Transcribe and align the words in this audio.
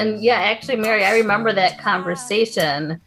And 0.00 0.22
yeah, 0.22 0.36
actually, 0.36 0.76
Mary, 0.76 1.04
I 1.04 1.14
remember 1.18 1.52
that 1.52 1.78
conversation. 1.78 3.02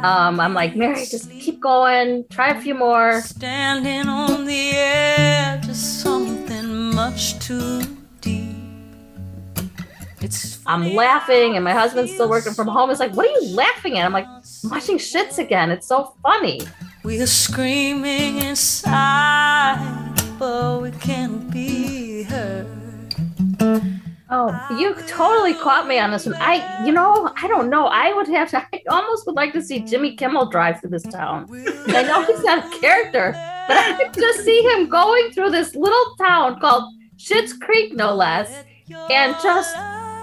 Um, 0.00 0.40
I'm 0.40 0.54
like, 0.54 0.74
Mary, 0.74 1.04
just 1.04 1.30
keep 1.30 1.60
going, 1.60 2.24
try 2.30 2.48
a 2.48 2.60
few 2.60 2.74
more. 2.74 3.20
Standing 3.20 4.08
on 4.08 4.46
the 4.46 4.70
edge 4.70 5.68
of 5.68 5.76
something 5.76 6.94
much 6.94 7.38
too 7.38 7.82
deep. 8.22 8.56
It's 10.22 10.60
I'm 10.64 10.94
laughing, 10.94 11.56
and 11.56 11.64
my 11.64 11.74
husband's 11.74 12.14
still 12.14 12.30
working 12.30 12.54
from 12.54 12.66
home. 12.66 12.88
It's 12.88 12.98
like, 12.98 13.12
what 13.14 13.26
are 13.26 13.40
you 13.40 13.54
laughing 13.54 13.98
at? 13.98 14.06
I'm 14.06 14.14
like, 14.14 14.24
I'm 14.26 14.70
watching 14.70 14.96
Schitt's 14.96 15.38
again. 15.38 15.70
It's 15.70 15.86
so 15.86 16.14
funny. 16.22 16.62
We 17.04 17.20
are 17.20 17.26
screaming 17.26 18.38
inside, 18.38 20.14
but 20.38 20.80
we 20.80 20.92
can't 20.92 21.50
be. 21.50 21.97
Oh, 24.30 24.66
you 24.78 24.94
totally 25.06 25.54
caught 25.54 25.88
me 25.88 25.98
on 25.98 26.10
this 26.10 26.26
one. 26.26 26.34
I, 26.38 26.84
you 26.84 26.92
know, 26.92 27.32
I 27.40 27.48
don't 27.48 27.70
know. 27.70 27.86
I 27.86 28.12
would 28.12 28.28
have 28.28 28.50
to, 28.50 28.58
I 28.72 28.82
almost 28.90 29.26
would 29.26 29.36
like 29.36 29.52
to 29.54 29.62
see 29.62 29.80
Jimmy 29.80 30.16
Kimmel 30.16 30.50
drive 30.50 30.80
through 30.80 30.90
this 30.90 31.02
town. 31.04 31.46
I 31.88 32.02
know 32.02 32.22
he's 32.24 32.42
not 32.44 32.64
a 32.66 32.78
character, 32.80 33.32
but 33.66 33.76
I 33.76 33.96
could 33.96 34.12
just 34.20 34.44
see 34.44 34.60
him 34.62 34.88
going 34.88 35.30
through 35.30 35.50
this 35.50 35.74
little 35.74 36.14
town 36.16 36.60
called 36.60 36.92
Schitt's 37.16 37.54
Creek, 37.54 37.94
no 37.94 38.14
less, 38.14 38.64
and 39.10 39.34
just 39.42 39.74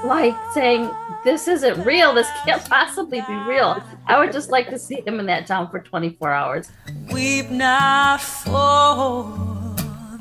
like 0.05 0.35
saying, 0.53 0.89
This 1.23 1.47
isn't 1.47 1.83
real. 1.83 2.13
This 2.13 2.27
can't 2.45 2.63
possibly 2.69 3.21
be 3.21 3.33
real. 3.47 3.81
I 4.05 4.19
would 4.19 4.31
just 4.31 4.51
like 4.51 4.69
to 4.69 4.77
see 4.77 5.01
him 5.01 5.19
in 5.19 5.25
that 5.25 5.47
town 5.47 5.69
for 5.71 5.79
24 5.79 6.31
hours. 6.31 6.71
Weep 7.11 7.49
not 7.49 8.21
for 8.21 9.23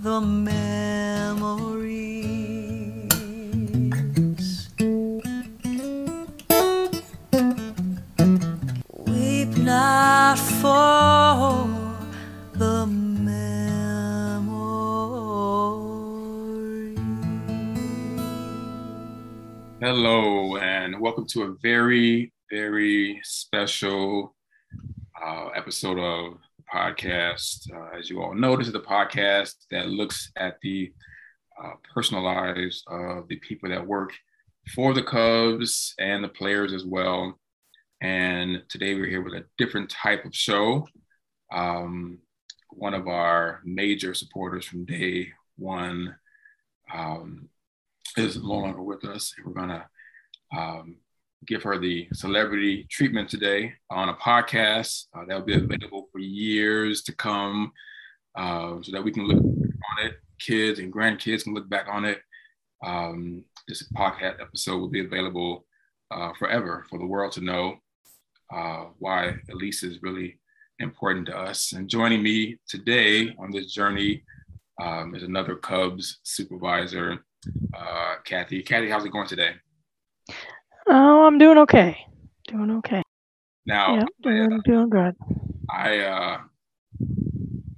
the 0.00 0.20
memories. 0.22 1.73
Not 9.64 10.38
for 10.38 11.66
the 12.52 12.86
memories. 12.86 13.38
Hello, 19.80 20.58
and 20.58 21.00
welcome 21.00 21.26
to 21.28 21.44
a 21.44 21.54
very, 21.62 22.30
very 22.50 23.18
special 23.24 24.36
uh, 25.24 25.46
episode 25.56 25.98
of 25.98 26.34
the 26.58 26.64
podcast. 26.70 27.72
Uh, 27.72 27.96
as 27.98 28.10
you 28.10 28.22
all 28.22 28.34
know, 28.34 28.58
this 28.58 28.66
is 28.66 28.74
the 28.74 28.80
podcast 28.80 29.54
that 29.70 29.88
looks 29.88 30.30
at 30.36 30.58
the 30.60 30.92
uh, 31.62 31.72
personal 31.94 32.22
lives 32.22 32.84
of 32.88 33.28
the 33.28 33.36
people 33.36 33.70
that 33.70 33.86
work 33.86 34.12
for 34.74 34.92
the 34.92 35.02
Cubs 35.02 35.94
and 35.98 36.22
the 36.22 36.28
players 36.28 36.74
as 36.74 36.84
well. 36.84 37.38
And 38.04 38.62
today 38.68 38.94
we're 38.94 39.08
here 39.08 39.22
with 39.22 39.32
a 39.32 39.46
different 39.56 39.88
type 39.88 40.26
of 40.26 40.36
show. 40.36 40.86
Um, 41.50 42.18
one 42.68 42.92
of 42.92 43.08
our 43.08 43.62
major 43.64 44.12
supporters 44.12 44.66
from 44.66 44.84
day 44.84 45.28
one 45.56 46.14
um, 46.92 47.48
is 48.18 48.36
no 48.36 48.42
longer 48.42 48.82
with 48.82 49.06
us. 49.06 49.32
We're 49.42 49.54
gonna 49.54 49.88
um, 50.54 50.96
give 51.46 51.62
her 51.62 51.78
the 51.78 52.06
celebrity 52.12 52.86
treatment 52.90 53.30
today 53.30 53.72
on 53.88 54.10
a 54.10 54.16
podcast 54.16 55.06
uh, 55.16 55.24
that 55.26 55.38
will 55.38 55.46
be 55.46 55.54
available 55.54 56.10
for 56.12 56.18
years 56.18 57.04
to 57.04 57.16
come, 57.16 57.72
uh, 58.36 58.82
so 58.82 58.92
that 58.92 59.02
we 59.02 59.12
can 59.12 59.26
look 59.26 59.42
on 59.42 60.06
it. 60.06 60.16
Kids 60.38 60.78
and 60.78 60.92
grandkids 60.92 61.44
can 61.44 61.54
look 61.54 61.70
back 61.70 61.86
on 61.90 62.04
it. 62.04 62.18
Um, 62.84 63.46
this 63.66 63.88
podcast 63.96 64.42
episode 64.42 64.76
will 64.76 64.90
be 64.90 65.06
available 65.06 65.64
uh, 66.10 66.34
forever 66.38 66.84
for 66.90 66.98
the 66.98 67.06
world 67.06 67.32
to 67.32 67.40
know 67.40 67.78
uh, 68.52 68.86
why 68.98 69.36
Elise 69.50 69.82
is 69.82 70.02
really 70.02 70.38
important 70.78 71.26
to 71.26 71.36
us. 71.36 71.72
And 71.72 71.88
joining 71.88 72.22
me 72.22 72.58
today 72.68 73.34
on 73.38 73.50
this 73.50 73.72
journey 73.72 74.24
um, 74.82 75.14
is 75.14 75.22
another 75.22 75.56
Cubs 75.56 76.18
supervisor, 76.22 77.24
uh, 77.76 78.16
Kathy. 78.24 78.62
Kathy, 78.62 78.90
how's 78.90 79.04
it 79.04 79.12
going 79.12 79.28
today? 79.28 79.52
Oh, 80.86 81.26
I'm 81.26 81.38
doing 81.38 81.58
okay. 81.58 81.96
Doing 82.48 82.70
okay. 82.78 83.02
Now, 83.66 83.96
Yeah, 83.96 84.04
doing, 84.22 84.60
doing 84.64 84.90
good. 84.90 85.14
I 85.70 85.98
uh, 86.00 86.38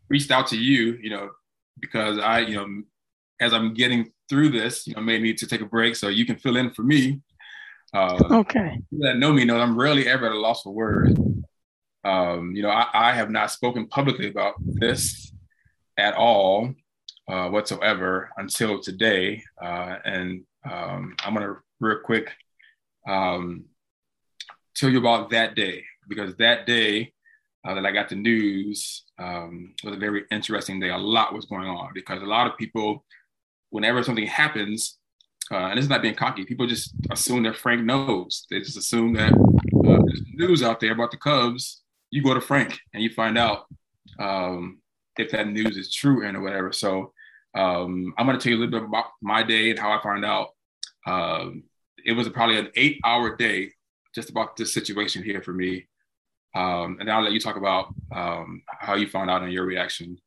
reached 0.09 0.31
out 0.31 0.49
to 0.49 0.57
you, 0.57 0.99
you 1.01 1.11
know, 1.11 1.31
because 1.81 2.19
I, 2.19 2.41
you 2.41 2.57
know, 2.57 2.83
as 3.41 3.53
I'm 3.53 3.75
getting 3.75 4.11
through 4.29 4.49
this, 4.49 4.87
you 4.87 4.95
know, 4.95 5.03
may 5.03 5.19
need 5.19 5.39
to 5.39 5.47
take 5.47 5.61
a 5.61 5.67
break 5.67 5.95
so 5.95 6.09
you 6.09 6.27
can 6.27 6.37
fill 6.37 6.57
in 6.57 6.71
for 6.71 6.83
me. 6.83 7.21
Uh, 7.93 8.39
Okay. 8.41 8.81
people 8.91 9.07
that 9.07 9.19
know 9.19 9.33
me 9.33 9.45
know 9.45 9.59
I'm 9.59 9.79
rarely 9.79 10.07
ever 10.07 10.27
at 10.27 10.33
a 10.33 10.39
loss 10.39 10.63
for 10.63 10.73
words. 10.73 11.19
Um, 12.05 12.55
you 12.55 12.63
know, 12.63 12.71
I, 12.71 12.87
I 12.93 13.13
have 13.13 13.31
not 13.31 13.51
spoken 13.51 13.89
publicly 13.89 14.29
about 14.29 14.55
this 14.61 15.33
at 15.99 16.15
all 16.15 16.73
uh, 17.29 17.49
whatsoever 17.49 18.31
until 18.37 18.81
today. 18.81 19.43
Uh, 19.61 19.97
and 20.05 20.45
um, 20.71 21.17
I'm 21.25 21.35
going 21.35 21.47
to 21.47 21.57
real 21.81 21.99
quick 22.05 22.31
um, 23.09 23.65
tell 24.75 24.91
you 24.91 24.99
about 24.99 25.31
that 25.31 25.55
day 25.55 25.85
because 26.09 26.37
that 26.37 26.67
day 26.67 27.13
uh, 27.67 27.75
that 27.75 27.87
I 27.87 27.91
got 27.91 28.09
the 28.09 28.15
news 28.15 29.05
um, 29.19 29.75
was 29.83 29.95
a 29.95 29.99
very 29.99 30.25
interesting 30.31 30.79
day. 30.79 30.91
A 30.91 30.97
lot 30.97 31.35
was 31.35 31.47
going 31.47 31.67
on 31.67 31.91
because 31.95 32.23
a 32.23 32.27
lot 32.27 32.47
of 32.47 32.57
people, 32.57 33.05
whenever 33.71 34.03
something 34.05 34.27
happens, 34.27 34.99
uh, 35.51 35.57
and 35.57 35.79
is 35.79 35.89
not 35.89 36.03
being 36.03 36.15
cocky, 36.15 36.45
people 36.45 36.67
just 36.67 36.95
assume 37.11 37.43
that 37.45 37.57
Frank 37.57 37.85
knows. 37.85 38.47
They 38.51 38.61
just 38.61 38.77
assume 38.77 39.15
that 39.15 39.33
uh, 39.33 40.03
there's 40.05 40.23
news 40.33 40.63
out 40.63 40.81
there 40.81 40.93
about 40.93 41.11
the 41.11 41.17
Cubs. 41.17 41.83
You 42.11 42.23
go 42.23 42.35
to 42.35 42.41
Frank 42.41 42.79
and 42.93 43.03
you 43.03 43.11
find 43.11 43.39
out 43.39 43.67
um, 44.19 44.79
if 45.17 45.31
that 45.31 45.49
news 45.49 45.77
is 45.77 45.93
true 45.93 46.27
and 46.27 46.37
or 46.37 46.41
whatever. 46.41 46.73
So 46.73 47.13
um, 47.55 48.13
I'm 48.19 48.27
going 48.27 48.39
to 48.39 48.43
tell 48.43 48.53
you 48.53 48.59
a 48.59 48.61
little 48.65 48.81
bit 48.81 48.89
about 48.89 49.07
my 49.23 49.43
day 49.43 49.71
and 49.71 49.79
how 49.79 49.93
I 49.93 50.03
found 50.03 50.25
out. 50.25 50.49
Um, 51.07 51.65
it 52.05 52.13
was 52.13 52.29
probably 52.29 52.59
an 52.59 52.71
eight 52.77 53.01
hour 53.05 53.37
day 53.37 53.73
just 54.15 54.31
about 54.31 54.57
this 54.57 54.73
situation 54.73 55.23
here 55.23 55.43
for 55.43 55.53
me. 55.53 55.87
Um, 56.55 56.99
and 57.01 57.11
I'll 57.11 57.23
let 57.23 57.33
you 57.33 57.41
talk 57.41 57.57
about 57.57 57.95
um, 58.15 58.63
how 58.67 58.95
you 58.95 59.09
found 59.09 59.31
out 59.31 59.43
and 59.43 59.53
your 59.53 59.65
reaction. 59.65 60.19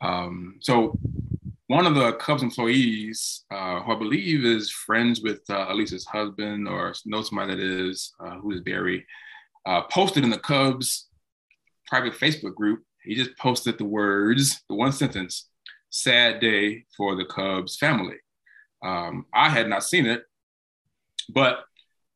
Um, 0.00 0.56
so 0.60 0.98
one 1.72 1.86
of 1.86 1.94
the 1.94 2.12
Cubs 2.12 2.42
employees, 2.42 3.46
uh, 3.50 3.80
who 3.80 3.92
I 3.92 3.98
believe 3.98 4.44
is 4.44 4.70
friends 4.70 5.22
with 5.22 5.40
uh, 5.48 5.68
Elise's 5.70 6.04
husband 6.04 6.68
or 6.68 6.92
knows 7.06 7.30
somebody 7.30 7.54
that 7.54 7.62
is, 7.62 8.12
uh, 8.20 8.34
who 8.40 8.50
is 8.50 8.60
Barry, 8.60 9.06
uh, 9.64 9.80
posted 9.84 10.22
in 10.22 10.28
the 10.28 10.38
Cubs 10.38 11.08
private 11.86 12.12
Facebook 12.12 12.54
group. 12.54 12.82
He 13.02 13.14
just 13.14 13.38
posted 13.38 13.78
the 13.78 13.86
words, 13.86 14.62
the 14.68 14.74
one 14.74 14.92
sentence, 14.92 15.48
sad 15.88 16.40
day 16.40 16.84
for 16.94 17.16
the 17.16 17.24
Cubs 17.24 17.78
family. 17.78 18.16
Um, 18.84 19.24
I 19.32 19.48
had 19.48 19.66
not 19.66 19.82
seen 19.82 20.04
it, 20.04 20.24
but 21.30 21.64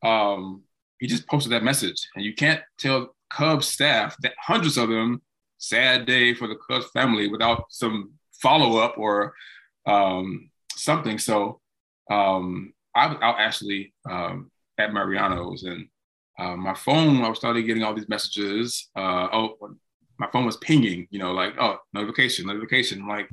um, 0.03 0.65
he 0.99 1.07
just 1.07 1.27
posted 1.27 1.51
that 1.51 1.63
message. 1.63 2.07
And 2.15 2.23
you 2.23 2.35
can't 2.35 2.61
tell 2.77 3.15
Cubs 3.31 3.65
staff 3.65 4.17
that 4.21 4.35
hundreds 4.39 4.77
of 4.77 4.89
them, 4.89 5.23
sad 5.57 6.05
day 6.05 6.35
for 6.35 6.47
the 6.47 6.59
Cubs 6.69 6.91
family 6.91 7.27
without 7.27 7.65
some 7.69 8.11
follow 8.41 8.77
up 8.77 8.97
or 8.97 9.33
um, 9.85 10.49
something. 10.75 11.17
So 11.17 11.59
um, 12.09 12.73
I 12.95 13.07
was 13.07 13.17
actually 13.21 13.93
um, 14.09 14.51
at 14.77 14.93
Mariano's 14.93 15.63
and 15.63 15.87
uh, 16.39 16.55
my 16.55 16.73
phone, 16.73 17.23
I 17.23 17.33
started 17.33 17.63
getting 17.63 17.83
all 17.83 17.95
these 17.95 18.09
messages. 18.09 18.89
Uh, 18.95 19.27
oh, 19.33 19.57
my 20.19 20.27
phone 20.31 20.45
was 20.45 20.57
pinging, 20.57 21.07
you 21.09 21.19
know, 21.19 21.31
like, 21.31 21.55
oh, 21.59 21.77
notification, 21.93 22.45
notification. 22.45 23.01
I'm 23.01 23.07
like, 23.07 23.29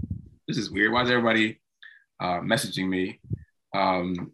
this 0.48 0.56
is 0.56 0.70
weird. 0.70 0.92
Why 0.92 1.02
is 1.02 1.10
everybody 1.10 1.60
uh, 2.20 2.40
messaging 2.40 2.88
me? 2.88 3.20
Um, 3.74 4.32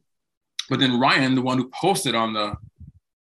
but 0.68 0.78
then 0.78 1.00
Ryan, 1.00 1.34
the 1.34 1.42
one 1.42 1.58
who 1.58 1.70
posted 1.70 2.14
on 2.14 2.32
the 2.32 2.56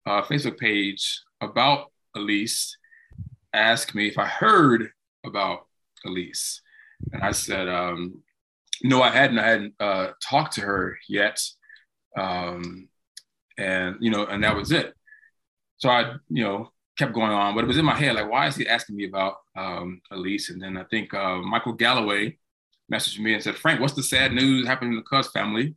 uh, 0.06 0.22
Facebook 0.22 0.58
page 0.58 1.22
about 1.40 1.92
Elise, 2.14 2.76
asked 3.54 3.94
me 3.94 4.06
if 4.06 4.18
I 4.18 4.26
heard 4.26 4.90
about 5.24 5.66
Elise. 6.04 6.60
And 7.12 7.22
I 7.22 7.32
said, 7.32 7.68
um, 7.68 8.22
no, 8.82 9.02
I 9.02 9.10
hadn't. 9.10 9.38
I 9.38 9.48
hadn't 9.48 9.74
uh, 9.80 10.08
talked 10.22 10.54
to 10.54 10.60
her 10.62 10.98
yet. 11.08 11.40
Um, 12.16 12.88
and, 13.56 13.96
you 14.00 14.10
know, 14.10 14.26
and 14.26 14.42
that 14.44 14.56
was 14.56 14.72
it. 14.72 14.94
So 15.78 15.88
I, 15.88 16.14
you 16.28 16.44
know, 16.44 16.72
kept 16.96 17.12
going 17.12 17.30
on, 17.30 17.54
but 17.54 17.64
it 17.64 17.68
was 17.68 17.78
in 17.78 17.84
my 17.84 17.94
head, 17.94 18.16
like, 18.16 18.30
why 18.30 18.46
is 18.46 18.56
he 18.56 18.68
asking 18.68 18.96
me 18.96 19.06
about 19.06 19.36
um, 19.56 20.00
Elise? 20.10 20.50
And 20.50 20.60
then 20.60 20.76
I 20.76 20.84
think 20.84 21.14
uh, 21.14 21.36
Michael 21.36 21.72
Galloway 21.72 22.36
messaged 22.92 23.20
me 23.20 23.34
and 23.34 23.42
said, 23.42 23.56
Frank, 23.56 23.80
what's 23.80 23.94
the 23.94 24.02
sad 24.02 24.32
news 24.32 24.66
happening 24.66 24.92
in 24.92 24.98
the 24.98 25.04
Cubs 25.04 25.28
family? 25.28 25.74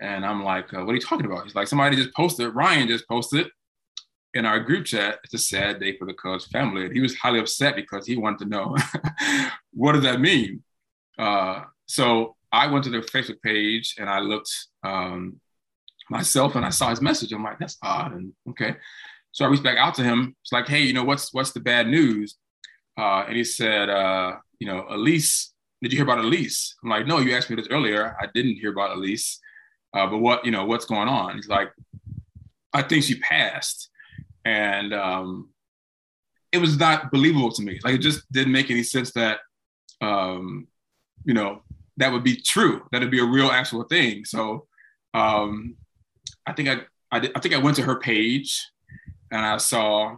And 0.00 0.24
I'm 0.24 0.42
like, 0.44 0.72
uh, 0.72 0.84
what 0.84 0.92
are 0.92 0.94
you 0.94 1.00
talking 1.00 1.26
about? 1.26 1.44
He's 1.44 1.54
like, 1.54 1.68
somebody 1.68 1.96
just 1.96 2.14
posted, 2.14 2.54
Ryan 2.54 2.88
just 2.88 3.08
posted 3.08 3.48
in 4.36 4.44
our 4.44 4.60
group 4.60 4.84
chat, 4.84 5.18
it's 5.24 5.34
a 5.34 5.38
sad 5.38 5.80
day 5.80 5.96
for 5.96 6.04
the 6.04 6.14
Cubs 6.14 6.46
family. 6.46 6.84
And 6.84 6.94
he 6.94 7.00
was 7.00 7.16
highly 7.16 7.40
upset 7.40 7.74
because 7.74 8.06
he 8.06 8.16
wanted 8.16 8.40
to 8.40 8.44
know 8.44 8.76
what 9.72 9.92
does 9.92 10.02
that 10.02 10.20
mean? 10.20 10.62
Uh, 11.18 11.62
so 11.86 12.36
I 12.52 12.66
went 12.66 12.84
to 12.84 12.90
their 12.90 13.02
Facebook 13.02 13.40
page 13.42 13.96
and 13.98 14.08
I 14.08 14.20
looked 14.20 14.52
um, 14.82 15.40
myself 16.10 16.54
and 16.54 16.66
I 16.66 16.70
saw 16.70 16.90
his 16.90 17.00
message. 17.00 17.32
I'm 17.32 17.42
like, 17.42 17.58
that's 17.58 17.78
odd. 17.82 18.12
And 18.12 18.32
okay. 18.50 18.76
So 19.32 19.44
I 19.44 19.48
reached 19.48 19.64
back 19.64 19.78
out 19.78 19.94
to 19.94 20.02
him. 20.02 20.36
It's 20.42 20.52
like, 20.52 20.68
hey, 20.68 20.80
you 20.80 20.92
know, 20.92 21.04
what's 21.04 21.32
what's 21.32 21.52
the 21.52 21.60
bad 21.60 21.88
news? 21.88 22.36
Uh, 22.98 23.24
and 23.26 23.36
he 23.36 23.44
said, 23.44 23.88
uh, 23.90 24.36
you 24.58 24.66
know, 24.66 24.86
Elise, 24.88 25.52
did 25.82 25.92
you 25.92 25.98
hear 25.98 26.04
about 26.04 26.24
Elise? 26.24 26.74
I'm 26.82 26.90
like, 26.90 27.06
no, 27.06 27.18
you 27.18 27.34
asked 27.34 27.50
me 27.50 27.56
this 27.56 27.68
earlier. 27.70 28.16
I 28.20 28.26
didn't 28.34 28.56
hear 28.56 28.70
about 28.70 28.96
Elise. 28.96 29.40
Uh, 29.92 30.06
but 30.06 30.18
what, 30.18 30.44
you 30.44 30.50
know, 30.50 30.64
what's 30.64 30.84
going 30.84 31.08
on? 31.08 31.36
He's 31.36 31.48
like, 31.48 31.70
I 32.72 32.82
think 32.82 33.04
she 33.04 33.18
passed. 33.18 33.90
And 34.46 34.94
um, 34.94 35.50
it 36.52 36.58
was 36.58 36.78
not 36.78 37.10
believable 37.10 37.50
to 37.50 37.62
me. 37.62 37.80
Like 37.82 37.96
it 37.96 37.98
just 37.98 38.30
didn't 38.30 38.52
make 38.52 38.70
any 38.70 38.84
sense 38.84 39.10
that, 39.14 39.40
um, 40.00 40.68
you 41.24 41.34
know, 41.34 41.62
that 41.96 42.12
would 42.12 42.22
be 42.22 42.40
true. 42.40 42.82
That 42.92 43.00
would 43.00 43.10
be 43.10 43.18
a 43.18 43.24
real 43.24 43.48
actual 43.48 43.82
thing. 43.82 44.24
So 44.24 44.68
um, 45.14 45.74
I 46.46 46.52
think 46.52 46.68
I, 46.68 46.76
I, 47.10 47.18
did, 47.18 47.32
I 47.34 47.40
think 47.40 47.54
I 47.54 47.58
went 47.58 47.74
to 47.76 47.82
her 47.82 47.98
page 47.98 48.64
and 49.32 49.44
I 49.44 49.56
saw 49.56 50.16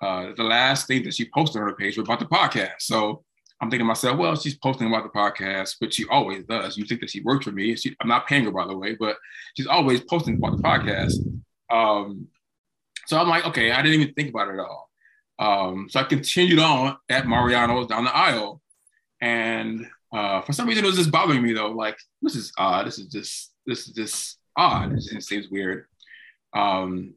uh, 0.00 0.28
the 0.36 0.44
last 0.44 0.86
thing 0.86 1.02
that 1.02 1.14
she 1.14 1.28
posted 1.34 1.60
on 1.60 1.68
her 1.68 1.74
page 1.74 1.96
was 1.96 2.06
about 2.06 2.20
the 2.20 2.26
podcast. 2.26 2.82
So 2.82 3.24
I'm 3.60 3.70
thinking 3.70 3.86
to 3.86 3.88
myself, 3.88 4.18
well, 4.18 4.36
she's 4.36 4.56
posting 4.56 4.86
about 4.86 5.02
the 5.02 5.18
podcast, 5.18 5.76
which 5.80 5.94
she 5.94 6.04
always 6.08 6.44
does. 6.44 6.76
You 6.76 6.84
think 6.84 7.00
that 7.00 7.10
she 7.10 7.22
works 7.22 7.44
for 7.44 7.52
me. 7.52 7.74
She, 7.74 7.96
I'm 8.00 8.08
not 8.08 8.28
paying 8.28 8.44
her, 8.44 8.52
by 8.52 8.68
the 8.68 8.76
way, 8.76 8.94
but 8.94 9.16
she's 9.56 9.66
always 9.66 10.00
posting 10.02 10.36
about 10.36 10.56
the 10.58 10.62
podcast. 10.62 11.14
Um, 11.72 12.28
so 13.06 13.18
I'm 13.18 13.28
like, 13.28 13.44
okay, 13.46 13.72
I 13.72 13.82
didn't 13.82 14.00
even 14.00 14.14
think 14.14 14.30
about 14.30 14.48
it 14.48 14.54
at 14.54 14.60
all. 14.60 14.90
Um, 15.38 15.88
so 15.90 16.00
I 16.00 16.04
continued 16.04 16.58
on 16.58 16.96
at 17.08 17.26
Mariano's 17.26 17.86
down 17.86 18.04
the 18.04 18.14
aisle. 18.14 18.60
And 19.20 19.86
uh, 20.12 20.42
for 20.42 20.52
some 20.52 20.68
reason, 20.68 20.84
it 20.84 20.88
was 20.88 20.96
just 20.96 21.10
bothering 21.10 21.42
me 21.42 21.52
though. 21.52 21.70
Like, 21.70 21.98
this 22.22 22.36
is 22.36 22.52
odd. 22.56 22.86
This 22.86 22.98
is 22.98 23.06
just, 23.06 23.52
this 23.66 23.88
is 23.88 23.94
just 23.94 24.38
odd. 24.56 24.92
It, 24.92 25.22
seems 25.22 25.48
weird. 25.48 25.86
Um, 26.54 27.14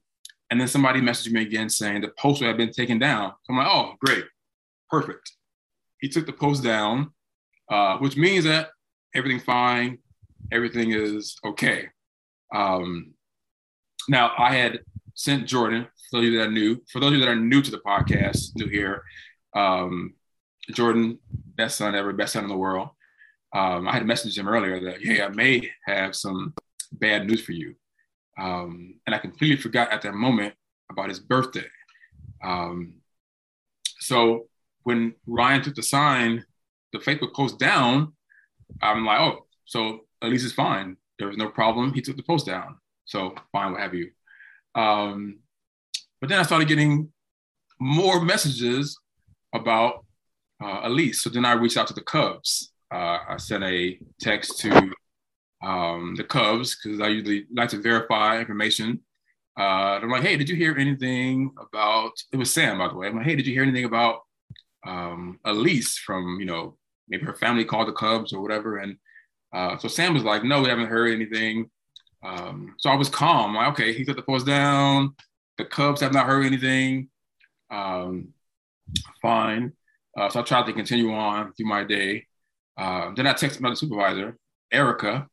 and 0.49 0.59
then 0.59 0.67
somebody 0.67 1.01
messaged 1.01 1.31
me 1.31 1.41
again 1.41 1.69
saying 1.69 2.01
the 2.01 2.11
poster 2.17 2.45
had 2.45 2.57
been 2.57 2.71
taken 2.71 2.99
down. 2.99 3.33
So 3.43 3.53
I'm 3.53 3.57
like, 3.57 3.67
oh, 3.67 3.93
great, 4.03 4.23
perfect. 4.89 5.33
He 5.99 6.09
took 6.09 6.25
the 6.25 6.33
post 6.33 6.63
down, 6.63 7.11
uh, 7.69 7.97
which 7.97 8.15
means 8.15 8.45
that 8.45 8.69
everything's 9.13 9.43
fine, 9.43 9.99
everything 10.51 10.91
is 10.91 11.37
okay. 11.45 11.89
Um, 12.53 13.13
now, 14.07 14.31
I 14.37 14.53
had 14.53 14.79
sent 15.17 15.47
Jordan, 15.47 15.87
for 16.09 16.19
those 16.19 16.27
of 16.27 16.31
you 16.31 16.37
that 16.37 16.47
are 16.47 16.51
new, 16.51 16.79
for 16.91 16.99
those 16.99 17.07
of 17.07 17.13
you 17.15 17.19
that 17.21 17.31
are 17.31 17.35
new 17.35 17.61
to 17.61 17.71
the 17.71 17.79
podcast, 17.79 18.55
new 18.55 18.67
here, 18.67 19.03
um, 19.55 20.13
Jordan, 20.71 21.17
best 21.31 21.77
son 21.77 21.95
ever, 21.95 22.13
best 22.13 22.33
son 22.33 22.43
in 22.43 22.49
the 22.49 22.55
world. 22.55 22.89
Um, 23.53 23.87
I 23.87 23.93
had 23.93 24.03
messaged 24.03 24.37
him 24.37 24.47
earlier 24.47 24.79
that, 24.79 25.01
hey, 25.01 25.23
I 25.23 25.29
may 25.29 25.69
have 25.87 26.15
some 26.15 26.53
bad 26.91 27.25
news 27.25 27.41
for 27.41 27.53
you. 27.53 27.75
Um, 28.39 28.99
and 29.07 29.15
I 29.15 29.17
completely 29.17 29.57
forgot 29.57 29.91
at 29.91 30.03
that 30.03 30.13
moment 30.13 30.53
about 30.91 31.09
his 31.09 31.19
birthday. 31.19 31.65
Um, 32.43 32.93
so 33.99 34.45
when 34.83 35.15
Ryan 35.25 35.63
took 35.63 35.75
the 35.75 35.83
sign, 35.83 36.45
the 36.93 36.99
Facebook 36.99 37.33
post 37.33 37.57
down, 37.57 38.13
I'm 38.83 39.03
like, 39.03 39.19
oh, 39.19 39.47
so 39.65 40.01
at 40.21 40.29
least 40.29 40.45
it's 40.45 40.53
fine. 40.53 40.97
There 41.17 41.27
was 41.27 41.37
no 41.37 41.49
problem. 41.49 41.93
He 41.93 42.01
took 42.01 42.17
the 42.17 42.23
post 42.23 42.45
down. 42.45 42.75
So 43.05 43.33
fine, 43.51 43.71
what 43.71 43.81
have 43.81 43.95
you. 43.95 44.11
Um, 44.77 45.39
but 46.21 46.29
then 46.29 46.39
I 46.39 46.43
started 46.43 46.67
getting 46.67 47.09
more 47.79 48.23
messages 48.23 48.97
about 49.53 50.05
uh, 50.63 50.81
Elise. 50.83 51.21
So 51.21 51.29
then 51.29 51.45
I 51.45 51.53
reached 51.53 51.77
out 51.77 51.87
to 51.87 51.93
the 51.93 52.01
Cubs. 52.01 52.71
Uh, 52.93 53.19
I 53.29 53.37
sent 53.37 53.63
a 53.63 53.99
text 54.19 54.59
to 54.59 54.91
um, 55.63 56.15
the 56.15 56.23
Cubs 56.23 56.77
because 56.77 57.01
I 57.01 57.07
usually 57.07 57.45
like 57.53 57.69
to 57.69 57.81
verify 57.81 58.39
information. 58.39 59.01
Uh, 59.59 59.99
I'm 60.01 60.11
like, 60.11 60.21
hey, 60.21 60.37
did 60.37 60.49
you 60.49 60.55
hear 60.55 60.77
anything 60.77 61.51
about? 61.59 62.11
It 62.31 62.37
was 62.37 62.53
Sam, 62.53 62.77
by 62.77 62.87
the 62.87 62.95
way. 62.95 63.07
I'm 63.07 63.15
like, 63.17 63.25
hey, 63.25 63.35
did 63.35 63.47
you 63.47 63.53
hear 63.53 63.63
anything 63.63 63.85
about 63.85 64.21
um, 64.85 65.39
Elise 65.45 65.97
from 65.97 66.39
you 66.39 66.45
know 66.45 66.77
maybe 67.07 67.25
her 67.25 67.33
family 67.33 67.65
called 67.65 67.87
the 67.87 67.93
Cubs 67.93 68.33
or 68.33 68.41
whatever? 68.41 68.77
And 68.77 68.97
uh, 69.53 69.77
so 69.77 69.87
Sam 69.87 70.13
was 70.13 70.23
like, 70.23 70.43
no, 70.43 70.61
we 70.61 70.69
haven't 70.69 70.87
heard 70.87 71.11
anything. 71.11 71.71
Um, 72.23 72.75
so 72.79 72.89
I 72.89 72.95
was 72.95 73.09
calm. 73.09 73.55
Like, 73.55 73.69
okay, 73.69 73.93
he 73.93 74.03
took 74.03 74.15
the 74.15 74.23
post 74.23 74.45
down. 74.45 75.15
The 75.57 75.65
Cubs 75.65 76.01
have 76.01 76.13
not 76.13 76.27
heard 76.27 76.45
anything. 76.45 77.09
Um, 77.69 78.29
fine. 79.21 79.73
Uh, 80.17 80.29
so 80.29 80.39
I 80.39 80.43
tried 80.43 80.65
to 80.65 80.73
continue 80.73 81.13
on 81.13 81.53
through 81.53 81.67
my 81.67 81.83
day. 81.83 82.25
Uh, 82.77 83.11
then 83.15 83.27
I 83.27 83.33
texted 83.33 83.59
another 83.59 83.75
supervisor, 83.75 84.37
Erica, 84.71 85.27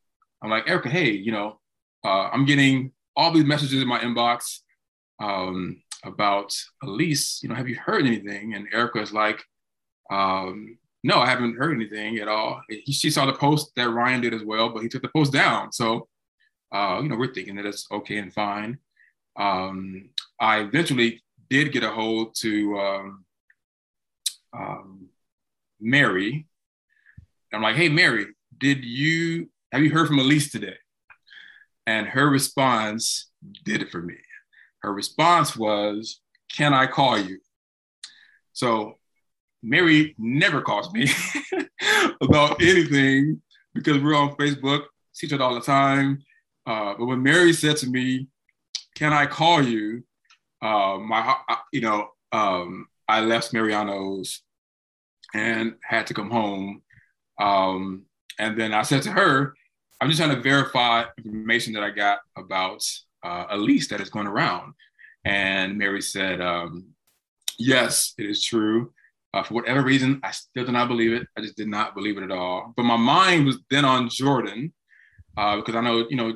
I'm 0.45 0.51
like, 0.51 0.69
Erica, 0.69 0.91
hey, 0.91 1.11
you 1.11 1.33
know, 1.33 1.59
uh, 2.05 2.29
I'm 2.31 2.45
getting 2.45 2.93
all 3.17 3.33
these 3.33 3.47
messages 3.47 3.81
in 3.81 3.89
my 3.89 3.99
inbox 4.01 4.59
um, 5.19 5.83
about 6.05 6.55
Elise. 6.83 7.43
You 7.43 7.49
know, 7.49 7.55
have 7.55 7.69
you 7.69 7.77
heard 7.77 8.05
anything? 8.05 8.53
And 8.53 8.69
Erica 8.71 9.01
is 9.01 9.11
like, 9.11 9.43
um, 10.11 10.77
no, 11.03 11.17
I 11.17 11.31
haven't 11.31 11.57
heard 11.57 11.75
anything 11.75 12.19
at 12.19 12.29
all. 12.29 12.61
He, 12.69 12.93
she 12.93 13.09
saw 13.09 13.25
the 13.25 13.33
post 13.33 13.73
that 13.77 13.89
Ryan 13.89 14.21
did 14.21 14.35
as 14.35 14.45
well, 14.45 14.69
but 14.69 14.83
he 14.83 14.89
took 14.89 15.01
the 15.01 15.09
post 15.09 15.33
down. 15.33 15.73
So, 15.73 16.09
uh, 16.75 17.01
you 17.01 17.09
know, 17.09 17.17
we're 17.17 17.33
thinking 17.33 17.57
that 17.57 17.67
it's 17.67 17.87
okay 17.91 18.19
and 18.19 18.35
fine. 18.35 18.79
Um, 19.37 20.11
I 20.41 20.61
eventually 20.61 21.23
did 21.49 21.73
get 21.73 21.85
a 21.85 21.91
hold 21.91 22.35
to 22.37 22.79
um, 22.79 23.25
um, 24.53 25.09
Mary. 25.81 26.47
I'm 27.53 27.63
like, 27.63 27.77
hey, 27.77 27.89
Mary, 27.89 28.27
did 28.59 28.85
you 28.85 29.49
have 29.71 29.83
you 29.83 29.91
heard 29.91 30.09
from 30.09 30.19
Elise 30.19 30.51
today? 30.51 30.77
And 31.87 32.07
her 32.09 32.29
response 32.29 33.31
did 33.65 33.83
it 33.83 33.91
for 33.91 34.03
me. 34.03 34.17
Her 34.83 34.93
response 34.93 35.57
was, 35.57 36.21
Can 36.57 36.75
I 36.75 36.87
call 36.87 37.19
you? 37.19 37.39
So 38.53 38.99
Mary 39.63 40.15
never 40.19 40.61
calls 40.61 40.93
me 40.93 41.09
about 42.21 42.61
anything 42.61 43.43
because 43.75 44.03
we're 44.03 44.15
on 44.15 44.37
Facebook, 44.37 44.85
see 45.13 45.27
each 45.27 45.33
other 45.33 45.45
all 45.45 45.55
the 45.55 45.61
time. 45.61 46.23
Uh, 46.67 46.95
but 46.99 47.07
when 47.07 47.23
Mary 47.23 47.53
said 47.53 47.77
to 47.79 47.87
me, 47.87 48.29
"Can 48.95 49.13
I 49.13 49.27
call 49.27 49.63
you?" 49.63 50.05
Uh, 50.63 50.99
my, 50.99 51.37
you 51.73 51.83
know, 51.83 52.09
um, 52.33 52.87
I 53.07 53.21
left 53.21 53.53
Mariano's 53.53 54.43
and 55.35 55.75
had 55.83 56.07
to 56.07 56.15
come 56.15 56.31
home. 56.31 56.83
Um, 57.39 58.05
and 58.39 58.59
then 58.59 58.73
I 58.73 58.83
said 58.83 59.03
to 59.03 59.11
her, 59.11 59.55
I'm 60.01 60.09
just 60.09 60.21
trying 60.21 60.35
to 60.35 60.43
verify 60.43 61.05
information 61.19 61.73
that 61.75 61.83
I 61.83 61.91
got 61.91 62.21
about 62.37 62.83
uh, 63.23 63.47
Elise 63.51 63.89
that 63.89 64.01
is 64.01 64.11
going 64.11 64.27
around. 64.27 64.75
And 65.25 65.79
Mary 65.79 66.03
said, 66.03 66.41
um, 66.41 66.87
yes, 67.59 68.15
it 68.19 68.27
is 68.27 68.45
true. 68.45 68.93
Uh, 69.33 69.43
for 69.43 69.55
whatever 69.55 69.83
reason, 69.83 70.21
I 70.23 70.31
still 70.31 70.65
do 70.65 70.73
not 70.73 70.89
believe 70.89 71.13
it. 71.13 71.27
I 71.37 71.41
just 71.41 71.57
did 71.57 71.69
not 71.69 71.95
believe 71.95 72.17
it 72.19 72.23
at 72.23 72.31
all. 72.31 72.73
But 72.77 72.85
my 72.85 72.97
mind 72.97 73.47
was 73.47 73.59
then 73.71 73.85
on 73.85 74.09
Jordan 74.09 74.73
uh, 75.37 75.57
because 75.57 75.75
I 75.75 75.81
know, 75.81 76.07
you 76.09 76.17
know, 76.17 76.35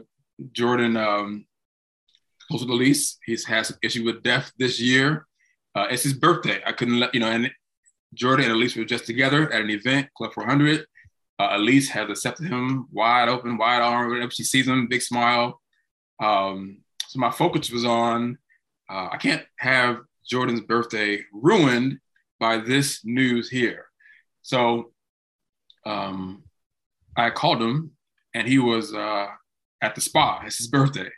Jordan, 0.53 0.97
um, 0.97 1.47
close 2.49 2.63
with 2.63 2.71
Elise, 2.71 3.19
he's 3.25 3.45
had 3.45 3.67
some 3.67 3.79
issue 3.83 4.05
with 4.05 4.23
death 4.23 4.53
this 4.59 4.81
year. 4.81 5.27
Uh, 5.75 5.87
it's 5.91 6.03
his 6.03 6.15
birthday. 6.15 6.61
I 6.67 6.73
couldn't 6.73 6.99
let, 6.99 7.15
you 7.15 7.21
know, 7.21 7.31
and 7.31 7.51
Jordan 8.15 8.47
and 8.47 8.55
Elise 8.55 8.77
were 8.77 8.85
just 8.85 9.07
together 9.07 9.53
at 9.53 9.61
an 9.61 9.71
event, 9.71 10.09
Club 10.17 10.33
400. 10.33 10.87
Uh, 11.39 11.51
Elise 11.53 11.89
has 11.91 12.11
accepted 12.11 12.49
him 12.49 12.89
wide 12.91 13.29
open, 13.29 13.59
wide 13.59 13.83
arm. 13.83 14.11
Whenever 14.11 14.31
she 14.31 14.45
sees 14.45 14.67
him, 14.67 14.89
big 14.89 15.03
smile. 15.03 15.61
Um, 16.21 16.83
so 17.07 17.19
my 17.19 17.31
focus 17.31 17.71
was 17.71 17.85
on 17.85 18.39
uh, 18.91 19.09
I 19.13 19.17
can't 19.19 19.45
have 19.59 20.01
Jordan's 20.29 20.61
birthday 20.63 21.23
ruined 21.33 21.99
by 22.41 22.59
this 22.59 23.05
news 23.05 23.51
here. 23.51 23.87
So 24.43 24.93
um, 25.85 26.45
I 27.17 27.31
called 27.31 27.61
him, 27.61 27.93
and 28.35 28.49
he 28.49 28.59
was 28.59 28.95
uh, 28.95 29.27
at 29.83 29.95
the 29.95 30.01
spa. 30.01 30.43
It's 30.45 30.59
his 30.59 30.69
birthday. 30.69 31.09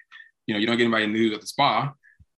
You 0.46 0.54
know, 0.54 0.60
you 0.60 0.66
don't 0.66 0.76
get 0.76 0.84
anybody 0.84 1.06
news 1.06 1.34
at 1.34 1.40
the 1.40 1.46
spa. 1.46 1.92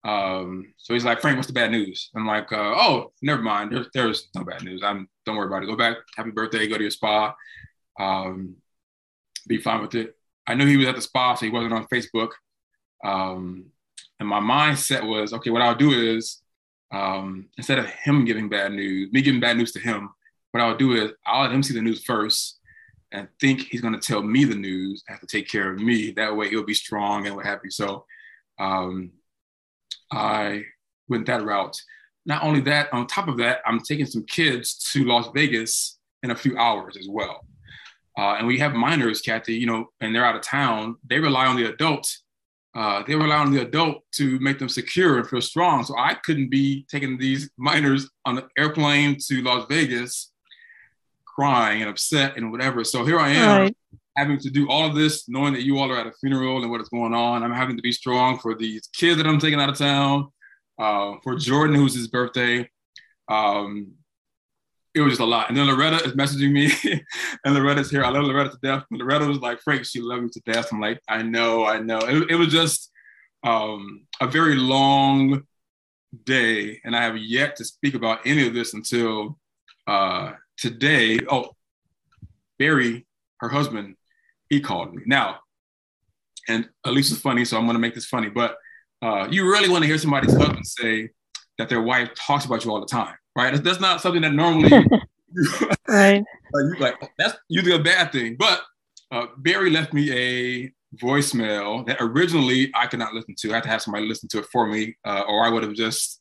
Um, 0.04 0.74
so 0.78 0.94
he's 0.94 1.04
like, 1.04 1.20
Frank, 1.20 1.36
what's 1.36 1.46
the 1.46 1.52
bad 1.52 1.70
news? 1.70 2.10
I'm 2.14 2.26
like, 2.26 2.52
uh, 2.52 2.74
oh, 2.76 3.12
never 3.22 3.40
mind. 3.40 3.72
There, 3.72 3.86
there's 3.94 4.28
no 4.34 4.44
bad 4.44 4.64
news. 4.64 4.82
I'm 4.82 5.08
don't 5.24 5.36
worry 5.36 5.46
about 5.46 5.62
it. 5.62 5.66
Go 5.66 5.76
back, 5.76 5.96
happy 6.16 6.30
birthday, 6.30 6.66
go 6.66 6.76
to 6.76 6.82
your 6.82 6.90
spa 6.90 7.34
um, 7.98 8.56
be 9.46 9.58
fine 9.58 9.82
with 9.82 9.94
it. 9.94 10.16
I 10.46 10.54
knew 10.54 10.66
he 10.66 10.76
was 10.76 10.86
at 10.86 10.96
the 10.96 11.02
spa, 11.02 11.34
so 11.34 11.46
he 11.46 11.52
wasn't 11.52 11.72
on 11.72 11.86
Facebook. 11.86 12.30
Um, 13.04 13.66
and 14.18 14.28
my 14.28 14.40
mindset 14.40 15.06
was, 15.06 15.32
okay, 15.32 15.50
what 15.50 15.62
I'll 15.62 15.74
do 15.74 16.16
is, 16.16 16.40
um, 16.92 17.48
instead 17.56 17.78
of 17.78 17.86
him 17.86 18.24
giving 18.24 18.48
bad 18.48 18.72
news, 18.72 19.12
me 19.12 19.22
giving 19.22 19.40
bad 19.40 19.56
news 19.56 19.72
to 19.72 19.80
him, 19.80 20.10
what 20.50 20.60
I'll 20.60 20.76
do 20.76 20.92
is 20.92 21.12
I'll 21.26 21.42
let 21.42 21.52
him 21.52 21.62
see 21.62 21.74
the 21.74 21.80
news 21.80 22.04
first, 22.04 22.60
and 23.12 23.28
think 23.40 23.60
he's 23.60 23.80
going 23.80 23.98
to 23.98 24.00
tell 24.00 24.22
me 24.22 24.44
the 24.44 24.54
news, 24.54 25.04
have 25.06 25.20
to 25.20 25.26
take 25.26 25.48
care 25.48 25.72
of 25.72 25.80
me. 25.80 26.10
That 26.12 26.36
way 26.36 26.48
he'll 26.48 26.64
be 26.64 26.74
strong 26.74 27.26
and 27.26 27.36
what 27.36 27.46
have 27.46 27.60
you. 27.62 27.70
So 27.70 28.04
um, 28.58 29.12
I 30.10 30.62
went 31.08 31.26
that 31.26 31.44
route. 31.44 31.76
Not 32.24 32.42
only 32.42 32.60
that, 32.62 32.92
on 32.92 33.06
top 33.06 33.28
of 33.28 33.36
that, 33.38 33.60
I'm 33.66 33.80
taking 33.80 34.06
some 34.06 34.24
kids 34.24 34.78
to 34.92 35.04
Las 35.04 35.28
Vegas 35.34 35.98
in 36.22 36.30
a 36.30 36.36
few 36.36 36.56
hours 36.56 36.96
as 36.96 37.08
well. 37.08 37.44
Uh, 38.16 38.36
and 38.38 38.46
we 38.46 38.58
have 38.58 38.74
minors, 38.74 39.20
Kathy, 39.20 39.54
you 39.54 39.66
know, 39.66 39.86
and 40.00 40.14
they're 40.14 40.24
out 40.24 40.36
of 40.36 40.42
town. 40.42 40.96
They 41.08 41.18
rely 41.18 41.46
on 41.46 41.56
the 41.56 41.68
adult. 41.68 42.10
Uh, 42.74 43.02
they 43.06 43.14
rely 43.14 43.36
on 43.36 43.52
the 43.52 43.62
adult 43.62 44.02
to 44.12 44.38
make 44.40 44.58
them 44.58 44.68
secure 44.68 45.18
and 45.18 45.28
feel 45.28 45.40
strong. 45.40 45.84
So 45.84 45.94
I 45.98 46.14
couldn't 46.14 46.50
be 46.50 46.86
taking 46.90 47.18
these 47.18 47.50
minors 47.58 48.08
on 48.24 48.38
an 48.38 48.44
airplane 48.56 49.18
to 49.28 49.42
Las 49.42 49.66
Vegas, 49.68 50.31
crying 51.34 51.82
and 51.82 51.90
upset 51.90 52.36
and 52.36 52.50
whatever. 52.50 52.84
So 52.84 53.04
here 53.04 53.18
I 53.18 53.30
am, 53.30 53.60
right. 53.60 53.76
having 54.16 54.38
to 54.38 54.50
do 54.50 54.68
all 54.68 54.86
of 54.86 54.94
this, 54.94 55.28
knowing 55.28 55.52
that 55.54 55.62
you 55.62 55.78
all 55.78 55.90
are 55.90 55.98
at 55.98 56.06
a 56.06 56.12
funeral 56.20 56.62
and 56.62 56.70
what 56.70 56.80
is 56.80 56.88
going 56.88 57.14
on. 57.14 57.42
I'm 57.42 57.52
having 57.52 57.76
to 57.76 57.82
be 57.82 57.92
strong 57.92 58.38
for 58.38 58.54
these 58.54 58.88
kids 58.94 59.16
that 59.16 59.26
I'm 59.26 59.38
taking 59.38 59.60
out 59.60 59.68
of 59.68 59.78
town, 59.78 60.28
uh, 60.78 61.14
for 61.22 61.36
Jordan, 61.36 61.76
who's 61.76 61.94
his 61.94 62.08
birthday. 62.08 62.68
Um, 63.28 63.92
it 64.94 65.00
was 65.00 65.12
just 65.12 65.20
a 65.20 65.24
lot. 65.24 65.48
And 65.48 65.56
then 65.56 65.66
Loretta 65.66 66.04
is 66.04 66.12
messaging 66.12 66.52
me, 66.52 66.70
and 67.44 67.54
Loretta's 67.54 67.90
here. 67.90 68.04
I 68.04 68.10
love 68.10 68.24
Loretta 68.24 68.50
to 68.50 68.58
death. 68.62 68.84
And 68.90 69.00
Loretta 69.00 69.26
was 69.26 69.38
like, 69.38 69.60
Frank, 69.60 69.84
she 69.86 70.00
loved 70.00 70.24
me 70.24 70.28
to 70.30 70.40
death. 70.44 70.68
I'm 70.72 70.80
like, 70.80 71.00
I 71.08 71.22
know, 71.22 71.64
I 71.64 71.78
know. 71.78 71.98
It, 72.00 72.32
it 72.32 72.34
was 72.36 72.48
just 72.48 72.90
um, 73.42 74.06
a 74.20 74.26
very 74.26 74.56
long 74.56 75.44
day, 76.24 76.80
and 76.84 76.94
I 76.94 77.02
have 77.02 77.16
yet 77.16 77.56
to 77.56 77.64
speak 77.64 77.94
about 77.94 78.20
any 78.26 78.46
of 78.46 78.54
this 78.54 78.74
until 78.74 79.38
uh, 79.86 80.32
today. 80.56 81.18
Oh, 81.30 81.50
Barry, 82.58 83.06
her 83.40 83.48
husband, 83.48 83.96
he 84.48 84.60
called 84.60 84.94
me. 84.94 85.02
Now, 85.06 85.40
and 86.48 86.68
Elise 86.84 87.10
is 87.10 87.20
funny, 87.20 87.44
so 87.44 87.56
I'm 87.56 87.64
going 87.64 87.74
to 87.74 87.80
make 87.80 87.94
this 87.94 88.06
funny, 88.06 88.28
but 88.28 88.56
uh, 89.00 89.28
you 89.30 89.44
really 89.50 89.68
want 89.68 89.82
to 89.82 89.88
hear 89.88 89.98
somebody's 89.98 90.36
husband 90.36 90.66
say 90.66 91.10
that 91.58 91.68
their 91.68 91.82
wife 91.82 92.10
talks 92.14 92.44
about 92.44 92.64
you 92.64 92.70
all 92.70 92.80
the 92.80 92.86
time 92.86 93.14
right? 93.34 93.52
That's, 93.52 93.64
that's 93.64 93.80
not 93.80 94.00
something 94.00 94.22
that 94.22 94.32
normally, 94.32 94.70
right? 95.88 96.24
like, 96.52 96.80
like 96.80 97.10
that's 97.18 97.36
usually 97.48 97.74
a 97.74 97.82
bad 97.82 98.12
thing. 98.12 98.36
But 98.38 98.62
uh, 99.10 99.26
Barry 99.38 99.70
left 99.70 99.92
me 99.92 100.12
a 100.12 100.72
voicemail 101.02 101.86
that 101.86 101.96
originally 102.00 102.70
I 102.74 102.86
could 102.86 102.98
not 102.98 103.14
listen 103.14 103.34
to. 103.38 103.50
I 103.50 103.54
had 103.54 103.62
to 103.64 103.68
have 103.70 103.82
somebody 103.82 104.06
listen 104.06 104.28
to 104.30 104.38
it 104.38 104.46
for 104.52 104.66
me, 104.66 104.96
uh, 105.04 105.24
or 105.26 105.44
I 105.44 105.48
would 105.48 105.62
have 105.62 105.74
just, 105.74 106.20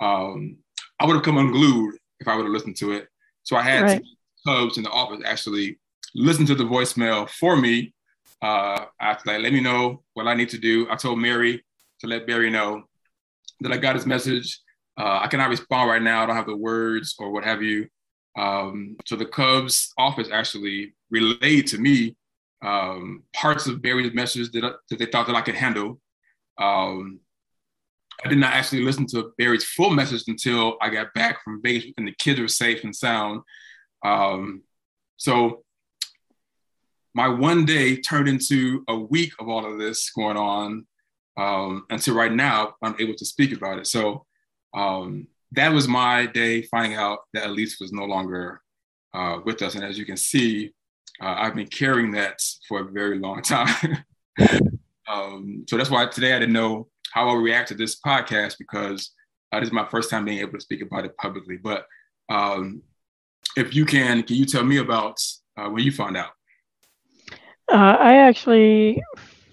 um, 0.00 0.56
I 1.00 1.06
would 1.06 1.14
have 1.14 1.24
come 1.24 1.38
unglued 1.38 1.96
if 2.20 2.28
I 2.28 2.36
would 2.36 2.44
have 2.44 2.52
listened 2.52 2.76
to 2.78 2.92
it. 2.92 3.08
So 3.44 3.56
I 3.56 3.62
had 3.62 3.82
right. 3.82 4.02
Cubs 4.46 4.76
in 4.76 4.84
the 4.84 4.90
office 4.90 5.20
actually 5.24 5.78
listen 6.14 6.46
to 6.46 6.54
the 6.54 6.64
voicemail 6.64 7.28
for 7.28 7.56
me. 7.56 7.94
Uh, 8.40 8.86
I 9.00 9.16
like, 9.24 9.40
let 9.40 9.52
me 9.52 9.60
know 9.60 10.02
what 10.14 10.26
I 10.26 10.34
need 10.34 10.48
to 10.50 10.58
do. 10.58 10.88
I 10.90 10.96
told 10.96 11.18
Mary 11.18 11.64
to 12.00 12.06
let 12.06 12.26
Barry 12.26 12.50
know 12.50 12.84
that 13.60 13.72
I 13.72 13.76
got 13.76 13.94
his 13.94 14.06
message 14.06 14.60
uh, 14.98 15.20
I 15.22 15.26
cannot 15.28 15.50
respond 15.50 15.90
right 15.90 16.02
now. 16.02 16.22
I 16.22 16.26
don't 16.26 16.36
have 16.36 16.46
the 16.46 16.56
words 16.56 17.14
or 17.18 17.30
what 17.30 17.44
have 17.44 17.62
you. 17.62 17.88
Um, 18.36 18.96
so 19.06 19.16
the 19.16 19.26
Cubs 19.26 19.92
office 19.98 20.28
actually 20.30 20.94
relayed 21.10 21.66
to 21.68 21.78
me 21.78 22.16
um, 22.62 23.24
parts 23.34 23.66
of 23.66 23.82
Barry's 23.82 24.14
message 24.14 24.50
that, 24.52 24.76
that 24.88 24.98
they 24.98 25.06
thought 25.06 25.26
that 25.26 25.36
I 25.36 25.40
could 25.40 25.54
handle. 25.54 26.00
Um, 26.58 27.20
I 28.24 28.28
did 28.28 28.38
not 28.38 28.52
actually 28.52 28.82
listen 28.82 29.06
to 29.08 29.32
Barry's 29.38 29.64
full 29.64 29.90
message 29.90 30.24
until 30.28 30.76
I 30.80 30.90
got 30.90 31.12
back 31.14 31.42
from 31.42 31.60
Vegas 31.62 31.92
and 31.96 32.06
the 32.06 32.14
kids 32.18 32.40
were 32.40 32.48
safe 32.48 32.84
and 32.84 32.94
sound. 32.94 33.42
Um, 34.04 34.62
so 35.16 35.64
my 37.14 37.28
one 37.28 37.64
day 37.64 37.96
turned 37.96 38.28
into 38.28 38.84
a 38.88 38.96
week 38.96 39.32
of 39.38 39.48
all 39.48 39.70
of 39.70 39.78
this 39.78 40.10
going 40.10 40.36
on 40.36 40.86
um, 41.36 41.84
until 41.90 42.14
right 42.14 42.32
now 42.32 42.74
I'm 42.82 42.96
able 42.98 43.14
to 43.14 43.24
speak 43.24 43.56
about 43.56 43.78
it. 43.78 43.86
So 43.86 44.26
um, 44.74 45.26
that 45.52 45.72
was 45.72 45.88
my 45.88 46.26
day 46.26 46.62
finding 46.62 46.94
out 46.96 47.20
that 47.34 47.46
Elise 47.46 47.78
was 47.80 47.92
no 47.92 48.04
longer 48.04 48.60
uh, 49.14 49.38
with 49.44 49.60
us. 49.62 49.74
And 49.74 49.84
as 49.84 49.98
you 49.98 50.06
can 50.06 50.16
see, 50.16 50.72
uh, 51.20 51.34
I've 51.38 51.54
been 51.54 51.66
carrying 51.66 52.12
that 52.12 52.40
for 52.68 52.80
a 52.80 52.90
very 52.90 53.18
long 53.18 53.42
time. 53.42 54.04
um, 55.08 55.64
so 55.68 55.76
that's 55.76 55.90
why 55.90 56.06
today 56.06 56.34
I 56.34 56.38
didn't 56.38 56.54
know 56.54 56.88
how 57.12 57.28
I 57.28 57.34
react 57.34 57.68
to 57.68 57.74
this 57.74 58.00
podcast 58.00 58.56
because 58.58 59.10
uh, 59.52 59.60
this 59.60 59.68
is 59.68 59.72
my 59.72 59.86
first 59.86 60.10
time 60.10 60.24
being 60.24 60.38
able 60.38 60.52
to 60.52 60.60
speak 60.60 60.82
about 60.82 61.04
it 61.04 61.16
publicly. 61.16 61.56
But 61.56 61.86
um, 62.28 62.82
if 63.56 63.74
you 63.74 63.84
can, 63.84 64.22
can 64.22 64.36
you 64.36 64.46
tell 64.46 64.64
me 64.64 64.78
about 64.78 65.20
uh, 65.56 65.68
when 65.68 65.84
you 65.84 65.92
found 65.92 66.16
out? 66.16 66.30
Uh, 67.70 67.96
I 67.98 68.14
actually 68.16 69.02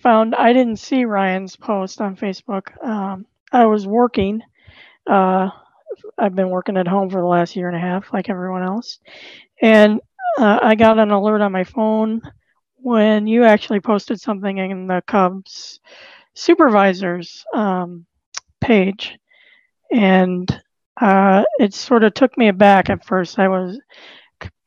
found 0.01 0.35
I 0.35 0.53
didn't 0.53 0.77
see 0.77 1.05
Ryan's 1.05 1.55
post 1.55 2.01
on 2.01 2.15
Facebook. 2.15 2.71
Um, 2.85 3.25
I 3.51 3.65
was 3.65 3.87
working 3.87 4.41
uh, 5.09 5.49
I've 6.17 6.35
been 6.35 6.49
working 6.49 6.77
at 6.77 6.87
home 6.87 7.09
for 7.09 7.19
the 7.19 7.27
last 7.27 7.55
year 7.55 7.67
and 7.67 7.75
a 7.75 7.79
half, 7.79 8.13
like 8.13 8.29
everyone 8.29 8.63
else. 8.63 8.99
And 9.61 9.99
uh, 10.37 10.59
I 10.61 10.75
got 10.75 10.99
an 10.99 11.11
alert 11.11 11.41
on 11.41 11.51
my 11.51 11.63
phone 11.63 12.21
when 12.75 13.27
you 13.27 13.43
actually 13.43 13.79
posted 13.81 14.21
something 14.21 14.57
in 14.57 14.87
the 14.87 15.01
Cubs 15.07 15.79
supervisors 16.35 17.45
um, 17.53 18.05
page. 18.61 19.17
And 19.91 20.49
uh, 20.99 21.43
it 21.59 21.73
sort 21.73 22.03
of 22.03 22.13
took 22.13 22.37
me 22.37 22.47
aback 22.47 22.89
at 22.89 23.05
first. 23.05 23.39
I 23.39 23.47
was, 23.47 23.79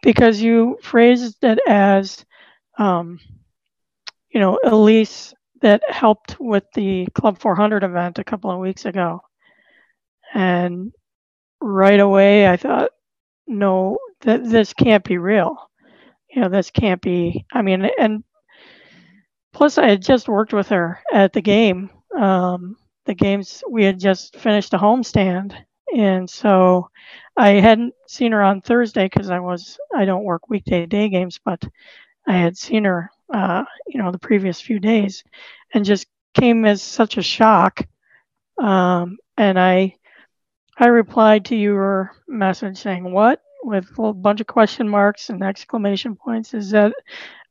because 0.02 0.40
you 0.40 0.78
phrased 0.83 1.42
it 1.42 1.59
as, 1.66 2.25
um, 2.78 3.21
you 4.31 4.40
know, 4.40 4.59
Elise 4.64 5.35
that 5.61 5.83
helped 5.88 6.37
with 6.40 6.64
the 6.75 7.07
Club 7.14 7.38
400 7.38 7.85
event 7.85 8.19
a 8.19 8.25
couple 8.25 8.50
of 8.50 8.59
weeks 8.59 8.85
ago. 8.85 9.21
And 10.35 10.92
right 11.61 12.00
away, 12.00 12.49
I 12.49 12.57
thought, 12.57 12.90
no, 13.47 13.99
that 14.23 14.45
this 14.45 14.73
can't 14.73 15.04
be 15.04 15.19
real. 15.19 15.57
You 16.31 16.42
know, 16.42 16.49
this 16.49 16.71
can't 16.71 17.00
be. 17.00 17.45
I 17.52 17.62
mean, 17.62 17.88
and 17.99 18.25
plus, 19.52 19.78
I 19.78 19.88
had 19.88 20.02
just 20.02 20.28
worked 20.28 20.52
with 20.52 20.68
her 20.68 21.00
at 21.12 21.32
the 21.32 21.42
game. 21.42 21.90
Um, 22.16 22.76
the 23.06 23.14
games 23.14 23.62
we 23.68 23.85
had 23.85 23.99
just 23.99 24.37
finished 24.37 24.75
a 24.75 24.78
homestand, 24.78 25.54
and 25.94 26.28
so 26.28 26.90
I 27.37 27.50
hadn't 27.50 27.94
seen 28.06 28.32
her 28.32 28.42
on 28.42 28.61
Thursday 28.61 29.04
because 29.06 29.30
I 29.30 29.40
was 29.40 29.78
I 29.94 30.04
don't 30.04 30.25
work 30.25 30.49
weekday 30.49 30.87
day 30.87 31.09
games, 31.09 31.40
but 31.44 31.62
I 32.26 32.35
had 32.35 32.56
seen 32.56 32.85
her, 32.85 33.11
uh, 33.32 33.64
you 33.88 34.00
know, 34.00 34.12
the 34.12 34.18
previous 34.18 34.61
few 34.61 34.78
days, 34.78 35.25
and 35.75 35.85
just 35.85 36.06
came 36.35 36.64
as 36.64 36.82
such 36.82 37.16
a 37.16 37.23
shock. 37.23 37.87
Um, 38.59 39.18
and 39.37 39.59
I 39.59 39.97
I 40.78 40.87
replied 40.87 41.47
to 41.47 41.56
your 41.56 42.12
message 42.28 42.78
saying, 42.78 43.11
What? 43.11 43.42
with 43.62 43.87
a 43.99 44.12
bunch 44.12 44.40
of 44.40 44.47
question 44.47 44.88
marks 44.88 45.30
and 45.30 45.42
exclamation 45.42 46.16
points. 46.16 46.54
Is 46.54 46.71
that 46.73 46.92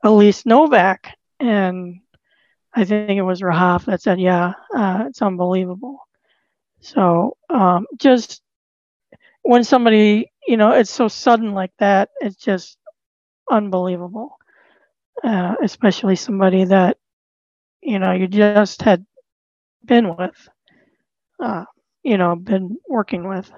Elise 0.04 0.46
Novak? 0.46 1.08
And 1.42 2.02
I 2.74 2.86
think 2.86 3.10
it 3.10 3.24
was 3.24 3.42
Rahaf 3.42 3.86
that 3.86 4.02
said, 4.02 4.20
Yeah, 4.20 4.54
uh, 4.76 5.06
it's 5.08 5.22
unbelievable. 5.22 6.00
So 6.80 7.38
um, 7.50 7.88
just 7.98 8.42
when 9.44 9.64
somebody, 9.64 10.32
you 10.48 10.58
know, 10.58 10.72
it's 10.72 10.92
so 10.92 11.08
sudden 11.08 11.54
like 11.54 11.72
that, 11.80 12.10
it's 12.22 12.38
just 12.38 12.78
unbelievable. 13.50 14.38
Uh, 15.24 15.56
especially 15.64 16.16
somebody 16.16 16.66
that, 16.66 16.98
you 17.82 18.00
know, 18.00 18.12
you 18.12 18.28
just 18.28 18.82
had 18.82 19.06
been 19.86 20.16
with. 20.16 20.50
Uh, 21.40 21.66
you 22.04 22.18
know 22.18 22.36
been 22.36 22.78
working 22.88 23.28
with. 23.28 23.52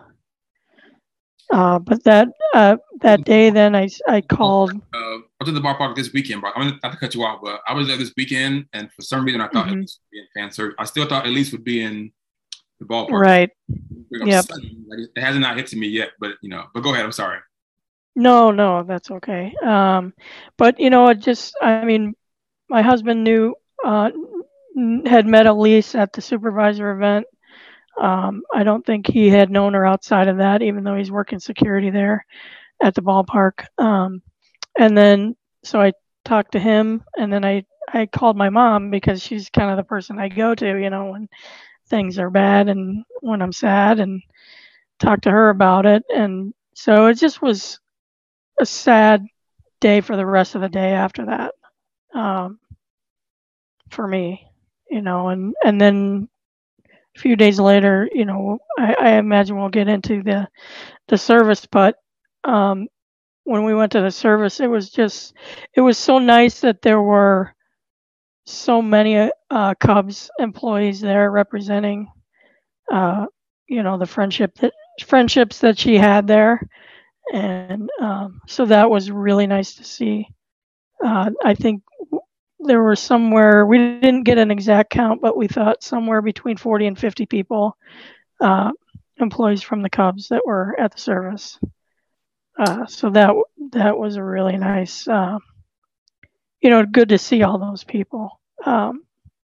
Uh, 1.51 1.79
but 1.79 2.03
that 2.03 2.29
uh, 2.53 2.77
that 3.01 3.23
day, 3.23 3.49
then 3.49 3.75
I, 3.75 3.89
I 4.07 4.21
called. 4.21 4.73
I 5.43 5.49
was 5.49 5.57
at 5.57 5.61
the 5.61 5.67
ballpark 5.67 5.95
this 5.95 6.13
weekend, 6.13 6.41
bro. 6.41 6.51
I'm 6.55 6.79
not 6.81 6.91
to 6.91 6.97
cut 6.97 7.15
you 7.15 7.23
off, 7.23 7.39
but 7.43 7.61
I 7.67 7.73
was 7.73 7.87
there 7.87 7.97
this 7.97 8.13
weekend, 8.15 8.65
and 8.73 8.91
for 8.93 9.01
some 9.01 9.25
reason, 9.25 9.41
I 9.41 9.47
thought 9.49 9.67
mm-hmm. 9.67 9.79
Elise 9.79 9.99
would 9.99 10.11
be 10.11 10.19
in 10.19 10.27
fan 10.33 10.51
service. 10.51 10.75
I 10.79 10.85
still 10.85 11.07
thought 11.07 11.25
Elise 11.25 11.51
would 11.51 11.63
be 11.63 11.81
in 11.81 12.11
the 12.79 12.85
ballpark. 12.85 13.19
Right. 13.19 13.49
Yep. 14.11 14.45
Like, 14.49 14.99
it 15.15 15.21
hasn't 15.21 15.41
not 15.41 15.57
hit 15.57 15.67
to 15.67 15.77
me 15.77 15.87
yet, 15.87 16.11
but 16.19 16.35
you 16.41 16.49
know. 16.49 16.65
But 16.73 16.81
go 16.81 16.93
ahead. 16.93 17.05
I'm 17.05 17.11
sorry. 17.11 17.39
No, 18.15 18.51
no, 18.51 18.83
that's 18.83 19.09
okay. 19.09 19.53
Um, 19.63 20.13
but 20.57 20.79
you 20.79 20.89
know, 20.89 21.07
it 21.07 21.19
just, 21.19 21.55
I 21.61 21.83
mean, 21.83 22.13
my 22.69 22.83
husband 22.83 23.23
knew, 23.23 23.55
uh, 23.83 24.11
had 25.05 25.25
met 25.25 25.47
Elise 25.47 25.95
at 25.95 26.13
the 26.13 26.21
supervisor 26.21 26.91
event 26.91 27.25
um, 27.99 28.43
I 28.53 28.63
don't 28.63 28.85
think 28.85 29.07
he 29.07 29.29
had 29.29 29.51
known 29.51 29.73
her 29.73 29.85
outside 29.85 30.27
of 30.27 30.37
that, 30.37 30.61
even 30.61 30.83
though 30.83 30.95
he's 30.95 31.11
working 31.11 31.39
security 31.39 31.89
there 31.89 32.25
at 32.81 32.95
the 32.95 33.01
ballpark. 33.01 33.65
Um, 33.77 34.21
and 34.77 34.97
then, 34.97 35.35
so 35.63 35.81
I 35.81 35.93
talked 36.25 36.53
to 36.53 36.59
him, 36.59 37.03
and 37.17 37.31
then 37.31 37.45
I 37.45 37.65
I 37.93 38.05
called 38.07 38.37
my 38.37 38.49
mom 38.49 38.89
because 38.91 39.21
she's 39.21 39.49
kind 39.49 39.69
of 39.71 39.77
the 39.77 39.83
person 39.83 40.19
I 40.19 40.29
go 40.29 40.55
to, 40.55 40.77
you 40.81 40.89
know, 40.89 41.11
when 41.11 41.27
things 41.89 42.19
are 42.19 42.29
bad 42.29 42.69
and 42.69 43.03
when 43.21 43.41
I'm 43.41 43.53
sad, 43.53 43.99
and 43.99 44.21
talked 44.99 45.23
to 45.23 45.31
her 45.31 45.49
about 45.49 45.85
it. 45.85 46.03
And 46.13 46.53
so 46.75 47.07
it 47.07 47.15
just 47.15 47.41
was 47.41 47.79
a 48.59 48.65
sad 48.65 49.25
day 49.81 50.01
for 50.01 50.15
the 50.15 50.25
rest 50.25 50.55
of 50.55 50.61
the 50.61 50.69
day 50.69 50.91
after 50.93 51.25
that. 51.27 51.53
Um, 52.13 52.59
for 53.89 54.07
me, 54.07 54.47
you 54.89 55.01
know, 55.01 55.29
and 55.29 55.53
and 55.63 55.79
then 55.79 56.27
a 57.15 57.19
few 57.19 57.35
days 57.35 57.59
later, 57.59 58.09
you 58.13 58.25
know, 58.25 58.59
I, 58.77 58.95
I 58.99 59.09
imagine 59.13 59.57
we'll 59.57 59.69
get 59.69 59.87
into 59.87 60.23
the 60.23 60.47
the 61.07 61.17
service, 61.17 61.65
but 61.65 61.95
um, 62.43 62.87
when 63.43 63.63
we 63.63 63.73
went 63.73 63.91
to 63.93 64.01
the 64.01 64.11
service, 64.11 64.59
it 64.59 64.67
was 64.67 64.89
just 64.89 65.33
it 65.73 65.81
was 65.81 65.97
so 65.97 66.19
nice 66.19 66.61
that 66.61 66.81
there 66.81 67.01
were 67.01 67.53
so 68.45 68.81
many 68.81 69.29
uh, 69.49 69.73
Cubs 69.75 70.29
employees 70.39 71.01
there 71.01 71.29
representing, 71.31 72.07
uh, 72.91 73.25
you 73.67 73.83
know, 73.83 73.97
the 73.97 74.05
friendship 74.05 74.55
that 74.55 74.73
friendships 75.05 75.59
that 75.59 75.77
she 75.77 75.97
had 75.97 76.27
there, 76.27 76.61
and 77.33 77.89
um, 78.01 78.41
so 78.47 78.65
that 78.65 78.89
was 78.89 79.11
really 79.11 79.47
nice 79.47 79.75
to 79.75 79.83
see. 79.83 80.27
Uh, 81.03 81.31
I 81.43 81.53
think 81.53 81.83
there 82.59 82.81
were 82.81 82.95
somewhere 82.95 83.65
we 83.65 83.77
didn't 83.77 84.23
get 84.23 84.37
an 84.37 84.51
exact 84.51 84.89
count, 84.89 85.21
but 85.21 85.35
we 85.35 85.47
thought 85.47 85.83
somewhere 85.83 86.21
between 86.21 86.55
40 86.55 86.87
and 86.87 86.99
50 86.99 87.25
people, 87.25 87.77
uh, 88.39 88.71
employees 89.17 89.61
from 89.61 89.81
the 89.81 89.89
Cubs 89.89 90.29
that 90.29 90.45
were 90.45 90.75
at 90.79 90.93
the 90.93 90.99
service. 90.99 91.59
Uh, 92.57 92.85
so 92.85 93.09
that 93.09 93.33
that 93.71 93.97
was 93.97 94.15
a 94.15 94.23
really 94.23 94.57
nice, 94.57 95.07
uh, 95.07 95.37
you 96.61 96.69
know, 96.69 96.85
good 96.85 97.09
to 97.09 97.17
see 97.17 97.43
all 97.43 97.57
those 97.57 97.83
people 97.83 98.39
um, 98.65 99.03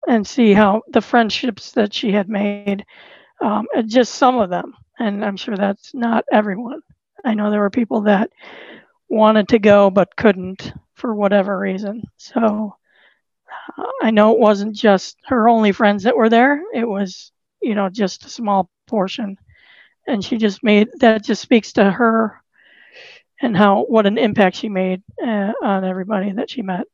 and 0.08 0.26
see 0.26 0.54
how 0.54 0.82
the 0.88 1.02
friendships 1.02 1.72
that 1.72 1.94
she 1.94 2.12
had 2.12 2.30
made, 2.30 2.86
um, 3.42 3.68
and 3.76 3.90
just 3.90 4.14
some 4.14 4.38
of 4.38 4.50
them. 4.50 4.76
And 5.00 5.26
I'm 5.26 5.38
sure 5.38 5.58
that's 5.58 5.94
not 5.96 6.26
everyone. 6.32 6.82
I 7.26 7.34
know 7.34 7.50
there 7.50 7.60
were 7.60 7.70
people 7.72 8.02
that 8.02 8.30
wanted 9.10 9.50
to 9.50 9.60
go 9.60 9.90
but 9.90 10.16
couldn't 10.16 10.74
for 10.94 11.14
whatever 11.16 11.58
reason. 11.58 12.04
So 12.18 12.76
uh, 13.78 13.84
I 14.02 14.12
know 14.12 14.34
it 14.34 14.40
wasn't 14.40 14.76
just 14.76 15.18
her 15.26 15.50
only 15.50 15.72
friends 15.72 16.04
that 16.04 16.16
were 16.16 16.30
there. 16.30 16.62
It 16.74 16.88
was, 16.88 17.32
you 17.62 17.74
know, 17.76 17.90
just 17.90 18.26
a 18.26 18.30
small 18.30 18.70
portion. 18.88 19.38
And 20.08 20.24
she 20.24 20.38
just 20.38 20.64
made 20.64 20.90
that 21.00 21.24
just 21.24 21.42
speaks 21.42 21.74
to 21.74 21.90
her 21.90 22.41
and 23.42 23.58
how 23.58 23.84
what 23.84 24.06
an 24.06 24.18
impact 24.18 24.56
she 24.56 24.70
made 24.70 25.02
uh, 25.22 25.52
on 25.62 25.84
everybody 25.84 26.32
that 26.32 26.50
she 26.50 26.62
met. 26.62 26.86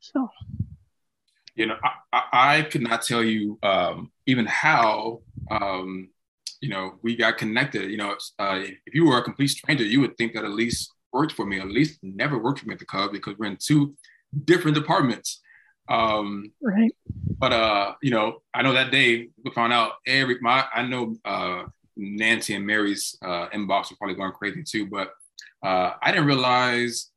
So, 0.00 0.28
you 1.54 1.66
know, 1.66 1.76
I, 2.12 2.22
I 2.32 2.62
could 2.62 2.82
not 2.82 3.02
tell 3.02 3.22
you 3.22 3.58
um, 3.62 4.10
even 4.26 4.46
how 4.46 5.20
um, 5.50 6.08
you 6.60 6.70
know 6.70 6.94
we 7.02 7.16
got 7.16 7.38
connected. 7.38 7.90
You 7.90 7.98
know, 7.98 8.16
uh, 8.38 8.62
if 8.86 8.94
you 8.94 9.06
were 9.06 9.18
a 9.18 9.22
complete 9.22 9.48
stranger, 9.48 9.84
you 9.84 10.00
would 10.00 10.16
think 10.16 10.34
that 10.34 10.44
Elise 10.44 10.90
worked 11.12 11.32
for 11.32 11.44
me. 11.44 11.58
Elise 11.58 11.98
never 12.02 12.38
worked 12.38 12.60
for 12.60 12.66
me 12.66 12.74
at 12.74 12.78
the 12.78 12.86
Cub 12.86 13.12
because 13.12 13.36
we're 13.38 13.46
in 13.46 13.58
two 13.60 13.94
different 14.44 14.76
departments. 14.76 15.40
Um, 15.88 16.52
right. 16.62 16.94
But 17.38 17.52
uh, 17.52 17.94
you 18.02 18.10
know, 18.10 18.42
I 18.54 18.62
know 18.62 18.72
that 18.72 18.90
day 18.90 19.28
we 19.44 19.50
found 19.50 19.72
out 19.72 19.92
every 20.06 20.38
my 20.40 20.64
I 20.72 20.82
know 20.82 21.16
uh, 21.24 21.64
Nancy 21.96 22.54
and 22.54 22.66
Mary's 22.66 23.16
uh, 23.22 23.48
inbox 23.48 23.90
were 23.90 23.96
probably 23.96 24.16
going 24.16 24.32
crazy 24.32 24.62
too, 24.62 24.86
but 24.86 25.12
uh, 25.62 25.92
I 26.02 26.10
didn't 26.10 26.26
realize 26.26 27.10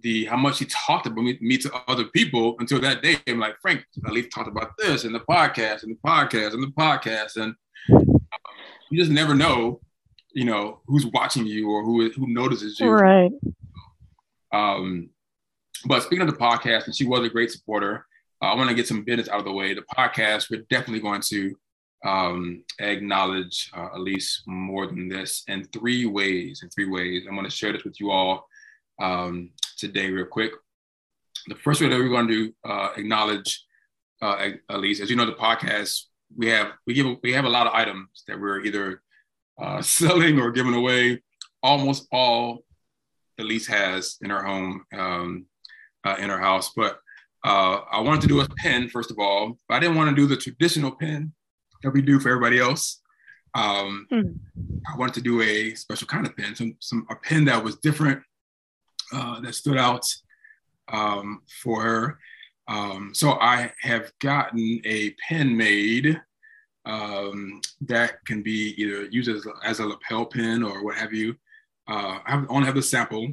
the 0.00 0.24
how 0.26 0.36
much 0.36 0.58
he 0.58 0.66
talked 0.66 1.06
about 1.06 1.22
me, 1.22 1.38
me, 1.40 1.58
to 1.58 1.72
other 1.88 2.04
people 2.04 2.56
until 2.58 2.80
that 2.80 3.02
day. 3.02 3.16
I'm 3.26 3.38
like, 3.38 3.60
Frank, 3.60 3.84
Elise 4.06 4.28
talked 4.32 4.48
about 4.48 4.76
this 4.78 5.04
in 5.04 5.12
the 5.12 5.20
podcast 5.20 5.82
and 5.82 5.92
the 5.92 5.98
podcast 6.06 6.54
and 6.54 6.62
the 6.62 6.68
podcast, 6.68 7.36
and 7.36 7.54
um, 7.92 8.20
you 8.90 8.98
just 8.98 9.10
never 9.10 9.34
know, 9.34 9.80
you 10.32 10.44
know, 10.44 10.80
who's 10.86 11.06
watching 11.06 11.46
you 11.46 11.70
or 11.70 11.84
who 11.84 12.10
who 12.10 12.26
notices 12.28 12.78
you. 12.80 12.88
Right. 12.88 13.32
Um, 14.52 15.10
but 15.86 16.02
speaking 16.02 16.26
of 16.26 16.32
the 16.32 16.40
podcast, 16.40 16.86
and 16.86 16.94
she 16.94 17.06
was 17.06 17.24
a 17.24 17.30
great 17.30 17.50
supporter. 17.50 18.06
Uh, 18.42 18.46
I 18.46 18.54
want 18.54 18.70
to 18.70 18.74
get 18.74 18.86
some 18.86 19.04
business 19.04 19.28
out 19.28 19.40
of 19.40 19.44
the 19.44 19.52
way. 19.52 19.74
The 19.74 19.82
podcast, 19.96 20.50
we're 20.50 20.64
definitely 20.70 21.00
going 21.00 21.20
to 21.28 21.54
um, 22.04 22.64
acknowledge 22.78 23.70
uh, 23.76 23.88
Elise 23.94 24.42
more 24.46 24.86
than 24.86 25.08
this 25.08 25.44
in 25.48 25.64
three 25.64 26.06
ways. 26.06 26.62
In 26.62 26.70
three 26.70 26.88
ways, 26.88 27.24
I'm 27.28 27.34
going 27.34 27.44
to 27.44 27.50
share 27.50 27.72
this 27.72 27.84
with 27.84 28.00
you 28.00 28.10
all 28.10 28.48
um, 29.00 29.50
today, 29.76 30.10
real 30.10 30.26
quick. 30.26 30.52
The 31.46 31.54
first 31.56 31.80
way 31.80 31.88
that 31.88 31.98
we're 31.98 32.08
going 32.08 32.28
to 32.28 32.54
uh, 32.64 32.88
acknowledge 32.96 33.64
uh, 34.22 34.50
Elise, 34.68 35.00
as 35.00 35.10
you 35.10 35.16
know, 35.16 35.26
the 35.26 35.32
podcast 35.32 36.04
we 36.36 36.46
have 36.48 36.72
we 36.86 36.94
give 36.94 37.06
we 37.22 37.32
have 37.32 37.44
a 37.44 37.48
lot 37.48 37.66
of 37.66 37.72
items 37.72 38.22
that 38.28 38.40
we're 38.40 38.60
either 38.60 39.02
uh, 39.60 39.82
selling 39.98 40.38
or 40.38 40.50
giving 40.50 40.74
away. 40.74 41.22
Almost 41.62 42.06
all 42.12 42.64
Elise 43.38 43.66
has 43.66 44.16
in 44.22 44.30
her 44.30 44.42
home, 44.42 44.84
um, 44.96 45.46
uh, 46.04 46.16
in 46.18 46.30
her 46.30 46.38
house, 46.38 46.72
but 46.74 46.98
uh, 47.44 47.80
I 47.90 48.00
wanted 48.00 48.22
to 48.22 48.28
do 48.28 48.40
a 48.40 48.48
pin 48.48 48.88
first 48.88 49.10
of 49.10 49.18
all, 49.18 49.58
but 49.68 49.74
I 49.76 49.80
didn't 49.80 49.96
want 49.96 50.10
to 50.10 50.16
do 50.16 50.26
the 50.26 50.36
traditional 50.36 50.90
pen 50.90 51.32
that 51.82 51.90
we 51.90 52.02
do 52.02 52.20
for 52.20 52.30
everybody 52.30 52.58
else. 52.58 53.00
Um, 53.54 54.06
mm. 54.12 54.38
I 54.92 54.96
wanted 54.96 55.14
to 55.14 55.22
do 55.22 55.42
a 55.42 55.74
special 55.74 56.06
kind 56.06 56.26
of 56.26 56.36
pen, 56.36 56.54
some, 56.54 56.76
some 56.80 57.06
a 57.10 57.16
pen 57.16 57.44
that 57.46 57.62
was 57.62 57.76
different, 57.76 58.22
uh, 59.12 59.40
that 59.40 59.54
stood 59.54 59.76
out 59.76 60.06
um, 60.92 61.42
for 61.62 61.82
her. 61.82 62.18
Um, 62.68 63.10
so 63.14 63.32
I 63.32 63.72
have 63.80 64.12
gotten 64.20 64.80
a 64.84 65.14
pen 65.28 65.56
made 65.56 66.20
um, 66.84 67.60
that 67.82 68.24
can 68.24 68.42
be 68.42 68.74
either 68.76 69.06
used 69.06 69.28
as, 69.28 69.46
as, 69.64 69.80
a 69.80 69.86
lapel 69.86 70.24
pin 70.24 70.62
or 70.62 70.84
what 70.84 70.96
have 70.96 71.12
you. 71.12 71.34
Uh, 71.88 72.18
I 72.24 72.44
only 72.48 72.66
have 72.66 72.76
the 72.76 72.82
sample, 72.82 73.32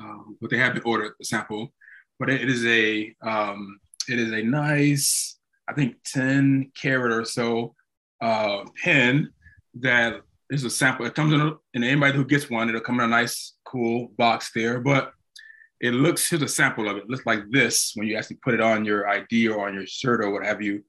um, 0.00 0.36
but 0.40 0.50
they 0.50 0.56
have 0.56 0.74
been 0.74 0.82
ordered 0.84 1.12
the 1.18 1.24
sample. 1.24 1.72
But 2.18 2.30
it, 2.30 2.40
it 2.42 2.48
is 2.48 2.64
a 2.64 3.14
um, 3.22 3.78
it 4.08 4.18
is 4.18 4.32
a 4.32 4.42
nice 4.42 5.38
I 5.68 5.72
think 5.72 5.96
10 6.04 6.72
carat 6.80 7.12
or 7.12 7.24
so 7.24 7.74
uh, 8.20 8.64
pen 8.82 9.30
that 9.80 10.20
is 10.50 10.64
a 10.64 10.70
sample. 10.70 11.06
It 11.06 11.14
comes 11.14 11.32
in, 11.32 11.40
a, 11.40 11.52
and 11.74 11.84
anybody 11.84 12.16
who 12.16 12.24
gets 12.24 12.48
one, 12.48 12.68
it'll 12.68 12.80
come 12.80 13.00
in 13.00 13.06
a 13.06 13.08
nice, 13.08 13.54
cool 13.64 14.08
box 14.16 14.50
there. 14.54 14.80
But 14.80 15.12
it 15.80 15.92
looks, 15.92 16.28
here's 16.28 16.42
a 16.42 16.48
sample 16.48 16.88
of 16.88 16.96
it. 16.96 17.04
it 17.04 17.10
looks 17.10 17.26
like 17.26 17.40
this 17.50 17.92
when 17.94 18.06
you 18.06 18.16
actually 18.16 18.36
put 18.36 18.54
it 18.54 18.60
on 18.60 18.84
your 18.84 19.08
ID 19.08 19.48
or 19.48 19.66
on 19.66 19.74
your 19.74 19.86
shirt 19.86 20.24
or 20.24 20.30
what 20.30 20.46
have 20.46 20.62
you. 20.62 20.82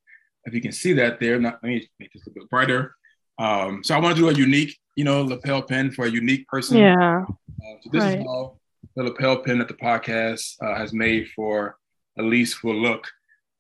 If 0.45 0.53
you 0.53 0.61
can 0.61 0.71
see 0.71 0.93
that 0.93 1.19
there, 1.19 1.39
not, 1.39 1.59
let 1.61 1.69
me 1.69 1.89
make 1.99 2.13
this 2.13 2.25
a 2.27 2.31
bit 2.31 2.49
brighter. 2.49 2.95
Um, 3.39 3.83
so 3.83 3.95
I 3.95 3.99
want 3.99 4.15
to 4.15 4.21
do 4.21 4.29
a 4.29 4.33
unique, 4.33 4.77
you 4.95 5.03
know, 5.03 5.21
lapel 5.21 5.61
pin 5.61 5.91
for 5.91 6.05
a 6.05 6.09
unique 6.09 6.47
person. 6.47 6.77
Yeah. 6.77 7.23
Uh, 7.27 7.75
so 7.81 7.89
this 7.91 8.03
right. 8.03 8.19
is 8.19 8.25
all 8.25 8.59
the 8.95 9.03
lapel 9.03 9.37
pin 9.37 9.59
that 9.59 9.67
the 9.67 9.73
podcast 9.73 10.55
uh, 10.61 10.75
has 10.75 10.93
made 10.93 11.29
for 11.35 11.77
Elise 12.17 12.63
will 12.63 12.79
look. 12.79 13.07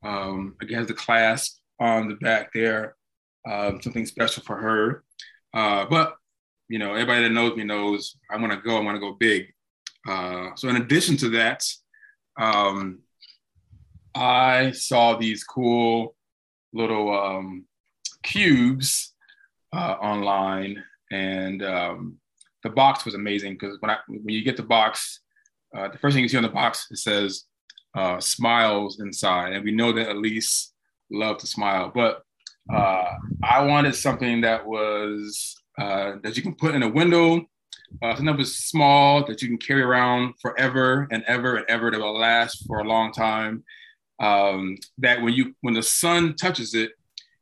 Um, 0.03 0.55
again, 0.61 0.85
the 0.85 0.93
clasp 0.93 1.59
on 1.79 2.09
the 2.09 2.15
back 2.15 2.51
there, 2.53 2.95
um, 3.49 3.81
something 3.81 4.05
special 4.05 4.43
for 4.43 4.57
her. 4.57 5.03
Uh, 5.53 5.85
but 5.89 6.15
you 6.69 6.79
know, 6.79 6.93
everybody 6.93 7.23
that 7.23 7.31
knows 7.31 7.55
me 7.55 7.63
knows 7.63 8.17
I 8.29 8.37
want 8.37 8.51
to 8.51 8.59
go. 8.59 8.77
I 8.77 8.81
want 8.81 8.95
to 8.95 8.99
go 8.99 9.13
big. 9.13 9.53
Uh, 10.07 10.49
so 10.55 10.69
in 10.69 10.77
addition 10.77 11.17
to 11.17 11.29
that, 11.29 11.63
um, 12.39 12.99
I 14.15 14.71
saw 14.71 15.15
these 15.15 15.43
cool 15.43 16.15
little 16.73 17.17
um, 17.17 17.65
cubes 18.23 19.13
uh, 19.73 19.95
online, 20.01 20.83
and 21.11 21.63
um, 21.63 22.17
the 22.63 22.69
box 22.69 23.05
was 23.05 23.15
amazing 23.15 23.53
because 23.53 23.77
when 23.79 23.91
I 23.91 23.97
when 24.07 24.29
you 24.29 24.43
get 24.43 24.57
the 24.57 24.63
box, 24.63 25.21
uh, 25.75 25.87
the 25.89 25.97
first 25.97 26.13
thing 26.13 26.23
you 26.23 26.29
see 26.29 26.37
on 26.37 26.43
the 26.43 26.49
box 26.49 26.87
it 26.91 26.97
says 26.97 27.45
uh, 27.97 28.19
smiles 28.19 28.99
inside, 28.99 29.53
and 29.53 29.65
we 29.65 29.71
know 29.71 29.91
that 29.91 30.09
Elise 30.11 30.71
loved 31.09 31.39
to 31.39 31.47
smile. 31.47 31.91
But 31.93 32.21
uh, 32.71 33.11
I 33.43 33.65
wanted 33.65 33.95
something 33.95 34.41
that 34.41 34.65
was 34.65 35.55
uh, 35.79 36.13
that 36.21 36.37
you 36.37 36.43
can 36.43 36.53
put 36.53 36.75
in 36.75 36.83
a 36.83 36.89
window, 36.89 37.37
uh, 38.03 38.09
something 38.11 38.25
that 38.27 38.37
was 38.37 38.57
small 38.57 39.25
that 39.25 39.41
you 39.41 39.47
can 39.47 39.57
carry 39.57 39.81
around 39.81 40.35
forever 40.39 41.07
and 41.11 41.23
ever 41.27 41.55
and 41.55 41.65
ever 41.67 41.89
that 41.89 41.99
will 41.99 42.17
last 42.17 42.67
for 42.67 42.79
a 42.79 42.87
long 42.87 43.11
time. 43.11 43.63
Um, 44.19 44.77
that 44.99 45.21
when 45.21 45.33
you 45.33 45.55
when 45.61 45.73
the 45.73 45.83
sun 45.83 46.35
touches 46.35 46.75
it, 46.75 46.91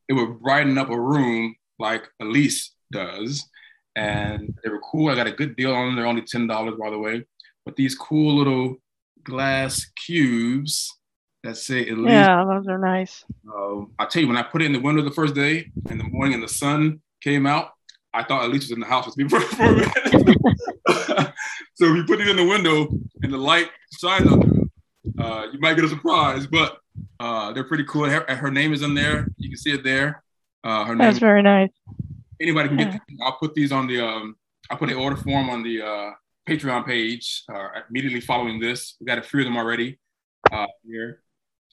it 0.08 0.14
would 0.14 0.40
brighten 0.40 0.78
up 0.78 0.90
a 0.90 1.00
room 1.00 1.56
like 1.80 2.08
Elise 2.22 2.72
does. 2.94 3.46
And 3.98 4.54
they 4.64 4.70
were 4.70 4.82
cool. 4.82 5.10
I 5.10 5.16
got 5.16 5.28
a 5.28 5.32
good 5.32 5.56
deal 5.56 5.74
on 5.74 5.88
them. 5.88 5.96
They're 5.96 6.06
only 6.06 6.22
ten 6.22 6.48
dollars, 6.48 6.76
by 6.80 6.90
the 6.90 7.00
way. 7.00 7.26
But 7.66 7.76
these 7.76 7.96
cool 7.96 8.36
little 8.36 8.78
glass 9.26 9.86
cubes 10.06 10.98
that 11.44 11.58
say 11.58 11.88
Elise. 11.90 12.12
Yeah, 12.12 12.46
those 12.46 12.68
are 12.68 12.78
nice. 12.78 13.26
Uh, 13.48 13.82
I 14.00 14.06
tell 14.06 14.22
you, 14.22 14.28
when 14.28 14.38
I 14.38 14.44
put 14.44 14.62
it 14.62 14.66
in 14.66 14.74
the 14.74 14.80
window 14.80 15.02
the 15.02 15.12
first 15.12 15.36
day 15.36 15.72
in 15.90 15.98
the 15.98 16.06
morning 16.06 16.34
and 16.34 16.44
the 16.44 16.48
sun 16.48 17.02
came 17.22 17.46
out, 17.46 17.72
I 18.14 18.24
thought 18.24 18.46
Elise 18.46 18.64
was 18.64 18.72
in 18.72 18.80
the 18.80 18.86
house 18.86 19.06
with 19.06 19.18
me 19.18 19.28
for, 19.28 19.42
for 19.42 19.64
a 19.64 19.72
minute. 19.74 19.94
so 21.76 21.86
if 21.86 21.96
you 21.96 22.04
put 22.06 22.22
it 22.22 22.30
in 22.30 22.38
the 22.38 22.46
window 22.46 22.88
and 23.22 23.34
the 23.34 23.38
light 23.38 23.70
shines 24.00 24.32
on 24.32 24.42
it, 24.42 25.20
uh, 25.20 25.48
you 25.52 25.60
might 25.60 25.76
get 25.76 25.84
a 25.84 25.90
surprise. 25.90 26.48
But 26.48 26.78
uh, 27.20 27.52
they're 27.52 27.66
pretty 27.66 27.84
cool. 27.86 28.06
Her, 28.06 28.22
her, 28.28 28.52
name 28.52 28.74
is 28.74 28.82
in 28.82 28.94
there. 28.94 29.28
You 29.38 29.50
can 29.50 29.58
see 29.58 29.72
it 29.72 29.84
there. 29.84 30.24
Uh, 30.64 30.86
her 30.86 30.96
name. 30.96 31.06
That's 31.06 31.20
very 31.20 31.42
nice. 31.42 31.72
Anybody 32.42 32.70
can 32.70 32.78
get. 32.78 33.02
I'll 33.22 33.38
put 33.38 33.54
these 33.54 33.72
on 33.72 33.88
the. 33.88 34.00
Um, 34.00 34.36
I'll 34.70 34.78
put 34.78 34.90
an 34.90 34.96
order 34.96 35.16
form 35.16 35.50
on 35.50 35.62
the 35.62 35.82
uh, 35.82 36.12
Patreon 36.48 36.86
page 36.86 37.44
uh, 37.54 37.68
immediately 37.90 38.22
following 38.22 38.60
this. 38.60 38.96
We 39.00 39.06
got 39.06 39.18
a 39.18 39.24
few 39.24 39.40
of 39.40 39.46
them 39.46 39.58
already 39.58 40.00
uh, 40.52 40.68
here. 40.86 41.22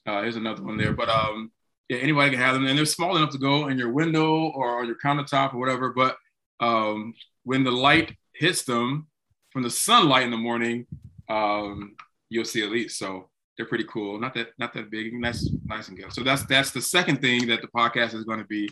Uh, 0.05 0.21
here's 0.21 0.35
another 0.35 0.63
one 0.63 0.77
there. 0.77 0.93
But 0.93 1.09
um, 1.09 1.51
yeah, 1.89 1.97
anybody 1.97 2.31
can 2.31 2.39
have 2.39 2.55
them, 2.55 2.65
and 2.65 2.77
they're 2.77 2.85
small 2.85 3.15
enough 3.15 3.31
to 3.31 3.37
go 3.37 3.67
in 3.67 3.77
your 3.77 3.91
window 3.91 4.51
or 4.55 4.79
on 4.79 4.87
your 4.87 4.97
countertop 5.03 5.53
or 5.53 5.59
whatever. 5.59 5.93
But 5.93 6.17
um, 6.59 7.13
when 7.43 7.63
the 7.63 7.71
light 7.71 8.15
hits 8.33 8.63
them 8.63 9.07
from 9.51 9.63
the 9.63 9.69
sunlight 9.69 10.23
in 10.23 10.31
the 10.31 10.37
morning, 10.37 10.87
um, 11.29 11.95
you'll 12.29 12.45
see 12.45 12.63
Elise. 12.63 12.97
So 12.97 13.29
they're 13.55 13.67
pretty 13.67 13.85
cool. 13.85 14.19
Not 14.19 14.33
that 14.33 14.49
not 14.57 14.73
that 14.73 14.89
big. 14.89 15.13
Nice, 15.13 15.49
nice 15.65 15.87
and 15.87 15.97
good. 15.97 16.11
So 16.13 16.23
that's 16.23 16.43
that's 16.45 16.71
the 16.71 16.81
second 16.81 17.21
thing 17.21 17.47
that 17.47 17.61
the 17.61 17.67
podcast 17.67 18.13
is 18.13 18.23
going 18.23 18.39
to 18.39 18.45
be 18.45 18.69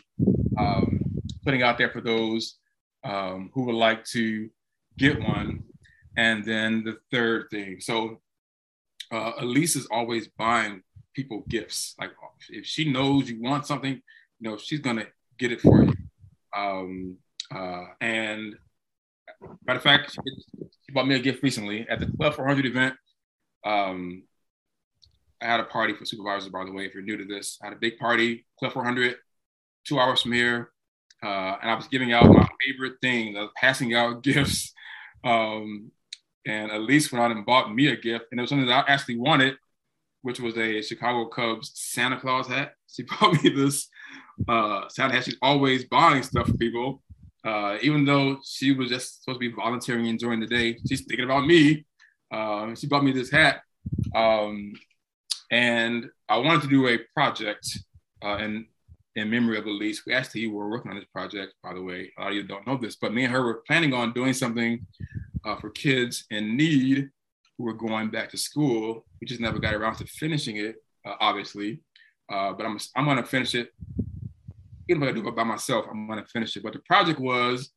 um, 0.58 1.00
putting 1.46 1.64
out 1.64 1.78
there 1.78 1.92
for 1.92 2.02
those 2.02 2.58
um, 3.04 3.52
who 3.54 3.66
would 3.66 3.76
like 3.76 4.04
to 4.06 4.50
get 4.98 5.20
one. 5.20 5.64
And 6.18 6.44
then 6.44 6.84
the 6.84 6.98
third 7.12 7.48
thing. 7.50 7.80
So 7.80 8.20
uh, 9.12 9.34
Elise 9.40 9.76
is 9.76 9.88
always 9.92 10.28
buying 10.28 10.84
people 11.14 11.44
gifts. 11.50 11.96
Like 12.00 12.12
if 12.50 12.66
she 12.66 12.92
knows 12.92 13.30
you 13.30 13.42
want 13.42 13.66
something, 13.66 14.02
you 14.40 14.50
know 14.50 14.58
she's 14.58 14.80
gonna 14.80 15.06
get 15.38 15.52
it 15.52 15.62
for 15.62 15.84
you. 15.84 15.94
Um, 16.56 17.18
uh, 17.54 17.86
and 18.00 18.56
matter 19.66 19.78
of 19.78 19.84
fact, 19.84 20.12
she 20.12 20.94
bought 20.94 21.08
me 21.08 21.16
a 21.16 21.20
gift 21.20 21.44
recently 21.44 21.88
at 21.90 22.00
the 22.00 22.08
Club 22.18 22.34
400 22.36 22.66
event. 22.66 22.96
Um, 23.66 24.24
I 25.42 25.46
had 25.46 25.60
a 25.60 25.66
party 25.66 25.94
for 25.94 26.06
supervisors, 26.06 26.50
by 26.50 26.66
the 26.66 26.72
way, 26.72 26.86
if 26.86 26.94
you're 26.94 27.04
new 27.04 27.18
to 27.18 27.26
this. 27.26 27.58
I 27.62 27.68
had 27.68 27.74
a 27.74 27.80
big 27.80 27.98
party, 27.98 28.46
Club 28.60 28.74
400, 28.74 29.16
two 29.86 30.00
hours 30.00 30.22
from 30.22 30.34
here. 30.34 30.72
Uh, 31.24 31.58
and 31.62 31.70
I 31.70 31.76
was 31.76 31.88
giving 31.88 32.14
out 32.14 32.26
my 32.26 32.48
favorite 32.66 32.96
thing, 33.02 33.36
passing 33.56 33.94
out 33.94 34.24
gifts. 34.24 34.74
Um, 35.24 35.92
and 36.46 36.72
Elise 36.72 37.12
went 37.12 37.24
out 37.24 37.32
and 37.32 37.46
bought 37.46 37.74
me 37.74 37.88
a 37.88 37.96
gift, 37.96 38.26
and 38.32 38.40
it 38.40 38.42
was 38.42 38.50
something 38.50 38.68
that 38.68 38.86
I 38.88 38.92
actually 38.92 39.18
wanted, 39.18 39.56
which 40.22 40.40
was 40.40 40.58
a 40.58 40.82
Chicago 40.82 41.26
Cubs 41.26 41.72
Santa 41.76 42.20
Claus 42.20 42.48
hat. 42.48 42.74
She 42.94 43.04
bought 43.04 43.42
me 43.42 43.50
this 43.50 43.88
uh, 44.50 44.90
Santa 44.90 45.14
hat. 45.14 45.24
She's 45.24 45.38
always 45.42 45.86
buying 45.86 46.24
stuff 46.24 46.48
for 46.48 46.58
people, 46.58 47.02
uh, 47.46 47.78
even 47.82 48.04
though 48.04 48.40
she 48.44 48.74
was 48.74 48.90
just 48.90 49.24
supposed 49.24 49.40
to 49.40 49.50
be 49.50 49.56
volunteering 49.56 50.02
and 50.02 50.10
enjoying 50.10 50.42
the 50.42 50.46
day. 50.46 50.78
She's 50.86 51.06
thinking 51.06 51.24
about 51.24 51.46
me. 51.46 51.86
Uh, 52.30 52.76
she 52.76 52.88
bought 52.88 53.06
me 53.06 53.14
this 53.14 53.32
hat, 53.32 53.62
um, 54.14 54.74
and 55.52 56.10
I 56.28 56.38
wanted 56.38 56.64
to 56.64 56.68
do 56.68 56.90
a 56.90 56.98
project, 57.16 57.66
uh, 58.22 58.36
and 58.36 58.66
in 59.16 59.30
memory 59.30 59.58
of 59.58 59.66
Elise. 59.66 60.06
We 60.06 60.14
actually 60.14 60.48
were 60.48 60.70
working 60.70 60.92
on 60.92 60.98
this 60.98 61.08
project, 61.14 61.54
by 61.64 61.74
the 61.74 61.82
way. 61.82 62.12
A 62.18 62.22
lot 62.22 62.30
of 62.30 62.36
you 62.36 62.44
don't 62.44 62.66
know 62.66 62.78
this, 62.78 62.96
but 62.96 63.14
me 63.14 63.24
and 63.24 63.34
her 63.34 63.44
were 63.44 63.64
planning 63.68 63.94
on 63.94 64.14
doing 64.14 64.34
something 64.34 64.86
uh, 65.46 65.56
for 65.56 65.70
kids 65.70 66.26
in 66.30 66.56
need 66.56 67.10
who 67.58 67.68
are 67.68 67.74
going 67.74 68.10
back 68.10 68.30
to 68.32 68.38
school. 68.38 69.06
We 69.20 69.28
just 69.28 69.42
never 69.42 69.60
got 69.60 69.74
around 69.74 69.96
to 69.96 70.06
finishing 70.06 70.58
it, 70.58 70.76
uh, 71.06 71.16
obviously. 71.20 71.82
Uh, 72.32 72.54
but 72.54 72.66
I'm, 72.66 72.78
I'm 72.96 73.06
going 73.06 73.18
to 73.18 73.24
finish 73.24 73.56
it. 73.56 73.70
Even 74.90 75.04
if 75.04 75.10
I 75.10 75.12
do 75.12 75.28
it 75.28 75.36
by 75.36 75.44
myself, 75.44 75.86
I'm 75.90 76.08
going 76.08 76.20
to 76.20 76.30
finish 76.30 76.56
it. 76.56 76.64
But 76.64 76.74
the 76.74 76.80
project 76.80 77.20
was 77.20 77.72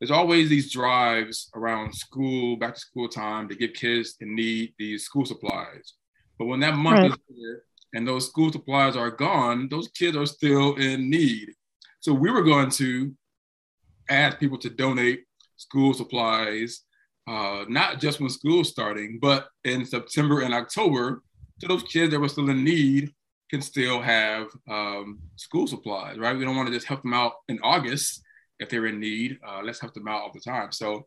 there's 0.00 0.10
always 0.10 0.48
these 0.48 0.72
drives 0.72 1.50
around 1.54 1.94
school, 1.94 2.56
back 2.56 2.74
to 2.74 2.80
school 2.80 3.08
time 3.08 3.48
to 3.48 3.54
give 3.54 3.74
kids 3.74 4.16
in 4.20 4.34
need 4.34 4.72
these 4.78 5.04
school 5.04 5.26
supplies. 5.26 5.94
But 6.38 6.46
when 6.46 6.60
that 6.60 6.76
month 6.76 7.00
right. 7.00 7.10
is 7.10 7.36
here, 7.36 7.64
and 7.92 8.06
those 8.06 8.26
school 8.26 8.50
supplies 8.50 8.96
are 8.96 9.10
gone, 9.10 9.68
those 9.68 9.88
kids 9.88 10.16
are 10.16 10.26
still 10.26 10.76
in 10.76 11.10
need. 11.10 11.50
So 12.00 12.14
we 12.14 12.30
were 12.30 12.42
going 12.42 12.70
to 12.70 13.14
ask 14.08 14.38
people 14.38 14.58
to 14.58 14.70
donate 14.70 15.24
school 15.56 15.92
supplies, 15.92 16.82
uh, 17.28 17.64
not 17.68 18.00
just 18.00 18.20
when 18.20 18.30
school's 18.30 18.68
starting, 18.68 19.18
but 19.20 19.48
in 19.64 19.84
September 19.84 20.40
and 20.40 20.54
October, 20.54 21.22
to 21.60 21.66
those 21.66 21.82
kids 21.84 22.10
that 22.12 22.20
were 22.20 22.28
still 22.28 22.48
in 22.50 22.64
need 22.64 23.12
can 23.50 23.60
still 23.60 24.00
have 24.00 24.46
um, 24.68 25.18
school 25.36 25.66
supplies, 25.66 26.18
right? 26.18 26.36
We 26.36 26.44
don't 26.44 26.56
want 26.56 26.68
to 26.68 26.74
just 26.74 26.86
help 26.86 27.02
them 27.02 27.14
out 27.14 27.32
in 27.48 27.58
August 27.62 28.22
if 28.58 28.68
they're 28.68 28.86
in 28.86 29.00
need. 29.00 29.38
Uh, 29.46 29.60
let's 29.64 29.80
help 29.80 29.94
them 29.94 30.08
out 30.08 30.22
all 30.22 30.32
the 30.32 30.40
time. 30.40 30.72
So 30.72 31.06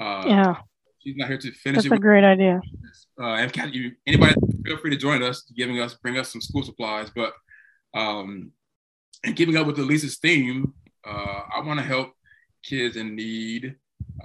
uh, 0.00 0.24
yeah, 0.26 0.56
she's 0.98 1.16
not 1.16 1.28
here 1.28 1.38
to 1.38 1.52
finish. 1.52 1.84
That's 1.84 1.94
a 1.94 1.98
great 1.98 2.24
idea. 2.24 2.60
Uh, 3.20 3.34
and 3.34 3.52
can 3.52 3.72
you 3.72 3.92
anybody 4.06 4.34
feel 4.64 4.78
free 4.78 4.90
to 4.90 4.96
join 4.96 5.22
us, 5.22 5.42
giving 5.56 5.80
us 5.80 5.94
bring 5.94 6.18
us 6.18 6.32
some 6.32 6.40
school 6.40 6.62
supplies. 6.62 7.10
But 7.14 7.32
um, 7.94 8.50
and 9.22 9.36
keeping 9.36 9.56
up 9.56 9.66
with 9.66 9.78
Elise's 9.78 10.18
theme, 10.18 10.74
uh, 11.06 11.40
I 11.54 11.60
want 11.60 11.78
to 11.78 11.86
help 11.86 12.12
kids 12.62 12.96
in 12.96 13.14
need 13.14 13.76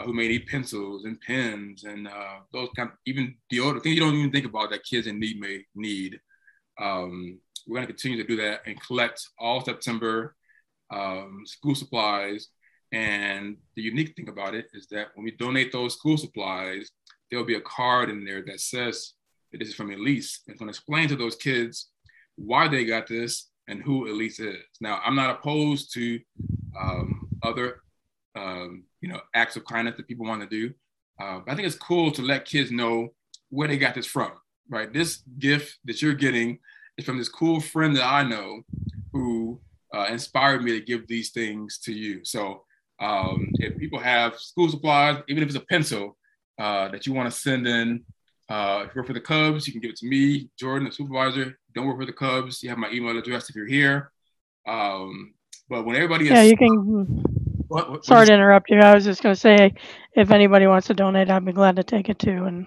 who 0.04 0.13
may 0.13 0.28
need 0.28 0.47
pencils 0.47 1.06
and 1.06 1.19
pens 1.21 1.84
and 1.84 2.08
uh, 2.08 2.39
those 2.54 2.69
kind 2.75 2.89
of 2.89 2.95
even 3.06 3.36
deodorant 3.52 3.84
things 3.84 3.95
you 3.95 4.02
don't 4.02 4.15
even 4.15 4.32
think 4.32 4.45
about 4.45 4.69
that 4.69 4.84
kids 4.84 5.08
in 5.08 5.19
need 5.19 5.39
may 5.39 5.65
need. 5.75 6.19
Um, 6.80 7.39
we're 7.67 7.78
going 7.78 7.88
to 7.88 7.93
continue 7.93 8.21
to 8.21 8.28
do 8.28 8.38
that 8.38 8.62
and 8.65 8.82
collect 8.82 9.28
all 9.38 9.63
September 9.63 10.36
um, 10.91 11.43
school 11.45 11.75
supplies. 11.75 12.47
And 12.91 13.58
the 13.75 13.82
unique 13.82 14.15
thing 14.15 14.30
about 14.30 14.56
it 14.56 14.67
is 14.73 14.88
that 14.88 15.08
when 15.13 15.23
we 15.23 15.32
donate 15.32 15.71
those 15.71 15.93
school 15.93 16.17
supplies, 16.17 16.89
there'll 17.30 17.45
be 17.45 17.56
a 17.56 17.62
card 17.62 18.10
in 18.10 18.25
there 18.25 18.43
that 18.47 18.60
says 18.60 19.13
that 19.52 19.60
this 19.60 19.69
is 19.69 19.75
from 19.75 19.91
Elise. 19.91 20.41
It's 20.47 20.60
going 20.60 20.71
to 20.71 20.78
explain 20.78 21.08
to 21.10 21.15
those 21.15 21.36
kids 21.36 21.89
why 22.36 22.67
they 22.67 22.86
got 22.86 23.08
this 23.08 23.49
and 23.67 23.84
who 23.84 24.08
Elise 24.08 24.39
is. 24.39 24.58
Now, 24.82 24.99
I'm 25.06 25.15
not 25.15 25.38
opposed 25.38 25.93
to 25.93 26.19
um, 26.80 27.28
other, 27.43 27.82
um, 28.36 28.84
you 29.02 29.10
know, 29.10 29.20
acts 29.34 29.56
of 29.56 29.65
kindness 29.65 29.96
that 29.98 30.08
people 30.08 30.26
want 30.26 30.42
to 30.42 30.48
do. 30.48 30.74
Uh, 31.20 31.39
but 31.39 31.52
I 31.52 31.56
think 31.56 31.68
it's 31.68 31.78
cool 31.78 32.12
to 32.12 32.22
let 32.22 32.46
kids 32.46 32.72
know 32.72 33.10
where 33.50 33.68
they 33.68 33.78
got 33.78 33.96
this 33.96 34.06
from, 34.06 34.32
right? 34.70 34.92
This 34.92 35.24
gift 35.38 35.80
that 35.86 36.02
you're 36.02 36.13
getting 36.13 36.60
is 36.98 37.06
from 37.06 37.18
this 37.18 37.30
cool 37.30 37.60
friend 37.60 37.96
that 37.96 38.06
I 38.06 38.24
know 38.24 38.62
who 39.12 39.60
uh, 39.94 40.08
inspired 40.10 40.63
me 40.63 40.72
to 40.72 40.86
give 40.86 41.08
these 41.08 41.32
things 41.32 41.80
to 41.80 41.94
you. 41.94 42.24
So 42.24 42.63
um, 43.00 43.50
if 43.56 43.78
people 43.78 44.00
have 44.00 44.38
school 44.39 44.70
supplies, 44.70 45.22
even 45.28 45.44
if 45.44 45.50
it's 45.50 45.58
a 45.58 45.65
pencil 45.65 46.18
uh, 46.58 46.89
that 46.89 47.08
you 47.08 47.13
want 47.13 47.32
to 47.32 47.38
send 47.38 47.68
in 47.68 48.06
uh, 48.50 48.84
if 48.86 48.96
you 48.96 49.00
work 49.00 49.08
for 49.08 49.13
the 49.13 49.22
Cubs, 49.22 49.68
you 49.68 49.74
can 49.74 49.82
give 49.82 49.92
it 49.92 49.98
to 49.98 50.08
me, 50.08 50.50
Jordan, 50.58 50.86
the 50.86 50.92
supervisor. 50.92 51.58
Don't 51.76 51.86
work 51.86 52.00
for 52.00 52.06
the 52.06 52.13
Cubs. 52.13 52.63
You 52.63 52.70
have 52.70 52.80
my 52.80 52.89
email 52.89 53.15
address 53.15 53.50
if 53.50 53.56
you're 53.56 53.68
here. 53.68 54.12
Um, 54.68 55.36
but 55.70 55.86
when 55.86 55.96
everybody 55.96 56.26
is, 56.26 56.32
yeah, 56.32 56.42
you 56.42 56.58
can. 56.58 57.24
What, 57.69 57.91
what, 57.91 58.05
sorry 58.05 58.25
to 58.25 58.34
interrupt 58.34 58.69
you. 58.69 58.79
I 58.79 58.95
was 58.95 59.05
just 59.05 59.21
going 59.21 59.36
to 59.36 59.39
say, 59.39 59.73
if 60.15 60.32
anybody 60.32 60.65
wants 60.65 60.88
to 60.88 60.93
donate, 60.93 61.29
I'd 61.29 61.45
be 61.45 61.53
glad 61.53 61.75
to 61.75 61.84
take 61.84 62.10
it 62.10 62.17
too 62.17 62.45
and 62.45 62.65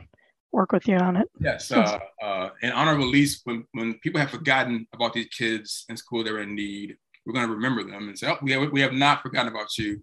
work 0.52 0.70
with 0.70 0.86
you 0.86 0.96
on 0.96 1.16
it. 1.16 1.28
Yes. 1.40 1.72
Uh, 1.72 1.98
uh, 2.22 2.50
in 2.62 2.70
honor 2.70 2.92
of 2.92 3.00
Elise, 3.00 3.40
when, 3.44 3.66
when 3.72 3.94
people 3.94 4.20
have 4.20 4.30
forgotten 4.30 4.86
about 4.94 5.12
these 5.12 5.26
kids 5.26 5.84
in 5.88 5.96
school 5.96 6.22
that 6.22 6.32
are 6.32 6.42
in 6.42 6.54
need, 6.54 6.96
we're 7.26 7.32
going 7.32 7.46
to 7.46 7.52
remember 7.52 7.82
them 7.82 8.08
and 8.08 8.18
say, 8.18 8.28
oh, 8.28 8.38
we 8.42 8.52
have, 8.52 8.70
we 8.70 8.80
have 8.80 8.92
not 8.92 9.22
forgotten 9.22 9.52
about 9.52 9.76
you 9.76 10.00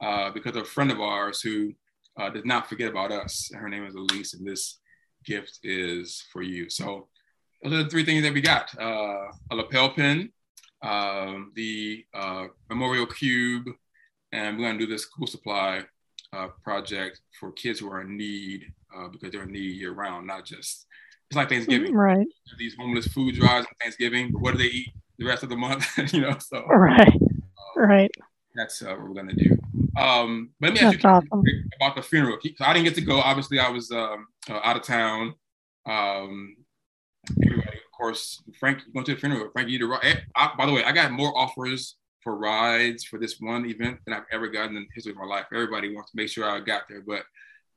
uh, 0.00 0.30
because 0.30 0.56
a 0.56 0.64
friend 0.64 0.90
of 0.90 1.00
ours 1.00 1.40
who 1.40 1.72
uh, 2.18 2.30
does 2.30 2.44
not 2.44 2.68
forget 2.68 2.90
about 2.90 3.12
us. 3.12 3.50
Her 3.54 3.68
name 3.68 3.84
is 3.84 3.94
Elise, 3.94 4.34
and 4.34 4.44
this 4.46 4.80
gift 5.24 5.60
is 5.62 6.24
for 6.32 6.42
you. 6.42 6.68
So 6.68 7.06
those 7.62 7.72
are 7.72 7.82
the 7.84 7.90
three 7.90 8.04
things 8.04 8.24
that 8.24 8.34
we 8.34 8.40
got. 8.40 8.76
Uh, 8.76 9.30
a 9.50 9.54
lapel 9.54 9.90
pin, 9.90 10.32
um, 10.82 11.52
the 11.54 12.04
uh, 12.14 12.46
memorial 12.68 13.06
cube, 13.06 13.66
and 14.32 14.58
we're 14.58 14.66
gonna 14.66 14.78
do 14.78 14.86
this 14.86 15.02
school 15.02 15.26
supply 15.26 15.82
uh, 16.32 16.48
project 16.62 17.20
for 17.38 17.52
kids 17.52 17.80
who 17.80 17.90
are 17.90 18.02
in 18.02 18.16
need 18.16 18.72
uh, 18.96 19.08
because 19.08 19.30
they're 19.32 19.42
in 19.42 19.52
need 19.52 19.76
year 19.76 19.92
round, 19.92 20.26
not 20.26 20.44
just, 20.44 20.86
it's 21.28 21.36
like 21.36 21.48
Thanksgiving. 21.48 21.94
Right. 21.94 22.26
These 22.58 22.76
homeless 22.78 23.06
food 23.08 23.34
drives 23.34 23.66
on 23.66 23.72
Thanksgiving, 23.80 24.32
but 24.32 24.42
what 24.42 24.52
do 24.52 24.58
they 24.58 24.64
eat 24.64 24.92
the 25.18 25.26
rest 25.26 25.42
of 25.42 25.48
the 25.48 25.56
month? 25.56 25.86
you 26.12 26.20
know, 26.20 26.36
so. 26.38 26.64
Right, 26.66 27.12
um, 27.12 27.42
right. 27.76 28.10
That's 28.54 28.82
uh, 28.82 28.88
what 28.88 29.02
we're 29.02 29.14
gonna 29.14 29.34
do. 29.34 29.56
Um, 29.96 30.50
but 30.60 30.70
let 30.70 30.74
me 30.74 30.80
ask 30.80 31.02
you 31.02 31.08
awesome. 31.08 31.44
about 31.76 31.96
the 31.96 32.02
funeral. 32.02 32.38
So 32.42 32.64
I 32.64 32.72
didn't 32.72 32.86
get 32.86 32.94
to 32.96 33.00
go. 33.00 33.20
Obviously, 33.20 33.58
I 33.58 33.68
was 33.68 33.90
um, 33.90 34.26
uh, 34.48 34.60
out 34.62 34.76
of 34.76 34.82
town. 34.82 35.34
Um, 35.86 36.56
everybody, 37.44 37.76
of 37.76 37.92
course, 37.96 38.42
Frank 38.58 38.82
went 38.94 39.06
to 39.06 39.14
the 39.14 39.20
funeral. 39.20 39.50
Frank, 39.52 39.68
you 39.68 39.78
to. 39.78 39.94
Eh, 40.02 40.14
I, 40.34 40.50
by 40.56 40.66
the 40.66 40.72
way, 40.72 40.84
I 40.84 40.92
got 40.92 41.12
more 41.12 41.36
offers 41.36 41.96
for 42.22 42.36
rides 42.36 43.04
for 43.04 43.18
this 43.18 43.40
one 43.40 43.66
event 43.66 43.98
than 44.04 44.14
I've 44.14 44.26
ever 44.32 44.48
gotten 44.48 44.76
in 44.76 44.82
the 44.82 44.88
history 44.94 45.12
of 45.12 45.18
my 45.18 45.24
life. 45.24 45.46
Everybody 45.52 45.94
wants 45.94 46.10
to 46.10 46.16
make 46.16 46.28
sure 46.28 46.48
I 46.48 46.60
got 46.60 46.82
there, 46.88 47.02
but 47.02 47.24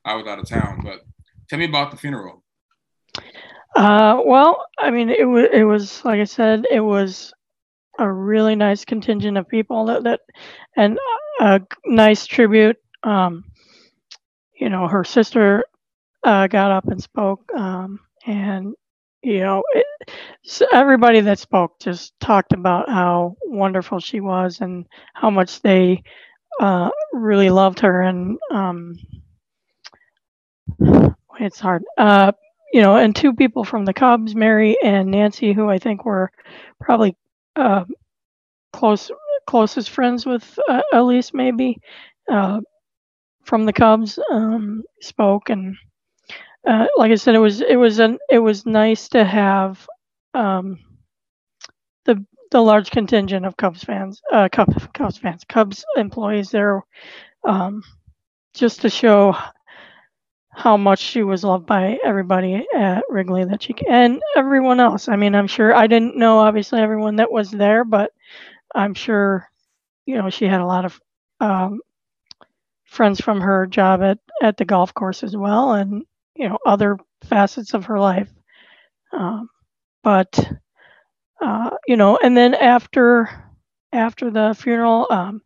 I 0.06 0.16
was 0.16 0.28
out 0.28 0.40
of 0.40 0.48
town. 0.48 0.82
But 0.84 1.02
tell 1.50 1.60
me 1.60 1.66
about 1.66 1.92
the 1.92 1.98
funeral. 1.98 2.44
Uh, 3.76 4.22
well, 4.26 4.66
I 4.78 4.92
mean, 4.92 5.10
it 5.10 5.26
was 5.26 5.48
it 5.52 5.64
was 5.64 6.04
like 6.06 6.20
I 6.20 6.26
said, 6.26 6.66
it 6.70 6.82
was 6.82 7.34
a 8.00 8.12
really 8.12 8.56
nice 8.56 8.86
contingent 8.86 9.38
of 9.38 9.48
people 9.48 9.86
that, 9.86 10.04
that 10.04 10.22
and 10.76 10.98
a 11.40 11.62
nice 11.86 12.26
tribute. 12.26 12.78
Um, 13.04 13.46
you 14.60 14.70
know, 14.70 14.88
her 14.88 15.04
sister 15.04 15.64
uh, 16.24 16.48
got 16.48 16.72
up 16.72 16.88
and 16.88 17.02
spoke, 17.02 17.52
um, 17.56 18.00
and 18.26 18.76
you 19.24 19.40
know, 19.40 19.64
it, 19.74 19.86
so 20.44 20.66
everybody 20.74 21.22
that 21.22 21.40
spoke 21.40 21.80
just 21.80 22.14
talked 22.20 22.54
about 22.54 22.90
how 22.90 23.36
wonderful 23.46 24.00
she 24.00 24.20
was 24.20 24.60
and 24.62 24.86
how 25.14 25.30
much 25.30 25.62
they 25.62 26.04
uh, 26.62 26.90
really 27.14 27.50
loved 27.50 27.80
her 27.82 28.02
and 28.02 28.38
um, 28.52 28.96
it's 31.40 31.60
hard. 31.60 31.84
Uh, 31.98 32.32
you 32.72 32.82
know, 32.82 32.96
and 32.96 33.16
two 33.16 33.34
people 33.34 33.64
from 33.64 33.86
the 33.86 33.94
Cubs, 33.94 34.36
Mary 34.36 34.78
and 34.84 35.12
Nancy, 35.12 35.54
who 35.54 35.70
I 35.70 35.78
think 35.78 36.06
were 36.06 36.32
probably 36.82 37.16
uh, 37.56 37.86
close 38.74 39.12
closest 39.48 39.90
friends 39.90 40.26
with 40.26 40.60
uh, 40.70 40.82
Elise, 40.94 41.34
maybe 41.34 41.80
uh, 42.32 42.62
from 43.46 43.66
the 43.66 43.74
Cubs, 43.74 44.20
um, 44.32 44.84
spoke, 45.02 45.50
and 45.50 45.76
uh, 46.68 46.88
like 46.98 47.12
I 47.12 47.16
said, 47.16 47.36
it 47.36 47.40
was 47.40 47.62
it 47.62 47.76
was 47.76 48.00
an 48.00 48.20
it 48.30 48.40
was 48.40 48.66
nice 48.66 49.10
to 49.10 49.24
have 49.26 49.88
um, 50.34 50.80
the 52.06 52.26
the 52.52 52.62
large 52.62 52.92
contingent 52.92 53.46
of 53.46 53.58
Cubs 53.58 53.84
fans, 53.84 54.22
uh, 54.32 54.50
Cubs 54.52 54.88
Cubs 54.94 55.18
fans, 55.18 55.44
Cubs 55.48 55.86
employees 55.98 56.52
there, 56.52 56.82
um, 57.44 57.84
just 58.54 58.82
to 58.82 58.90
show 58.90 59.36
how 60.56 60.78
much 60.78 61.00
she 61.00 61.24
was 61.24 61.44
loved 61.44 61.66
by 61.66 61.98
everybody 62.04 62.66
at 62.76 63.04
Wrigley 63.10 63.44
that 63.44 63.64
she 63.64 63.74
and 63.90 64.22
everyone 64.36 64.80
else. 64.80 65.10
I 65.10 65.16
mean, 65.16 65.36
I'm 65.36 65.48
sure 65.48 65.74
I 65.76 65.88
didn't 65.88 66.16
know 66.16 66.40
obviously 66.40 66.80
everyone 66.80 67.18
that 67.18 67.32
was 67.32 67.50
there, 67.52 67.84
but 67.84 68.12
I'm 68.76 68.94
sure 68.94 69.50
you 70.06 70.16
know 70.18 70.30
she 70.30 70.46
had 70.46 70.62
a 70.62 70.66
lot 70.68 70.86
of 70.86 71.02
um, 71.40 71.82
friends 72.86 73.20
from 73.20 73.42
her 73.42 73.66
job 73.68 74.02
at 74.02 74.20
at 74.42 74.58
the 74.58 74.66
golf 74.66 74.94
course 74.94 75.24
as 75.24 75.36
well, 75.36 75.74
and 75.74 76.06
you 76.36 76.50
know 76.50 76.58
other 76.66 76.98
facets 77.26 77.74
of 77.74 77.86
her 77.86 78.00
life. 78.00 78.30
Um, 79.12 79.50
but 80.04 80.52
uh, 81.42 81.72
you 81.88 81.98
know, 81.98 82.18
and 82.22 82.36
then 82.36 82.54
after 82.54 83.30
after 83.92 84.32
the 84.32 84.56
funeral, 84.60 85.08
um, 85.12 85.42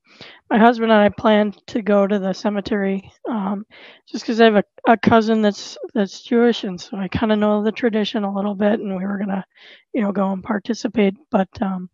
my 0.49 0.57
husband 0.57 0.91
and 0.91 1.01
I 1.01 1.09
planned 1.09 1.61
to 1.67 1.81
go 1.81 2.07
to 2.07 2.17
the 2.19 2.33
cemetery 2.33 3.11
um, 3.29 3.65
just 4.09 4.23
because 4.23 4.39
I 4.39 4.45
have 4.45 4.55
a, 4.55 4.63
a 4.87 4.97
cousin 4.97 5.41
that's 5.41 5.77
that's 5.93 6.21
Jewish, 6.21 6.63
and 6.63 6.79
so 6.79 6.97
I 6.97 7.07
kind 7.07 7.31
of 7.31 7.39
know 7.39 7.63
the 7.63 7.71
tradition 7.71 8.23
a 8.23 8.33
little 8.33 8.55
bit, 8.55 8.79
and 8.79 8.95
we 8.95 9.05
were 9.05 9.17
gonna, 9.17 9.45
you 9.93 10.01
know, 10.01 10.11
go 10.11 10.31
and 10.31 10.43
participate. 10.43 11.15
But 11.31 11.49
um, 11.61 11.89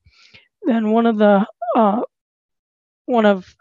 then 0.64 0.92
one 0.92 1.06
of 1.06 1.18
the 1.18 1.46
uh, 1.76 2.02
one 3.06 3.26
of 3.26 3.56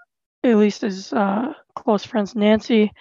Elise's 0.44 1.12
uh, 1.12 1.52
close 1.74 2.04
friends, 2.04 2.34
Nancy, 2.34 2.92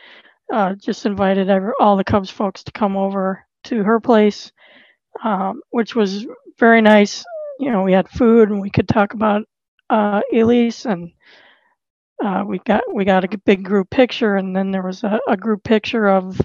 uh, 0.51 0.75
just 0.75 1.05
invited 1.05 1.49
every, 1.49 1.71
all 1.79 1.97
the 1.97 2.03
Cubs 2.03 2.29
folks 2.29 2.63
to 2.63 2.71
come 2.71 2.97
over 2.97 3.45
to 3.65 3.83
her 3.83 3.99
place, 3.99 4.51
um, 5.23 5.61
which 5.69 5.95
was 5.95 6.25
very 6.59 6.81
nice. 6.81 7.23
You 7.59 7.71
know, 7.71 7.83
we 7.83 7.93
had 7.93 8.09
food 8.09 8.49
and 8.49 8.61
we 8.61 8.69
could 8.69 8.87
talk 8.87 9.13
about 9.13 9.43
uh, 9.89 10.21
Elise, 10.33 10.85
and 10.85 11.11
uh, 12.23 12.43
we 12.45 12.59
got 12.59 12.83
we 12.93 13.05
got 13.05 13.23
a 13.23 13.37
big 13.39 13.63
group 13.63 13.89
picture, 13.89 14.35
and 14.35 14.55
then 14.55 14.71
there 14.71 14.83
was 14.83 15.03
a, 15.03 15.19
a 15.27 15.37
group 15.37 15.63
picture 15.63 16.07
of 16.07 16.39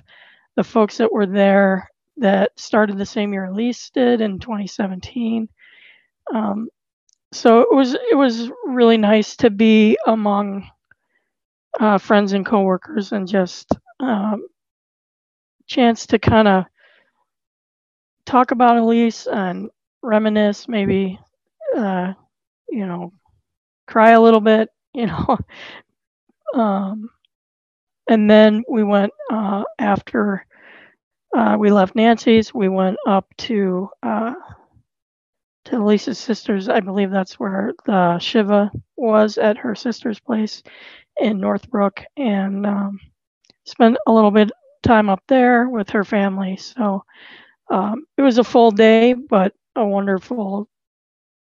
the 0.56 0.64
folks 0.64 0.98
that 0.98 1.12
were 1.12 1.26
there 1.26 1.88
that 2.18 2.52
started 2.58 2.98
the 2.98 3.06
same 3.06 3.32
year 3.32 3.46
Elise 3.46 3.90
did 3.90 4.20
in 4.20 4.38
2017. 4.38 5.48
Um, 6.34 6.68
so 7.32 7.60
it 7.60 7.74
was 7.74 7.94
it 7.94 8.16
was 8.16 8.50
really 8.66 8.96
nice 8.96 9.36
to 9.36 9.50
be 9.50 9.98
among 10.06 10.68
uh, 11.78 11.98
friends 11.98 12.32
and 12.32 12.46
coworkers 12.46 13.12
and 13.12 13.28
just 13.28 13.72
um, 14.00 14.46
chance 15.66 16.06
to 16.06 16.18
kind 16.18 16.48
of 16.48 16.64
talk 18.24 18.50
about 18.50 18.76
Elise 18.76 19.26
and 19.26 19.70
reminisce, 20.02 20.68
maybe, 20.68 21.18
uh, 21.76 22.12
you 22.68 22.86
know, 22.86 23.12
cry 23.86 24.10
a 24.10 24.20
little 24.20 24.40
bit, 24.40 24.68
you 24.94 25.06
know. 25.06 25.38
um, 26.54 27.10
and 28.08 28.30
then 28.30 28.62
we 28.68 28.84
went 28.84 29.12
uh, 29.32 29.64
after 29.78 30.46
uh, 31.36 31.56
we 31.58 31.70
left 31.70 31.94
Nancy's, 31.94 32.54
we 32.54 32.68
went 32.68 32.96
up 33.06 33.26
to 33.38 33.88
uh, 34.02 34.34
to 35.66 35.76
Elise's 35.76 36.18
sister's. 36.18 36.68
I 36.68 36.80
believe 36.80 37.10
that's 37.10 37.38
where 37.38 37.74
the 37.84 38.18
Shiva 38.18 38.70
was 38.96 39.36
at 39.36 39.58
her 39.58 39.74
sister's 39.74 40.20
place 40.20 40.62
in 41.20 41.40
Northbrook, 41.40 42.02
and 42.16 42.64
um, 42.64 43.00
spent 43.66 43.98
a 44.06 44.12
little 44.12 44.30
bit 44.30 44.50
time 44.82 45.10
up 45.10 45.22
there 45.28 45.68
with 45.68 45.90
her 45.90 46.04
family. 46.04 46.56
So 46.56 47.04
um, 47.70 48.06
it 48.16 48.22
was 48.22 48.38
a 48.38 48.44
full 48.44 48.70
day, 48.70 49.12
but 49.14 49.52
a 49.74 49.84
wonderful 49.84 50.68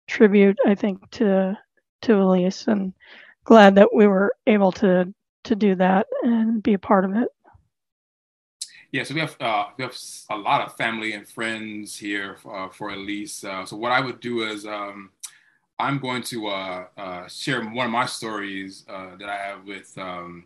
tribute, 0.08 0.58
I 0.66 0.74
think, 0.74 1.10
to 1.12 1.58
to 2.02 2.14
Elise, 2.20 2.66
and 2.68 2.92
glad 3.44 3.76
that 3.76 3.94
we 3.94 4.06
were 4.06 4.34
able 4.46 4.72
to 4.72 5.12
to 5.44 5.56
do 5.56 5.74
that 5.76 6.06
and 6.22 6.62
be 6.62 6.74
a 6.74 6.78
part 6.78 7.04
of 7.04 7.14
it. 7.16 7.28
Yeah, 8.92 9.04
so 9.04 9.14
we 9.14 9.20
have 9.20 9.36
uh, 9.40 9.66
we 9.76 9.84
have 9.84 9.96
a 10.30 10.36
lot 10.36 10.62
of 10.62 10.76
family 10.76 11.12
and 11.12 11.28
friends 11.28 11.96
here 11.96 12.38
uh, 12.50 12.68
for 12.68 12.90
Elise. 12.90 13.44
Uh, 13.44 13.64
so 13.66 13.76
what 13.76 13.92
I 13.92 14.00
would 14.00 14.20
do 14.20 14.42
is 14.42 14.64
um, 14.66 15.10
I'm 15.78 15.98
going 15.98 16.22
to 16.24 16.46
uh, 16.46 16.86
uh, 16.96 17.28
share 17.28 17.62
one 17.62 17.86
of 17.86 17.92
my 17.92 18.06
stories 18.06 18.84
uh, 18.88 19.16
that 19.18 19.28
I 19.28 19.36
have 19.36 19.64
with 19.66 19.96
um, 19.98 20.44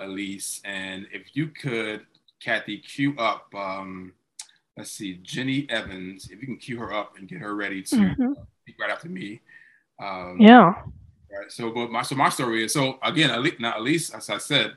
Elise, 0.00 0.60
and 0.64 1.06
if 1.12 1.34
you 1.34 1.48
could, 1.48 2.06
Kathy, 2.40 2.78
cue 2.78 3.14
up. 3.18 3.46
Um, 3.54 4.12
let's 4.76 4.90
see, 4.90 5.14
Jenny 5.22 5.66
Evans. 5.68 6.30
If 6.30 6.40
you 6.40 6.46
can 6.46 6.56
cue 6.56 6.78
her 6.78 6.92
up 6.92 7.16
and 7.18 7.28
get 7.28 7.38
her 7.38 7.54
ready 7.54 7.82
to 7.82 7.96
mm-hmm. 7.96 8.32
speak 8.62 8.80
right 8.80 8.90
after 8.90 9.08
me. 9.08 9.40
Um, 10.00 10.38
yeah. 10.40 10.74
Right. 11.30 11.50
So, 11.50 11.70
but 11.70 11.90
my 11.90 12.02
so 12.02 12.16
my 12.16 12.28
story 12.28 12.64
is 12.64 12.72
so 12.72 12.98
again. 13.02 13.30
Now, 13.60 13.78
Elise, 13.78 14.10
as 14.10 14.30
I 14.30 14.38
said, 14.38 14.72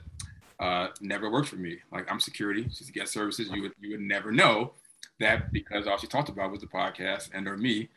uh, 0.59 0.87
never 1.01 1.31
worked 1.31 1.49
for 1.49 1.55
me. 1.55 1.79
Like 1.91 2.11
I'm 2.11 2.19
security, 2.19 2.67
she's 2.71 2.91
guest 2.91 3.13
services. 3.13 3.49
You 3.51 3.63
would 3.63 3.73
you 3.79 3.91
would 3.91 4.01
never 4.01 4.31
know 4.31 4.73
that 5.19 5.51
because 5.51 5.87
all 5.87 5.97
she 5.97 6.07
talked 6.07 6.29
about 6.29 6.51
was 6.51 6.61
the 6.61 6.67
podcast 6.67 7.29
and 7.33 7.47
or 7.47 7.57
me 7.57 7.89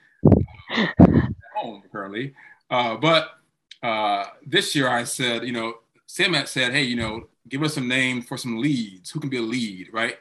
uh, 0.70 0.86
at 0.98 1.24
home 1.54 1.82
currently. 1.92 2.34
Uh, 2.70 2.96
but 2.96 3.38
uh, 3.82 4.26
this 4.46 4.74
year 4.74 4.88
I 4.88 5.04
said, 5.04 5.44
you 5.46 5.52
know, 5.52 5.74
Sam 6.06 6.34
said, 6.46 6.72
hey, 6.72 6.82
you 6.82 6.96
know, 6.96 7.28
give 7.48 7.62
us 7.62 7.74
some 7.74 7.88
names 7.88 8.26
for 8.26 8.36
some 8.36 8.58
leads. 8.58 9.10
Who 9.10 9.20
can 9.20 9.30
be 9.30 9.38
a 9.38 9.42
lead, 9.42 9.88
right? 9.92 10.16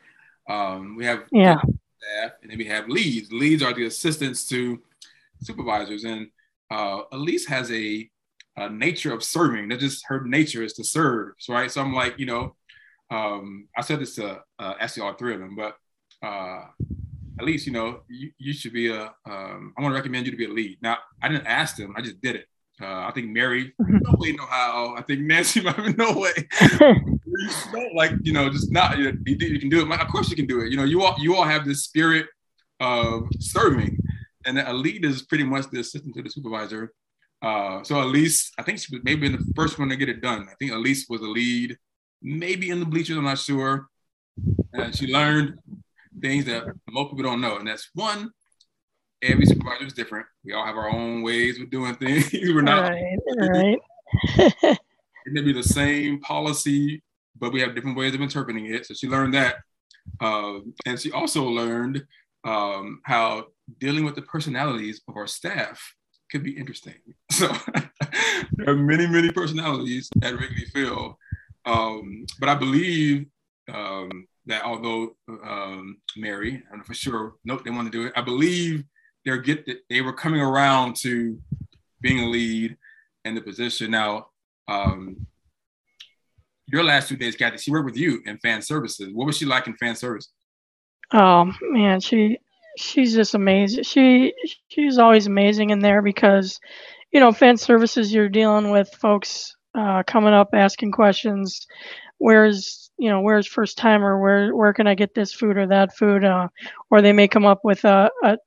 Um, 0.49 0.95
we 0.95 1.05
have 1.05 1.23
yeah. 1.31 1.57
staff, 1.59 2.31
and 2.41 2.51
then 2.51 2.57
we 2.57 2.65
have 2.65 2.87
leads. 2.87 3.31
Leads 3.31 3.63
are 3.63 3.73
the 3.73 3.85
assistants 3.85 4.47
to 4.49 4.81
supervisors, 5.41 6.03
and 6.03 6.29
uh, 6.71 7.01
Elise 7.11 7.47
has 7.47 7.71
a 7.71 8.09
uh, 8.57 8.67
nature 8.69 9.13
of 9.13 9.23
serving. 9.23 9.67
That 9.69 9.79
just 9.79 10.03
her 10.07 10.23
nature 10.25 10.63
is 10.63 10.73
to 10.73 10.83
serve, 10.83 11.33
right? 11.49 11.71
So 11.71 11.81
I'm 11.81 11.93
like, 11.93 12.17
you 12.19 12.25
know, 12.25 12.55
um, 13.11 13.67
I 13.77 13.81
said 13.81 13.99
this 13.99 14.15
to 14.15 14.41
uh, 14.59 14.73
actually 14.79 15.03
all 15.03 15.13
three 15.13 15.33
of 15.33 15.39
them, 15.39 15.55
but 15.55 15.77
uh, 16.25 16.65
at 17.39 17.45
least 17.45 17.67
you 17.67 17.73
know 17.73 18.01
you, 18.07 18.31
you 18.37 18.53
should 18.53 18.73
be 18.73 18.89
a. 18.89 19.13
Um, 19.25 19.73
I 19.77 19.81
want 19.81 19.91
to 19.91 19.97
recommend 19.97 20.25
you 20.25 20.31
to 20.31 20.37
be 20.37 20.45
a 20.45 20.49
lead. 20.49 20.77
Now 20.81 20.97
I 21.21 21.27
didn't 21.27 21.47
ask 21.47 21.75
them, 21.75 21.93
I 21.95 22.01
just 22.01 22.21
did 22.21 22.35
it. 22.35 22.47
Uh, 22.81 23.07
I 23.07 23.11
think 23.15 23.29
Mary, 23.29 23.73
no 23.79 24.15
way, 24.17 24.33
know 24.33 24.45
how. 24.45 24.95
I 24.97 25.01
think 25.01 25.21
Nancy, 25.21 25.61
might 25.63 25.75
have 25.75 25.97
no 25.97 26.11
way. 26.17 26.33
like, 27.93 28.11
you 28.21 28.33
know, 28.33 28.49
just 28.49 28.71
not. 28.71 28.97
You, 28.97 29.17
you 29.25 29.59
can 29.59 29.69
do 29.69 29.81
it. 29.81 30.01
Of 30.01 30.07
course, 30.07 30.29
you 30.29 30.35
can 30.35 30.47
do 30.47 30.61
it. 30.61 30.71
You 30.71 30.77
know, 30.77 30.83
you 30.83 31.01
all 31.03 31.15
you 31.19 31.35
all 31.35 31.43
have 31.45 31.65
this 31.65 31.83
spirit 31.83 32.27
of 32.79 33.27
serving, 33.39 33.97
and 34.45 34.59
a 34.59 34.73
lead 34.73 35.05
is 35.05 35.21
pretty 35.21 35.45
much 35.45 35.69
the 35.69 35.79
assistant 35.79 36.15
to 36.15 36.21
the 36.21 36.29
supervisor. 36.29 36.93
Uh, 37.41 37.83
so 37.83 38.01
Elise, 38.01 38.51
I 38.57 38.63
think 38.63 38.79
she 38.79 38.95
was 38.95 39.03
maybe 39.03 39.29
the 39.29 39.53
first 39.55 39.77
one 39.77 39.89
to 39.89 39.95
get 39.95 40.09
it 40.09 40.21
done. 40.21 40.47
I 40.49 40.55
think 40.59 40.71
Elise 40.71 41.05
was 41.07 41.21
a 41.21 41.27
lead, 41.27 41.77
maybe 42.21 42.69
in 42.69 42.79
the 42.79 42.85
bleachers. 42.85 43.17
I'm 43.17 43.23
not 43.23 43.39
sure. 43.39 43.87
And 44.73 44.95
she 44.95 45.07
learned 45.07 45.59
things 46.19 46.45
that 46.45 46.63
most 46.89 47.11
people 47.11 47.23
don't 47.23 47.41
know, 47.41 47.57
and 47.57 47.67
that's 47.67 47.89
one. 47.93 48.31
Every 49.25 49.45
supervisor 49.45 49.85
is 49.85 49.93
different. 49.93 50.27
We 50.43 50.53
all 50.53 50.65
have 50.65 50.77
our 50.77 50.89
own 50.89 51.23
ways 51.23 51.59
of 51.59 51.69
doing 51.69 51.95
things. 51.95 52.31
We're 52.33 52.61
not 52.61 52.91
right. 52.91 53.17
right. 53.37 53.79
it 54.37 54.79
may 55.27 55.41
be 55.41 55.53
the 55.53 55.63
same 55.63 56.19
policy, 56.21 57.01
but 57.37 57.51
we 57.51 57.59
have 57.61 57.75
different 57.75 57.97
ways 57.97 58.13
of 58.13 58.21
interpreting 58.21 58.67
it. 58.67 58.85
So 58.85 58.93
she 58.93 59.07
learned 59.07 59.33
that, 59.33 59.55
uh, 60.21 60.59
and 60.85 60.99
she 60.99 61.11
also 61.11 61.43
learned 61.43 62.05
um, 62.43 63.01
how 63.03 63.47
dealing 63.79 64.05
with 64.05 64.15
the 64.15 64.21
personalities 64.21 65.01
of 65.07 65.17
our 65.17 65.27
staff 65.27 65.81
could 66.31 66.43
be 66.43 66.57
interesting. 66.57 66.95
So 67.31 67.51
there 68.53 68.69
are 68.69 68.75
many, 68.75 69.07
many 69.07 69.31
personalities 69.31 70.09
at 70.21 70.39
Wrigley 70.39 70.65
Field. 70.73 71.15
Um, 71.65 72.25
but 72.39 72.47
I 72.47 72.55
believe 72.55 73.25
um, 73.73 74.27
that 74.45 74.63
although 74.63 75.15
um, 75.27 75.97
Mary, 76.15 76.63
I 76.71 76.77
know 76.77 76.83
for 76.83 76.93
sure, 76.93 77.33
nope, 77.43 77.65
they 77.65 77.71
want 77.71 77.91
to 77.91 77.97
do 77.97 78.07
it. 78.07 78.13
I 78.15 78.21
believe 78.21 78.85
they're 79.25 79.37
get 79.37 79.67
they 79.89 80.01
were 80.01 80.13
coming 80.13 80.41
around 80.41 80.95
to 80.97 81.39
being 82.01 82.19
a 82.19 82.27
lead 82.27 82.77
in 83.25 83.35
the 83.35 83.41
position. 83.41 83.91
Now, 83.91 84.27
um, 84.67 85.25
your 86.67 86.83
last 86.83 87.09
two 87.09 87.17
days, 87.17 87.35
Kathy, 87.35 87.57
she 87.57 87.71
worked 87.71 87.85
with 87.85 87.97
you 87.97 88.21
in 88.25 88.37
fan 88.37 88.61
services. 88.61 89.09
What 89.13 89.25
was 89.25 89.37
she 89.37 89.45
like 89.45 89.67
in 89.67 89.75
fan 89.77 89.95
service? 89.95 90.29
Oh 91.11 91.51
man, 91.61 91.99
she 91.99 92.37
she's 92.77 93.13
just 93.13 93.33
amazing. 93.33 93.83
She 93.83 94.33
she's 94.67 94.97
always 94.97 95.27
amazing 95.27 95.71
in 95.71 95.79
there 95.79 96.01
because, 96.01 96.59
you 97.11 97.19
know, 97.19 97.31
fan 97.31 97.57
services 97.57 98.13
you're 98.13 98.29
dealing 98.29 98.71
with 98.71 98.89
folks 98.93 99.55
uh, 99.73 100.03
coming 100.03 100.33
up 100.33 100.49
asking 100.53 100.91
questions, 100.91 101.67
where's 102.17 102.91
you 102.97 103.09
know 103.09 103.21
where's 103.21 103.47
first 103.47 103.77
timer 103.77 104.19
where 104.19 104.55
where 104.55 104.73
can 104.73 104.87
i 104.87 104.95
get 104.95 105.13
this 105.13 105.33
food 105.33 105.57
or 105.57 105.67
that 105.67 105.95
food 105.95 106.23
uh, 106.23 106.47
or 106.89 107.01
they 107.01 107.11
may 107.11 107.27
come 107.27 107.45
up 107.45 107.59
with 107.63 107.83
a, 107.83 108.09
a, 108.23 108.37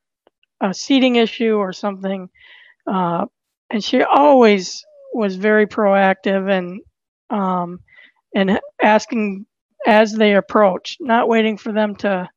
a 0.61 0.75
seating 0.75 1.17
issue 1.17 1.55
or 1.55 1.73
something 1.73 2.29
uh, 2.87 3.27
and 3.71 3.85
she 3.85 4.03
always 4.03 4.85
was 5.13 5.37
very 5.37 5.67
proactive 5.67 6.51
and 6.51 6.81
um, 7.31 7.81
and 8.35 8.61
asking 8.83 9.47
as 9.87 10.13
they 10.13 10.35
approach 10.35 10.97
not 11.01 11.29
waiting 11.29 11.57
for 11.57 11.73
them 11.73 11.95
to 11.97 12.29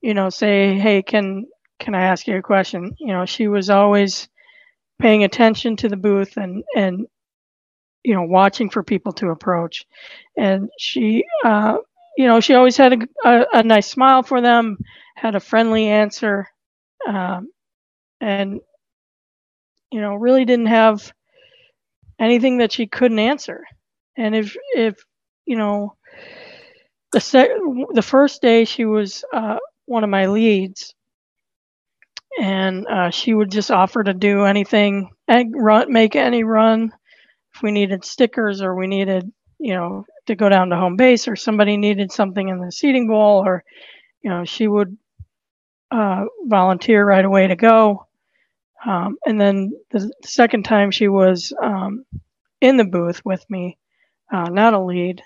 you 0.00 0.14
know 0.14 0.30
say 0.30 0.78
hey 0.78 1.02
can 1.02 1.46
can 1.78 1.94
i 1.94 2.02
ask 2.02 2.26
you 2.26 2.36
a 2.36 2.42
question? 2.42 2.94
You 2.98 3.08
know 3.08 3.26
she 3.26 3.48
was 3.48 3.70
always 3.70 4.28
paying 5.00 5.24
attention 5.24 5.76
to 5.76 5.88
the 5.88 5.96
booth 5.96 6.36
and 6.36 6.62
and 6.76 7.06
you 8.04 8.14
know 8.14 8.22
watching 8.22 8.70
for 8.70 8.82
people 8.82 9.12
to 9.14 9.30
approach. 9.30 9.84
And 10.36 10.68
she 10.78 11.24
uh, 11.44 11.78
you 12.16 12.26
know 12.26 12.40
she 12.40 12.54
always 12.54 12.76
had 12.76 12.92
a, 12.92 13.28
a, 13.28 13.46
a, 13.54 13.62
nice 13.62 13.88
smile 13.88 14.22
for 14.22 14.40
them 14.40 14.78
had 15.16 15.34
a 15.34 15.40
friendly 15.40 15.88
answer 15.88 16.46
um, 17.06 17.50
and 18.20 18.60
you 19.90 20.00
know 20.00 20.14
really 20.14 20.44
didn't 20.44 20.66
have 20.66 21.12
anything 22.18 22.58
that 22.58 22.72
she 22.72 22.86
couldn't 22.86 23.18
answer. 23.18 23.64
And 24.16 24.34
if 24.34 24.56
if 24.74 24.96
you 25.46 25.56
know 25.56 25.96
the 27.12 27.20
sec- 27.20 27.50
the 27.94 28.02
first 28.02 28.42
day 28.42 28.64
she 28.64 28.84
was 28.84 29.24
uh, 29.32 29.58
one 29.86 30.04
of 30.04 30.10
my 30.10 30.26
leads 30.26 30.94
and 32.40 32.86
uh, 32.88 33.10
she 33.10 33.34
would 33.34 33.50
just 33.50 33.70
offer 33.70 34.02
to 34.02 34.14
do 34.14 34.44
anything 34.44 35.10
and 35.28 35.52
run 35.56 35.92
make 35.92 36.16
any 36.16 36.44
run. 36.44 36.92
If 37.54 37.62
we 37.62 37.70
needed 37.72 38.04
stickers 38.04 38.62
or 38.62 38.74
we 38.74 38.86
needed, 38.86 39.30
you 39.58 39.74
know, 39.74 40.04
to 40.26 40.34
go 40.34 40.48
down 40.48 40.70
to 40.70 40.76
home 40.76 40.96
base 40.96 41.28
or 41.28 41.36
somebody 41.36 41.76
needed 41.76 42.12
something 42.12 42.48
in 42.48 42.60
the 42.60 42.72
seating 42.72 43.08
bowl 43.08 43.44
or, 43.44 43.62
you 44.22 44.30
know, 44.30 44.44
she 44.44 44.68
would 44.68 44.96
uh, 45.92 46.24
volunteer 46.46 47.04
right 47.04 47.24
away 47.24 47.46
to 47.46 47.56
go. 47.56 48.06
Um, 48.84 49.16
and 49.26 49.40
then 49.40 49.72
the 49.90 50.10
second 50.24 50.64
time 50.64 50.90
she 50.90 51.06
was 51.06 51.52
um, 51.62 52.04
in 52.60 52.76
the 52.78 52.84
booth 52.84 53.24
with 53.24 53.44
me, 53.48 53.78
uh, 54.32 54.48
not 54.48 54.74
a 54.74 54.80
lead, 54.80 55.22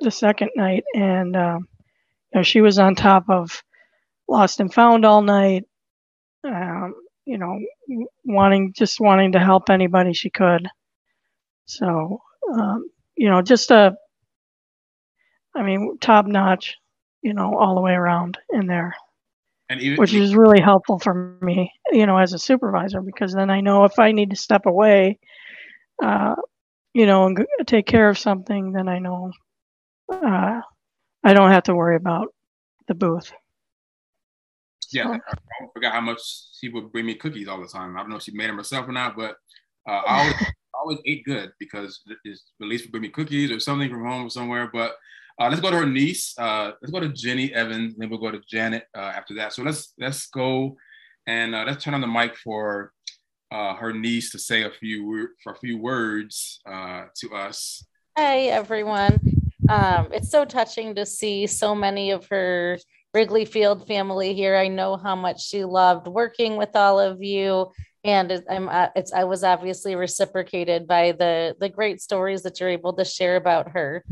the 0.00 0.10
second 0.10 0.50
night, 0.56 0.84
and 0.94 1.36
um, 1.36 1.68
you 2.32 2.38
know 2.38 2.42
she 2.42 2.60
was 2.60 2.78
on 2.78 2.94
top 2.94 3.30
of 3.30 3.62
Lost 4.28 4.60
and 4.60 4.72
Found 4.74 5.04
all 5.04 5.22
night. 5.22 5.64
Um, 6.44 6.94
you 7.24 7.38
know, 7.38 7.58
wanting 8.24 8.72
just 8.76 9.00
wanting 9.00 9.32
to 9.32 9.38
help 9.38 9.70
anybody 9.70 10.12
she 10.12 10.30
could. 10.30 10.68
So, 11.66 12.22
um, 12.52 12.88
you 13.16 13.28
know, 13.28 13.42
just 13.42 13.70
a, 13.70 13.94
I 15.54 15.62
mean, 15.62 15.98
top 16.00 16.26
notch, 16.26 16.76
you 17.20 17.34
know, 17.34 17.54
all 17.58 17.74
the 17.74 17.82
way 17.82 17.92
around 17.92 18.38
in 18.50 18.66
there. 18.66 18.94
And 19.70 19.80
even, 19.82 19.98
which 19.98 20.14
is 20.14 20.34
really 20.34 20.60
helpful 20.60 20.98
for 20.98 21.36
me, 21.42 21.72
you 21.92 22.06
know, 22.06 22.16
as 22.16 22.32
a 22.32 22.38
supervisor, 22.38 23.02
because 23.02 23.34
then 23.34 23.50
I 23.50 23.60
know 23.60 23.84
if 23.84 23.98
I 23.98 24.12
need 24.12 24.30
to 24.30 24.36
step 24.36 24.64
away, 24.64 25.18
uh, 26.02 26.36
you 26.94 27.04
know, 27.04 27.26
and 27.26 27.46
take 27.66 27.86
care 27.86 28.08
of 28.08 28.18
something, 28.18 28.72
then 28.72 28.88
I 28.88 28.98
know 28.98 29.30
uh, 30.10 30.60
I 31.22 31.34
don't 31.34 31.50
have 31.50 31.64
to 31.64 31.74
worry 31.74 31.96
about 31.96 32.28
the 32.86 32.94
booth. 32.94 33.30
Yeah, 34.90 35.04
so. 35.04 35.12
I 35.12 35.66
forgot 35.74 35.92
how 35.92 36.00
much 36.00 36.20
she 36.58 36.70
would 36.70 36.90
bring 36.90 37.04
me 37.04 37.14
cookies 37.14 37.48
all 37.48 37.60
the 37.60 37.68
time. 37.68 37.96
I 37.96 38.00
don't 38.00 38.10
know 38.10 38.16
if 38.16 38.22
she 38.22 38.32
made 38.32 38.48
them 38.48 38.56
herself 38.56 38.88
or 38.88 38.92
not, 38.92 39.16
but 39.16 39.36
uh, 39.86 40.02
I 40.06 40.20
always 40.20 40.34
always 40.74 40.98
ate 41.04 41.24
good 41.24 41.52
because 41.58 42.00
it's 42.24 42.44
Elise 42.62 42.82
would 42.82 42.92
bring 42.92 43.02
me 43.02 43.08
cookies 43.08 43.50
or 43.50 43.60
something 43.60 43.90
from 43.90 44.06
home 44.06 44.26
or 44.26 44.30
somewhere. 44.30 44.70
But 44.72 44.94
uh, 45.40 45.48
let's 45.48 45.60
go 45.60 45.70
to 45.70 45.76
her 45.76 45.86
niece. 45.86 46.36
Uh, 46.38 46.72
let's 46.82 46.90
go 46.90 47.00
to 47.00 47.08
Jenny 47.08 47.52
Evans. 47.54 47.94
Then 47.96 48.10
we'll 48.10 48.18
go 48.18 48.30
to 48.30 48.40
Janet 48.48 48.84
uh, 48.96 49.12
after 49.14 49.34
that. 49.34 49.52
So 49.52 49.62
let's 49.62 49.94
let's 49.98 50.26
go 50.28 50.76
and 51.26 51.54
uh, 51.54 51.64
let's 51.66 51.82
turn 51.82 51.94
on 51.94 52.00
the 52.00 52.06
mic 52.06 52.36
for 52.36 52.92
uh, 53.50 53.74
her 53.74 53.92
niece 53.92 54.32
to 54.32 54.38
say 54.38 54.64
a 54.64 54.70
few 54.70 55.28
for 55.42 55.52
a 55.52 55.56
few 55.56 55.78
words 55.78 56.60
uh, 56.66 57.04
to 57.16 57.34
us. 57.34 57.84
Hey 58.16 58.50
everyone. 58.50 59.18
Um, 59.68 60.08
it's 60.12 60.30
so 60.30 60.44
touching 60.44 60.94
to 60.94 61.04
see 61.04 61.46
so 61.46 61.74
many 61.74 62.10
of 62.10 62.26
her 62.28 62.78
Wrigley 63.14 63.44
Field 63.44 63.86
family 63.86 64.34
here. 64.34 64.56
I 64.56 64.68
know 64.68 64.96
how 64.96 65.14
much 65.14 65.46
she 65.46 65.64
loved 65.64 66.08
working 66.08 66.56
with 66.56 66.74
all 66.74 66.98
of 66.98 67.22
you 67.22 67.70
and 68.04 68.42
I'm 68.48 68.68
it's 68.94 69.12
I 69.12 69.24
was 69.24 69.44
obviously 69.44 69.94
reciprocated 69.94 70.86
by 70.86 71.12
the 71.12 71.56
the 71.60 71.68
great 71.68 72.00
stories 72.00 72.42
that 72.42 72.58
you're 72.58 72.68
able 72.68 72.94
to 72.94 73.04
share 73.04 73.36
about 73.36 73.72
her. 73.72 74.04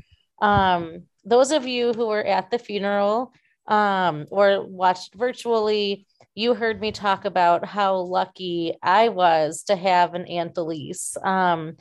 Um, 0.43 1.05
those 1.27 1.51
of 1.51 1.67
you 1.67 1.93
who 1.93 2.07
were 2.07 2.25
at 2.25 2.51
the 2.51 2.59
funeral 2.59 3.33
um, 3.67 4.27
or 4.31 4.65
watched 4.65 5.15
virtually, 5.15 6.07
you 6.35 6.55
heard 6.55 6.81
me 6.81 6.93
talk 6.93 7.25
about 7.25 7.65
how 7.67 7.97
lucky 7.97 8.75
I 8.83 9.09
was 9.09 9.65
to 9.65 9.77
have 9.77 10.15
an 10.15 10.27
Aunt 10.27 10.57
Elise. 10.57 11.17
Um, 11.23 11.77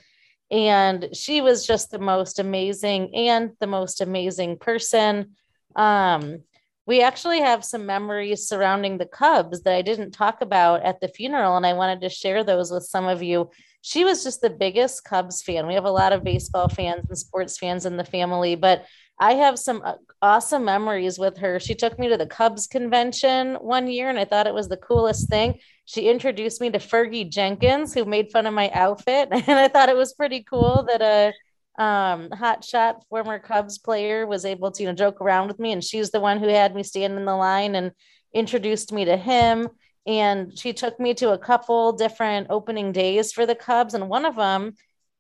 and 0.50 1.10
she 1.14 1.42
was 1.42 1.66
just 1.66 1.92
the 1.92 2.00
most 2.00 2.40
amazing 2.40 3.14
and 3.14 3.52
the 3.60 3.68
most 3.68 4.02
amazing 4.02 4.58
person. 4.58 5.36
Um, 5.76 6.44
we 6.86 7.02
actually 7.02 7.40
have 7.40 7.66
some 7.66 7.86
memories 7.86 8.48
surrounding 8.48 8.98
the 8.98 9.08
Cubs 9.08 9.64
that 9.64 9.74
I 9.74 9.82
didn't 9.82 10.12
talk 10.12 10.42
about 10.42 10.84
at 10.84 11.02
the 11.02 11.08
funeral, 11.08 11.58
and 11.58 11.66
I 11.66 11.74
wanted 11.74 12.02
to 12.02 12.10
share 12.10 12.44
those 12.44 12.72
with 12.72 12.84
some 12.84 13.08
of 13.08 13.24
you. 13.24 13.50
She 13.82 14.04
was 14.04 14.24
just 14.24 14.42
the 14.42 14.50
biggest 14.50 15.04
Cubs 15.04 15.42
fan. 15.42 15.68
We 15.68 15.74
have 15.74 15.86
a 15.86 15.92
lot 15.92 16.14
of 16.14 16.24
baseball 16.24 16.70
fans 16.70 17.06
and 17.08 17.18
sports 17.18 17.58
fans 17.58 17.86
in 17.86 17.98
the 17.98 18.06
family, 18.06 18.56
but 18.56 18.86
I 19.20 19.34
have 19.36 19.58
some 19.58 19.82
uh, 19.84 19.94
awesome 20.22 20.66
memories 20.66 21.18
with 21.18 21.38
her. 21.38 21.60
She 21.60 21.74
took 21.74 21.98
me 21.98 22.10
to 22.10 22.18
the 22.18 22.26
Cubs 22.28 22.68
convention 22.68 23.56
one 23.56 23.88
year, 23.88 24.10
and 24.10 24.20
I 24.20 24.26
thought 24.26 24.48
it 24.48 24.54
was 24.54 24.68
the 24.68 24.78
coolest 24.78 25.30
thing. 25.30 25.60
She 25.86 26.10
introduced 26.10 26.62
me 26.62 26.70
to 26.72 26.80
Fergie 26.80 27.30
Jenkins, 27.30 27.94
who 27.94 28.06
made 28.06 28.32
fun 28.32 28.46
of 28.46 28.54
my 28.54 28.70
outfit, 28.72 29.30
and 29.32 29.60
I 29.60 29.70
thought 29.70 29.90
it 29.90 29.96
was 29.96 30.14
pretty 30.14 30.44
cool 30.44 30.86
that 30.88 31.02
uh, 31.02 31.32
um 31.78 32.30
hot 32.32 32.64
shot 32.64 33.04
former 33.10 33.38
cubs 33.38 33.78
player 33.78 34.26
was 34.26 34.46
able 34.46 34.72
to 34.72 34.84
you 34.84 34.88
know 34.88 34.96
joke 34.96 35.20
around 35.20 35.48
with 35.48 35.60
me 35.60 35.74
and 35.74 35.84
she's 35.84 36.10
the 36.12 36.20
one 36.20 36.40
who 36.40 36.48
had 36.48 36.74
me 36.74 36.84
stand 36.84 37.18
in 37.18 37.26
the 37.26 37.36
line 37.36 37.76
and 37.76 37.92
introduced 38.34 38.92
me 38.92 39.06
to 39.06 39.18
him. 39.18 39.70
And 40.08 40.58
she 40.58 40.74
took 40.74 41.00
me 41.00 41.16
to 41.16 41.32
a 41.32 41.38
couple 41.38 41.94
different 41.94 42.48
opening 42.50 42.92
days 42.92 43.32
for 43.32 43.46
the 43.46 43.56
cubs 43.56 43.94
and 43.94 44.10
one 44.10 44.26
of 44.26 44.36
them 44.36 44.74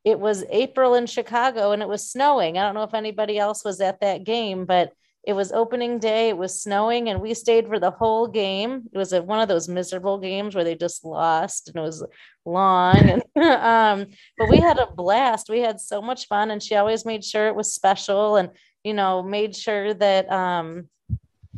it 0.03 0.19
was 0.19 0.45
april 0.51 0.93
in 0.93 1.07
chicago 1.07 1.71
and 1.71 1.81
it 1.81 1.89
was 1.89 2.11
snowing. 2.11 2.57
I 2.57 2.63
don't 2.63 2.75
know 2.75 2.83
if 2.83 2.93
anybody 2.93 3.37
else 3.39 3.65
was 3.65 3.81
at 3.81 4.01
that 4.01 4.23
game 4.23 4.65
but 4.65 4.93
it 5.25 5.33
was 5.33 5.51
opening 5.51 5.97
day 5.97 6.29
it 6.29 6.37
was 6.37 6.61
snowing 6.61 7.09
and 7.09 7.19
we 7.19 7.33
stayed 7.33 7.67
for 7.67 7.79
the 7.79 7.91
whole 7.91 8.27
game. 8.27 8.83
It 8.93 8.97
was 8.97 9.11
a, 9.11 9.23
one 9.23 9.39
of 9.39 9.47
those 9.47 9.67
miserable 9.67 10.19
games 10.19 10.53
where 10.53 10.63
they 10.63 10.75
just 10.75 11.03
lost 11.03 11.67
and 11.67 11.77
it 11.77 11.81
was 11.81 12.05
long 12.45 12.97
and 12.97 13.23
um 13.35 14.07
but 14.37 14.49
we 14.49 14.57
had 14.57 14.77
a 14.77 14.91
blast. 14.91 15.49
We 15.49 15.59
had 15.59 15.79
so 15.79 16.01
much 16.01 16.27
fun 16.27 16.51
and 16.51 16.61
she 16.61 16.75
always 16.75 17.05
made 17.05 17.23
sure 17.23 17.47
it 17.47 17.55
was 17.55 17.73
special 17.73 18.35
and 18.35 18.49
you 18.83 18.93
know 18.93 19.23
made 19.23 19.55
sure 19.55 19.93
that 19.95 20.31
um 20.31 20.89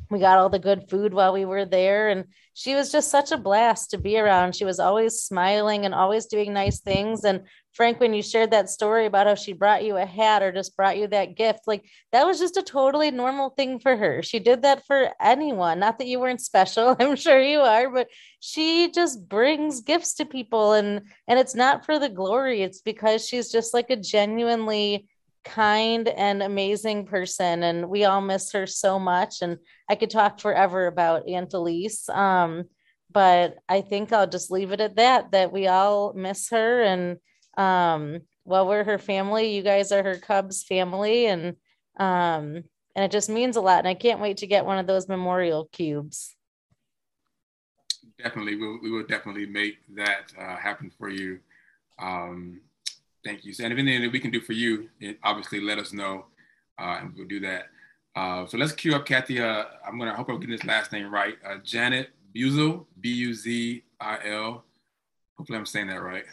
we 0.10 0.19
got 0.19 0.38
all 0.38 0.49
the 0.49 0.60
good 0.60 0.89
food 0.89 1.13
while 1.13 1.34
we 1.34 1.45
were 1.45 1.65
there. 1.65 2.10
And 2.10 2.25
she 2.53 2.75
was 2.75 2.91
just 2.91 3.12
such 3.12 3.32
a 3.32 3.38
blast 3.38 3.91
to 3.91 3.97
be 3.97 4.17
around. 4.17 4.56
She 4.56 4.65
was 4.65 4.80
always 4.80 5.21
smiling 5.21 5.86
and 5.86 5.93
always 5.93 6.25
doing 6.27 6.53
nice 6.53 6.80
things. 6.80 7.23
And 7.23 7.43
frank 7.78 8.00
when 8.00 8.12
you 8.12 8.24
shared 8.24 8.50
that 8.50 8.72
story 8.72 9.06
about 9.06 9.28
how 9.28 9.36
she 9.36 9.54
brought 9.54 9.86
you 9.86 9.98
a 9.98 10.06
hat 10.06 10.42
or 10.42 10.52
just 10.52 10.76
brought 10.76 10.98
you 10.98 11.06
that 11.08 11.38
gift 11.38 11.60
like 11.68 11.86
that 12.12 12.26
was 12.26 12.40
just 12.40 12.58
a 12.58 12.63
totally 12.63 13.12
normal 13.12 13.52
thing 13.52 13.80
for 13.80 13.96
her. 13.96 14.24
She 14.24 14.40
did 14.40 14.63
that 14.63 14.84
for 14.88 15.12
anyone. 15.22 15.80
Not 15.80 16.00
that 16.00 16.08
you 16.08 16.20
weren't 16.20 16.42
special 16.42 16.96
i'm 17.00 17.15
sure 17.15 17.40
you 17.40 17.60
are 17.60 17.90
but 17.92 18.08
she 18.40 18.92
just 18.92 19.30
brings 19.30 19.82
gifts 19.82 20.15
to 20.15 20.25
people 20.25 20.73
and 20.73 21.04
and 21.28 21.40
it's 21.40 21.54
not 21.56 21.86
for 21.86 22.00
the 22.00 22.10
glory. 22.10 22.63
It's 22.63 22.82
because 22.82 23.28
she's 23.28 23.52
just 23.52 23.75
like 23.75 23.92
a 23.92 23.96
genuinely 23.96 25.08
kind 25.46 26.08
and 26.10 26.42
amazing 26.42 27.06
person 27.06 27.62
and 27.63 27.88
we 27.88 28.04
all 28.04 28.21
miss 28.21 28.52
her 28.52 28.67
so 28.67 29.00
much 29.00 29.36
and 29.42 29.58
i 29.88 29.96
could 29.96 30.10
talk 30.10 30.42
forever 30.42 30.88
about 30.88 31.25
aunt 31.25 31.54
elise 31.54 32.10
um, 32.10 32.65
but 33.10 33.56
i 33.69 33.80
think 33.80 34.12
i'll 34.12 34.28
just 34.28 34.52
leave 34.52 34.73
it 34.73 34.82
at 34.82 34.98
that 34.98 35.32
that 35.32 35.54
we 35.54 35.65
all 35.65 36.12
miss 36.12 36.50
her 36.50 36.82
and 36.82 37.17
um, 37.58 38.19
well 38.45 38.67
we're 38.67 38.83
her 38.83 38.97
family 38.97 39.55
you 39.55 39.63
guys 39.63 39.91
are 39.91 40.03
her 40.03 40.17
cubs 40.17 40.63
family 40.63 41.27
and 41.27 41.55
um, 41.99 42.63
and 42.95 43.05
it 43.05 43.12
just 43.12 43.29
means 43.29 43.55
a 43.55 43.62
lot 43.62 43.79
and 43.79 43.87
i 43.87 43.93
can't 43.93 44.19
wait 44.19 44.37
to 44.37 44.47
get 44.47 44.65
one 44.65 44.77
of 44.77 44.87
those 44.87 45.08
memorial 45.08 45.67
cubes 45.71 46.35
definitely 48.17 48.55
we'll, 48.55 48.79
we 48.81 48.91
will 48.91 49.05
definitely 49.05 49.45
make 49.45 49.77
that 49.95 50.31
uh, 50.39 50.55
happen 50.55 50.91
for 50.97 51.10
you 51.10 51.39
um, 51.99 52.62
Thank 53.27 53.43
you. 53.43 53.51
So, 53.51 53.65
and 53.65 53.73
if 53.73 53.79
anything 53.79 54.03
that 54.03 54.12
we 54.13 54.21
can 54.21 54.31
do 54.31 54.39
for 54.39 54.53
you, 54.53 54.87
obviously 55.21 55.60
let 55.60 55.79
us 55.79 55.91
know, 55.91 56.27
uh, 56.79 56.99
and 57.01 57.13
we'll 57.13 57.27
do 57.27 57.41
that. 57.41 57.65
Uh, 58.15 58.45
so 58.45 58.58
let's 58.58 58.71
cue 58.71 58.95
up 58.95 59.05
Kathy. 59.05 59.41
Uh, 59.41 59.65
I'm 59.85 59.99
gonna 59.99 60.13
I 60.13 60.15
hope 60.15 60.29
I'm 60.29 60.39
getting 60.39 60.55
this 60.55 60.63
last 60.63 60.93
name 60.93 61.13
right. 61.13 61.35
Uh, 61.45 61.58
Janet 61.62 62.12
Buzil, 62.33 62.85
B-U-Z-I-L. 63.01 64.63
Hopefully, 65.37 65.60
I'm 65.60 65.65
saying 65.65 65.87
that 65.87 66.01
right. 66.01 66.23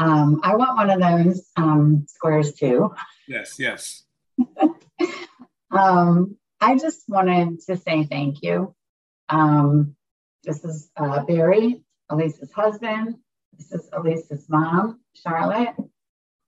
Um, 0.00 0.40
I 0.42 0.56
want 0.56 0.76
one 0.76 0.88
of 0.88 0.98
those 0.98 1.44
um, 1.56 2.06
squares 2.08 2.54
too. 2.54 2.94
Yes, 3.28 3.58
yes. 3.58 4.04
um, 5.70 6.38
I 6.58 6.78
just 6.78 7.02
wanted 7.06 7.60
to 7.66 7.76
say 7.76 8.04
thank 8.04 8.42
you. 8.42 8.74
Um, 9.28 9.94
this 10.42 10.64
is 10.64 10.90
uh, 10.96 11.22
Barry, 11.24 11.82
Elise's 12.10 12.50
husband. 12.50 13.16
This 13.58 13.72
is 13.72 13.90
Elise's 13.92 14.48
mom, 14.48 15.00
Charlotte. 15.14 15.76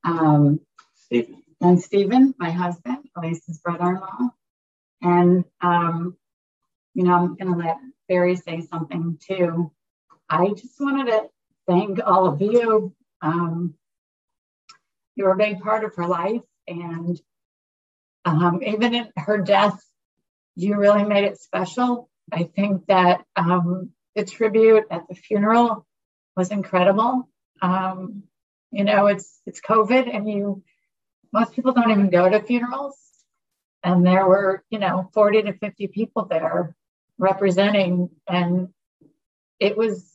Um, 0.02 0.60
Stephen. 0.94 1.42
And 1.60 1.80
Stephen, 1.80 2.34
my 2.38 2.50
husband, 2.50 3.06
Elise's 3.16 3.58
brother-in-law. 3.58 4.30
And, 5.02 5.44
um, 5.60 6.16
you 6.94 7.04
know, 7.04 7.14
I'm 7.16 7.36
going 7.36 7.52
to 7.52 7.58
let 7.58 7.76
Barry 8.08 8.34
say 8.34 8.62
something 8.62 9.18
too. 9.20 9.70
I 10.30 10.48
just 10.54 10.80
wanted 10.80 11.10
to 11.10 11.28
thank 11.68 12.00
all 12.02 12.26
of 12.26 12.40
you. 12.40 12.94
Um, 13.22 13.74
you 15.14 15.24
were 15.24 15.32
a 15.32 15.36
big 15.36 15.60
part 15.60 15.84
of 15.84 15.94
her 15.96 16.06
life. 16.06 16.42
And 16.66 17.20
um, 18.24 18.62
even 18.62 18.94
in 18.94 19.08
her 19.16 19.38
death, 19.38 19.82
you 20.54 20.76
really 20.76 21.04
made 21.04 21.24
it 21.24 21.40
special. 21.40 22.08
I 22.30 22.44
think 22.44 22.86
that 22.86 23.24
um, 23.36 23.90
the 24.14 24.24
tribute 24.24 24.84
at 24.90 25.08
the 25.08 25.14
funeral 25.14 25.86
was 26.36 26.50
incredible. 26.50 27.28
Um, 27.60 28.24
you 28.70 28.84
know, 28.84 29.06
it's 29.06 29.40
it's 29.46 29.60
COVID, 29.60 30.14
and 30.14 30.28
you 30.28 30.62
most 31.32 31.52
people 31.52 31.72
don't 31.72 31.90
even 31.90 32.10
go 32.10 32.28
to 32.28 32.42
funerals, 32.42 32.96
and 33.82 34.06
there 34.06 34.26
were 34.26 34.62
you 34.70 34.78
know 34.78 35.10
40 35.12 35.42
to 35.42 35.52
50 35.52 35.88
people 35.88 36.26
there 36.26 36.74
representing, 37.18 38.10
and 38.26 38.68
it 39.60 39.76
was 39.76 40.11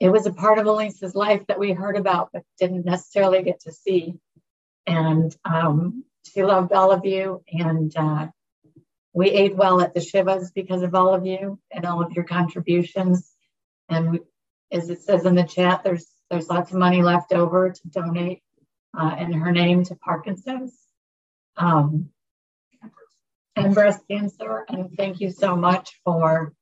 it 0.00 0.10
was 0.10 0.26
a 0.26 0.32
part 0.32 0.58
of 0.58 0.66
Elise's 0.66 1.14
life 1.14 1.42
that 1.48 1.58
we 1.58 1.72
heard 1.72 1.96
about 1.96 2.30
but 2.32 2.42
didn't 2.58 2.84
necessarily 2.84 3.42
get 3.42 3.60
to 3.60 3.72
see, 3.72 4.14
and 4.86 5.34
um, 5.44 6.04
she 6.24 6.42
loved 6.42 6.72
all 6.72 6.92
of 6.92 7.04
you, 7.04 7.42
and 7.48 7.94
uh, 7.96 8.28
we 9.12 9.30
ate 9.30 9.56
well 9.56 9.80
at 9.80 9.94
the 9.94 10.00
Shivas 10.00 10.52
because 10.54 10.82
of 10.82 10.94
all 10.94 11.14
of 11.14 11.26
you 11.26 11.58
and 11.70 11.84
all 11.84 12.02
of 12.02 12.12
your 12.12 12.24
contributions. 12.24 13.30
And 13.88 14.12
we, 14.12 14.20
as 14.70 14.88
it 14.88 15.02
says 15.02 15.26
in 15.26 15.34
the 15.34 15.44
chat, 15.44 15.84
there's 15.84 16.06
there's 16.30 16.48
lots 16.48 16.70
of 16.70 16.78
money 16.78 17.02
left 17.02 17.32
over 17.32 17.70
to 17.70 17.88
donate 17.88 18.42
uh, 18.98 19.16
in 19.18 19.32
her 19.32 19.52
name 19.52 19.84
to 19.84 19.94
Parkinson's 19.96 20.74
um, 21.56 22.08
and 23.54 23.74
breast 23.74 24.00
cancer. 24.10 24.64
And 24.68 24.96
thank 24.96 25.20
you 25.20 25.30
so 25.30 25.56
much 25.56 26.00
for 26.04 26.54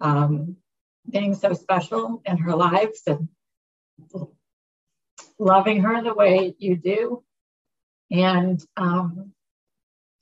um, 0.00 0.56
being 1.10 1.34
so 1.34 1.52
special 1.52 2.22
in 2.24 2.38
her 2.38 2.54
lives 2.54 3.02
and 3.06 3.28
loving 5.38 5.82
her 5.82 6.02
the 6.02 6.14
way 6.14 6.54
you 6.58 6.76
do. 6.76 7.22
And 8.10 8.62
um, 8.76 9.32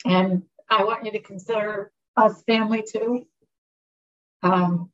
and 0.05 0.43
I 0.71 0.85
want 0.85 1.05
you 1.05 1.13
to 1.13 1.21
consider 1.21 1.93
us 2.17 2.43
family 2.43 2.85
too. 2.91 3.27
Um, 4.43 4.91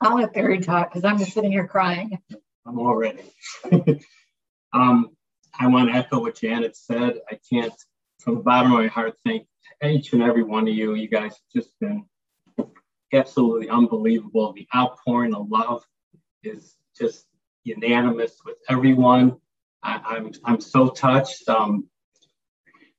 I'll 0.00 0.16
let 0.16 0.34
Barry 0.34 0.60
talk 0.60 0.90
because 0.90 1.04
I'm 1.04 1.18
just 1.18 1.32
sitting 1.32 1.52
here 1.52 1.66
crying. 1.66 2.18
I'm 2.66 2.78
already. 2.78 3.22
um, 4.72 5.10
I 5.58 5.68
want 5.68 5.90
to 5.90 5.96
echo 5.96 6.20
what 6.20 6.36
Janet 6.36 6.76
said. 6.76 7.20
I 7.30 7.38
can't, 7.50 7.72
from 8.20 8.34
the 8.34 8.40
bottom 8.40 8.72
of 8.72 8.78
my 8.78 8.88
heart, 8.88 9.14
thank 9.24 9.46
each 9.82 10.12
and 10.12 10.22
every 10.22 10.42
one 10.42 10.68
of 10.68 10.74
you. 10.74 10.94
You 10.94 11.08
guys 11.08 11.32
have 11.32 11.62
just 11.62 11.70
been 11.80 12.04
absolutely 13.12 13.68
unbelievable. 13.68 14.52
The 14.52 14.66
outpouring 14.74 15.34
of 15.34 15.48
love 15.48 15.84
is 16.42 16.76
just 16.98 17.26
unanimous 17.64 18.40
with 18.44 18.56
everyone. 18.68 19.36
I, 19.82 19.94
am 19.94 20.02
I'm, 20.06 20.32
I'm 20.44 20.60
so 20.60 20.88
touched. 20.88 21.48
Um, 21.48 21.88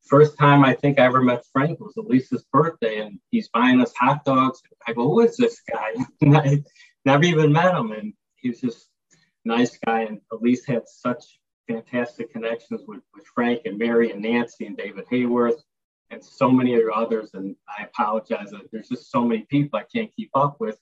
first 0.03 0.37
time 0.37 0.63
I 0.63 0.73
think 0.73 0.99
I 0.99 1.05
ever 1.05 1.21
met 1.21 1.43
Frank 1.51 1.79
was 1.79 1.95
Elise's 1.97 2.45
birthday, 2.51 2.99
and 2.99 3.19
he's 3.31 3.49
buying 3.49 3.81
us 3.81 3.93
hot 3.99 4.23
dogs. 4.25 4.61
I 4.87 4.93
go, 4.93 5.07
"Who 5.07 5.21
is 5.21 5.37
this 5.37 5.61
guy?" 5.69 5.93
I 6.39 6.63
never 7.05 7.23
even 7.23 7.51
met 7.51 7.75
him, 7.75 7.91
and 7.91 8.13
he 8.35 8.49
was 8.49 8.61
just 8.61 8.87
a 9.13 9.47
nice 9.47 9.77
guy. 9.85 10.01
And 10.01 10.21
Elise 10.31 10.65
had 10.65 10.83
such 10.87 11.39
fantastic 11.67 12.31
connections 12.31 12.81
with, 12.87 13.01
with 13.13 13.25
Frank 13.35 13.61
and 13.65 13.77
Mary 13.77 14.11
and 14.11 14.21
Nancy 14.21 14.65
and 14.65 14.77
David 14.77 15.05
Hayworth 15.11 15.61
and 16.09 16.23
so 16.23 16.49
many 16.49 16.79
others. 16.93 17.31
And 17.33 17.55
I 17.67 17.83
apologize. 17.83 18.51
There's 18.71 18.89
just 18.89 19.11
so 19.11 19.23
many 19.23 19.43
people 19.43 19.79
I 19.79 19.83
can't 19.83 20.13
keep 20.15 20.31
up 20.33 20.57
with. 20.59 20.77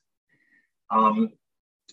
Um, 0.90 1.32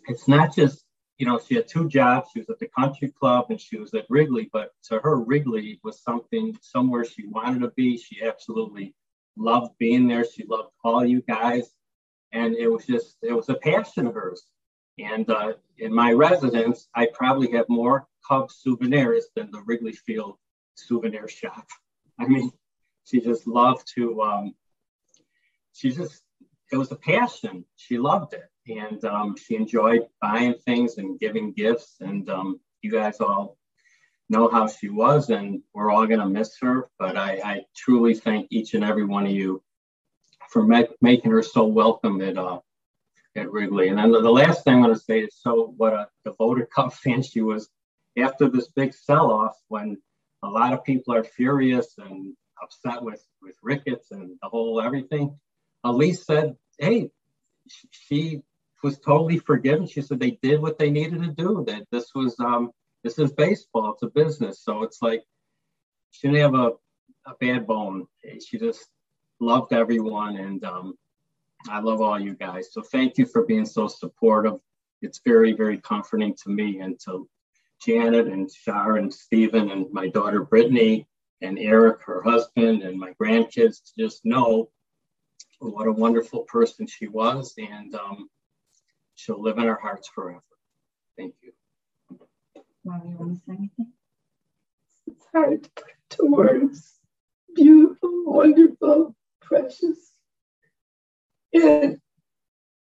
it's 0.08 0.28
not 0.28 0.54
just 0.54 0.84
you 1.22 1.28
know, 1.28 1.38
she 1.38 1.54
had 1.54 1.68
two 1.68 1.88
jobs. 1.88 2.30
She 2.32 2.40
was 2.40 2.50
at 2.50 2.58
the 2.58 2.66
country 2.66 3.08
club 3.08 3.46
and 3.50 3.60
she 3.60 3.78
was 3.78 3.94
at 3.94 4.06
Wrigley, 4.10 4.50
but 4.52 4.72
to 4.88 4.98
her, 4.98 5.20
Wrigley 5.20 5.78
was 5.84 6.02
something 6.02 6.58
somewhere 6.60 7.04
she 7.04 7.28
wanted 7.28 7.60
to 7.60 7.68
be. 7.76 7.96
She 7.96 8.24
absolutely 8.24 8.92
loved 9.36 9.78
being 9.78 10.08
there. 10.08 10.24
She 10.24 10.44
loved 10.48 10.70
all 10.82 11.04
you 11.04 11.22
guys. 11.22 11.70
And 12.32 12.56
it 12.56 12.66
was 12.66 12.86
just, 12.86 13.18
it 13.22 13.32
was 13.32 13.48
a 13.48 13.54
passion 13.54 14.08
of 14.08 14.14
hers. 14.14 14.42
And 14.98 15.30
uh, 15.30 15.52
in 15.78 15.94
my 15.94 16.12
residence, 16.12 16.88
I 16.94 17.06
probably 17.14 17.52
have 17.52 17.68
more 17.68 18.08
Cubs 18.28 18.56
souvenirs 18.56 19.26
than 19.36 19.48
the 19.52 19.62
Wrigley 19.62 19.92
Field 19.92 20.38
souvenir 20.74 21.28
shop. 21.28 21.68
I 22.18 22.26
mean, 22.26 22.50
she 23.04 23.20
just 23.20 23.46
loved 23.46 23.90
to, 23.94 24.22
um, 24.22 24.54
she 25.72 25.90
just, 25.90 26.22
it 26.70 26.76
was 26.76 26.92
a 26.92 26.96
passion. 26.96 27.64
She 27.76 27.98
loved 27.98 28.34
it 28.34 28.48
and 28.68 29.04
um, 29.04 29.36
she 29.36 29.56
enjoyed 29.56 30.06
buying 30.20 30.54
things 30.54 30.98
and 30.98 31.18
giving 31.18 31.52
gifts. 31.52 31.96
And 32.00 32.28
um, 32.30 32.60
you 32.82 32.90
guys 32.90 33.20
all 33.20 33.56
know 34.28 34.48
how 34.48 34.66
she 34.68 34.88
was, 34.88 35.30
and 35.30 35.62
we're 35.74 35.90
all 35.90 36.06
going 36.06 36.20
to 36.20 36.28
miss 36.28 36.56
her. 36.60 36.88
But 36.98 37.16
I, 37.16 37.40
I, 37.44 37.64
truly 37.76 38.14
thank 38.14 38.48
each 38.50 38.74
and 38.74 38.84
every 38.84 39.04
one 39.04 39.26
of 39.26 39.32
you 39.32 39.62
for 40.48 40.64
making 41.00 41.30
her 41.30 41.42
so 41.42 41.66
welcome 41.66 42.20
at 42.22 42.38
uh, 42.38 42.60
at 43.36 43.50
Wrigley. 43.50 43.88
And 43.88 43.98
then 43.98 44.12
the, 44.12 44.20
the 44.20 44.30
last 44.30 44.64
thing 44.64 44.74
I'm 44.74 44.82
going 44.82 44.94
to 44.94 45.00
say 45.00 45.20
is 45.20 45.36
so 45.40 45.74
what 45.76 45.92
a 45.92 46.08
devoted 46.24 46.68
Cub 46.74 46.92
fan 46.92 47.22
she 47.22 47.40
was 47.40 47.68
after 48.18 48.48
this 48.48 48.68
big 48.68 48.92
sell-off 48.94 49.56
when 49.68 49.96
a 50.42 50.48
lot 50.48 50.72
of 50.72 50.84
people 50.84 51.14
are 51.14 51.24
furious 51.24 51.94
and 51.98 52.34
upset 52.62 53.02
with 53.02 53.24
with 53.40 53.56
Ricketts 53.62 54.10
and 54.10 54.38
the 54.42 54.48
whole 54.48 54.80
everything. 54.80 55.36
Elise 55.84 56.24
said, 56.24 56.56
"Hey, 56.78 57.10
she 57.90 58.42
was 58.82 58.98
totally 58.98 59.38
forgiven. 59.38 59.86
She 59.86 60.02
said 60.02 60.20
they 60.20 60.38
did 60.42 60.60
what 60.60 60.78
they 60.78 60.90
needed 60.90 61.22
to 61.22 61.28
do. 61.28 61.64
That 61.66 61.86
this 61.90 62.14
was 62.14 62.38
um, 62.40 62.70
this 63.02 63.18
is 63.18 63.32
baseball. 63.32 63.92
It's 63.92 64.02
a 64.02 64.08
business. 64.08 64.62
So 64.62 64.82
it's 64.82 65.00
like 65.02 65.22
she 66.10 66.28
didn't 66.28 66.42
have 66.42 66.54
a, 66.54 66.72
a 67.26 67.34
bad 67.40 67.66
bone. 67.66 68.06
She 68.46 68.58
just 68.58 68.86
loved 69.40 69.72
everyone, 69.72 70.36
and 70.36 70.64
um, 70.64 70.94
I 71.68 71.80
love 71.80 72.00
all 72.00 72.20
you 72.20 72.34
guys. 72.34 72.72
So 72.72 72.82
thank 72.82 73.18
you 73.18 73.26
for 73.26 73.44
being 73.44 73.66
so 73.66 73.88
supportive. 73.88 74.54
It's 75.00 75.20
very 75.24 75.52
very 75.52 75.78
comforting 75.78 76.34
to 76.44 76.50
me 76.50 76.80
and 76.80 76.98
to 77.06 77.28
Janet 77.84 78.28
and 78.28 78.50
Shar 78.50 78.96
and 78.96 79.12
Stephen 79.12 79.70
and 79.70 79.92
my 79.92 80.08
daughter 80.08 80.44
Brittany 80.44 81.06
and 81.42 81.58
Eric, 81.58 82.00
her 82.04 82.22
husband, 82.22 82.82
and 82.82 82.98
my 82.98 83.12
grandkids 83.20 83.82
to 83.84 83.92
just 83.98 84.24
know 84.24 84.70
what 85.58 85.86
a 85.86 85.92
wonderful 85.92 86.42
person 86.44 86.86
she 86.86 87.06
was. 87.08 87.54
And 87.58 87.94
um, 87.94 88.28
She'll 89.14 89.40
live 89.40 89.58
in 89.58 89.68
our 89.68 89.78
hearts 89.78 90.08
forever. 90.08 90.42
Thank 91.16 91.34
you. 91.42 91.52
Mom, 92.84 93.02
you 93.08 93.16
want 93.16 93.34
to 93.34 93.40
say 93.46 93.52
anything? 93.52 93.92
It's 95.06 95.26
hard 95.32 95.62
to 95.62 95.70
put 95.70 95.92
into 96.10 96.32
words. 96.34 96.98
Beautiful, 97.54 98.24
wonderful, 98.26 99.14
precious. 99.40 100.12
And 101.52 102.00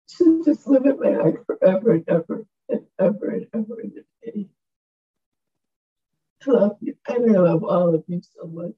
she'll 0.08 0.44
just 0.44 0.68
live 0.68 0.86
in 0.86 1.00
my 1.00 1.14
heart 1.14 1.44
forever 1.48 1.94
and 1.94 2.08
ever 2.08 2.46
and 2.70 2.86
ever 3.00 3.30
and 3.30 3.48
ever 3.54 3.80
and 3.82 3.94
day. 4.24 4.48
I 6.48 6.52
love 6.52 6.78
you. 6.82 6.96
And 7.08 7.36
I 7.36 7.40
love 7.40 7.64
all 7.64 7.94
of 7.94 8.04
you 8.08 8.22
so 8.22 8.48
much 8.48 8.74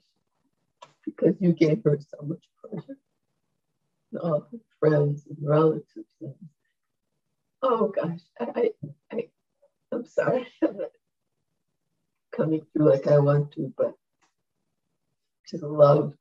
because 1.06 1.36
you 1.40 1.54
gave 1.54 1.84
her 1.84 2.00
so 2.00 2.26
much 2.26 2.44
pleasure. 2.64 2.98
And 4.12 4.22
all 4.22 4.48
her 4.52 4.58
friends 4.80 5.28
and 5.28 5.38
relatives 5.42 6.08
and 6.22 6.34
Oh 7.62 7.90
gosh, 7.90 8.22
I, 8.40 8.72
I, 9.12 9.28
I'm 9.92 10.06
sorry 10.06 10.48
I'm 10.64 10.78
coming 12.32 12.66
through 12.72 12.90
like 12.90 13.08
I 13.08 13.20
want 13.20 13.52
to, 13.54 13.74
but 13.78 13.96
to 15.48 15.58
love, 15.68 16.14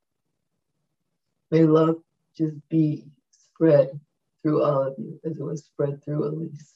may 1.52 1.62
love 1.64 2.02
just 2.36 2.56
be 2.68 3.06
spread 3.30 4.00
through 4.42 4.64
all 4.64 4.82
of 4.82 4.94
you 4.98 5.20
as 5.24 5.38
it 5.38 5.42
was 5.42 5.64
spread 5.64 6.02
through 6.04 6.24
Elise, 6.24 6.74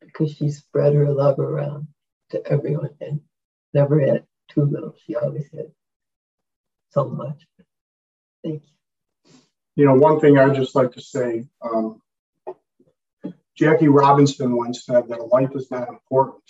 because 0.00 0.32
she 0.32 0.50
spread 0.50 0.94
her 0.94 1.10
love 1.10 1.40
around 1.40 1.88
to 2.30 2.46
everyone 2.46 2.90
and 3.00 3.20
never 3.74 4.00
had 4.00 4.24
too 4.48 4.64
little. 4.64 4.94
She 5.06 5.14
always 5.16 5.48
had 5.52 5.70
so 6.90 7.08
much. 7.08 7.46
Thank 8.44 8.62
you. 8.62 9.32
You 9.76 9.86
know, 9.86 9.94
one 9.94 10.20
thing 10.20 10.38
I'd 10.38 10.54
just 10.54 10.74
like 10.74 10.92
to 10.92 11.00
say. 11.00 11.46
Um, 11.62 12.00
Jackie 13.56 13.88
Robinson 13.88 14.56
once 14.56 14.84
said 14.84 15.08
that 15.08 15.18
a 15.18 15.24
life 15.24 15.50
is 15.54 15.70
not 15.70 15.88
important 15.88 16.42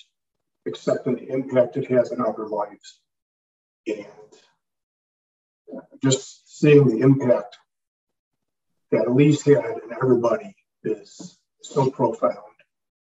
except 0.67 1.07
in 1.07 1.15
the 1.15 1.29
impact 1.29 1.77
it 1.77 1.91
has 1.91 2.13
on 2.13 2.25
other 2.25 2.47
lives. 2.47 3.01
And 3.87 4.07
just 6.03 6.59
seeing 6.59 6.87
the 6.87 7.01
impact 7.01 7.59
that 8.91 9.07
Elise 9.07 9.43
had 9.43 9.65
and 9.65 9.93
everybody 9.93 10.55
is 10.85 11.39
so 11.63 11.91
profound. 11.91 12.37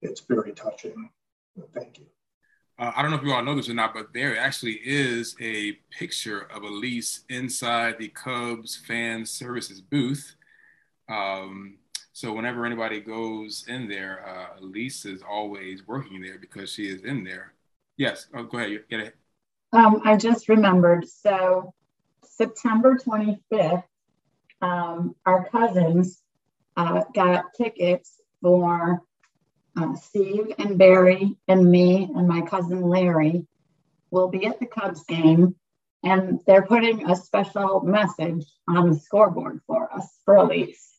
It's 0.02 0.22
very 0.22 0.54
touching. 0.54 1.10
Thank 1.74 2.00
you. 2.00 2.06
Uh, 2.80 2.92
I 2.96 3.02
don't 3.02 3.12
know 3.12 3.18
if 3.18 3.24
you 3.24 3.32
all 3.34 3.44
know 3.44 3.56
this 3.56 3.70
or 3.70 3.74
not, 3.74 3.94
but 3.94 4.14
there 4.14 4.38
actually 4.38 4.80
is 4.84 5.36
a 5.40 5.74
picture 5.92 6.42
of 6.52 6.64
Elise 6.64 7.22
inside 7.30 7.98
the 8.00 8.08
Cubs 8.08 8.76
fan 8.76 9.26
services 9.26 9.80
booth. 9.80 10.36
Um, 11.08 11.78
so 12.14 12.34
whenever 12.34 12.66
anybody 12.66 13.00
goes 13.00 13.66
in 13.68 13.88
there, 13.88 14.26
uh, 14.28 14.60
Elise 14.62 15.06
is 15.06 15.22
always 15.22 15.88
working 15.88 16.22
there 16.22 16.40
because 16.40 16.72
she 16.72 16.88
is 16.88 17.04
in 17.04 17.24
there. 17.24 17.54
Yes, 17.98 18.28
oh, 18.34 18.44
go 18.44 18.58
ahead. 18.58 18.84
Get 18.90 19.00
it. 19.02 19.16
Um, 19.72 20.02
I 20.04 20.18
just 20.18 20.50
remembered. 20.50 21.08
So 21.08 21.74
September 22.24 22.98
25th, 22.98 23.84
um, 24.62 25.16
our 25.26 25.48
cousins 25.50 26.22
uh, 26.76 27.04
got 27.14 27.54
tickets 27.56 28.22
for 28.42 29.02
uh, 29.78 29.96
Steve 29.96 30.54
and 30.58 30.78
Barry 30.78 31.36
and 31.48 31.70
me 31.70 32.10
and 32.16 32.28
my 32.28 32.42
cousin 32.42 32.82
Larry 32.82 33.46
will 34.12 34.28
be 34.28 34.46
at 34.46 34.60
the 34.60 34.66
Cubs 34.66 35.04
game, 35.06 35.56
and 36.04 36.40
they're 36.46 36.66
putting 36.66 37.10
a 37.10 37.16
special 37.16 37.82
message 37.82 38.46
on 38.68 38.92
the 38.92 39.00
scoreboard 39.00 39.62
for 39.66 39.92
us 39.92 40.08
for 40.26 40.36
Elise. 40.36 40.94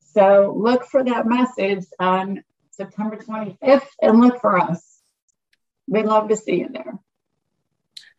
So 0.00 0.54
look 0.56 0.84
for 0.84 1.02
that 1.04 1.26
message 1.26 1.86
on 1.98 2.44
September 2.70 3.16
25th 3.16 3.88
and 4.02 4.20
look 4.20 4.40
for 4.40 4.58
us. 4.58 5.00
We'd 5.86 6.04
love 6.04 6.28
to 6.28 6.36
see 6.36 6.56
you 6.56 6.68
there. 6.68 6.98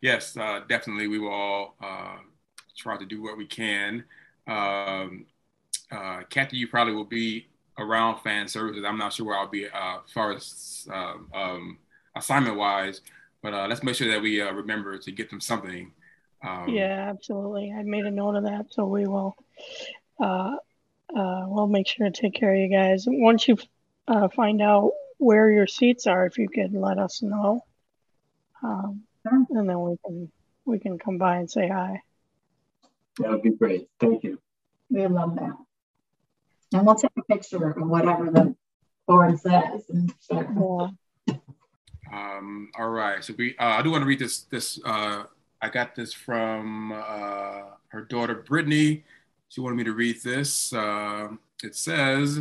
Yes, 0.00 0.36
uh, 0.36 0.60
definitely. 0.68 1.06
We 1.08 1.18
will 1.18 1.32
all 1.32 1.76
uh, 1.80 2.16
try 2.76 2.96
to 2.96 3.06
do 3.06 3.22
what 3.22 3.36
we 3.36 3.46
can. 3.46 4.04
Um, 4.46 5.26
uh, 5.92 6.22
Kathy, 6.30 6.56
you 6.56 6.68
probably 6.68 6.94
will 6.94 7.04
be 7.04 7.49
around 7.80 8.20
fan 8.20 8.46
services. 8.46 8.84
I'm 8.86 8.98
not 8.98 9.12
sure 9.12 9.26
where 9.26 9.36
I'll 9.36 9.48
be 9.48 9.66
uh, 9.66 9.98
as 10.04 10.12
far 10.12 10.32
as 10.32 10.86
uh, 10.92 11.14
um, 11.34 11.78
assignment 12.14 12.56
wise, 12.56 13.00
but 13.42 13.54
uh, 13.54 13.66
let's 13.66 13.82
make 13.82 13.96
sure 13.96 14.10
that 14.12 14.20
we 14.20 14.40
uh, 14.40 14.52
remember 14.52 14.98
to 14.98 15.10
get 15.10 15.30
them 15.30 15.40
something. 15.40 15.92
Um, 16.46 16.68
yeah, 16.68 17.08
absolutely. 17.10 17.74
I 17.76 17.82
made 17.82 18.04
a 18.04 18.10
note 18.10 18.36
of 18.36 18.44
that, 18.44 18.66
so 18.70 18.84
we 18.86 19.06
will. 19.06 19.34
Uh, 20.20 20.56
uh, 21.16 21.44
we'll 21.46 21.66
make 21.66 21.88
sure 21.88 22.08
to 22.08 22.20
take 22.20 22.34
care 22.34 22.54
of 22.54 22.60
you 22.60 22.68
guys. 22.68 23.04
Once 23.06 23.48
you 23.48 23.58
find 24.34 24.62
out 24.62 24.92
where 25.18 25.50
your 25.50 25.66
seats 25.66 26.06
are, 26.06 26.26
if 26.26 26.38
you 26.38 26.48
could 26.48 26.72
let 26.72 26.98
us 26.98 27.22
know, 27.22 27.64
um, 28.62 29.02
and 29.24 29.68
then 29.68 29.80
we 29.80 29.96
can 30.04 30.30
we 30.64 30.78
can 30.78 30.98
come 30.98 31.18
by 31.18 31.36
and 31.36 31.50
say 31.50 31.68
hi. 31.68 32.02
That 33.18 33.30
would 33.30 33.42
be 33.42 33.50
great. 33.50 33.88
Thank 33.98 34.22
you. 34.22 34.38
We 34.88 35.06
love 35.06 35.34
that. 35.36 35.52
And 36.72 36.86
we'll 36.86 36.94
take 36.94 37.10
a 37.18 37.22
picture 37.24 37.70
of 37.70 37.88
whatever 37.88 38.30
the 38.30 38.54
board 39.06 39.38
says. 39.40 39.82
And 39.88 40.14
share. 40.20 40.48
Um, 42.12 42.70
all 42.78 42.90
right. 42.90 43.22
So 43.24 43.34
we, 43.36 43.56
uh, 43.58 43.64
I 43.64 43.82
do 43.82 43.90
want 43.90 44.02
to 44.02 44.06
read 44.06 44.18
this. 44.18 44.42
This 44.42 44.80
uh, 44.84 45.24
I 45.62 45.68
got 45.68 45.94
this 45.94 46.12
from 46.12 46.92
uh, 46.92 47.62
her 47.88 48.02
daughter 48.08 48.44
Brittany. 48.46 49.04
She 49.48 49.60
wanted 49.60 49.76
me 49.76 49.84
to 49.84 49.92
read 49.92 50.22
this. 50.22 50.72
Uh, 50.72 51.28
it 51.62 51.74
says, 51.74 52.40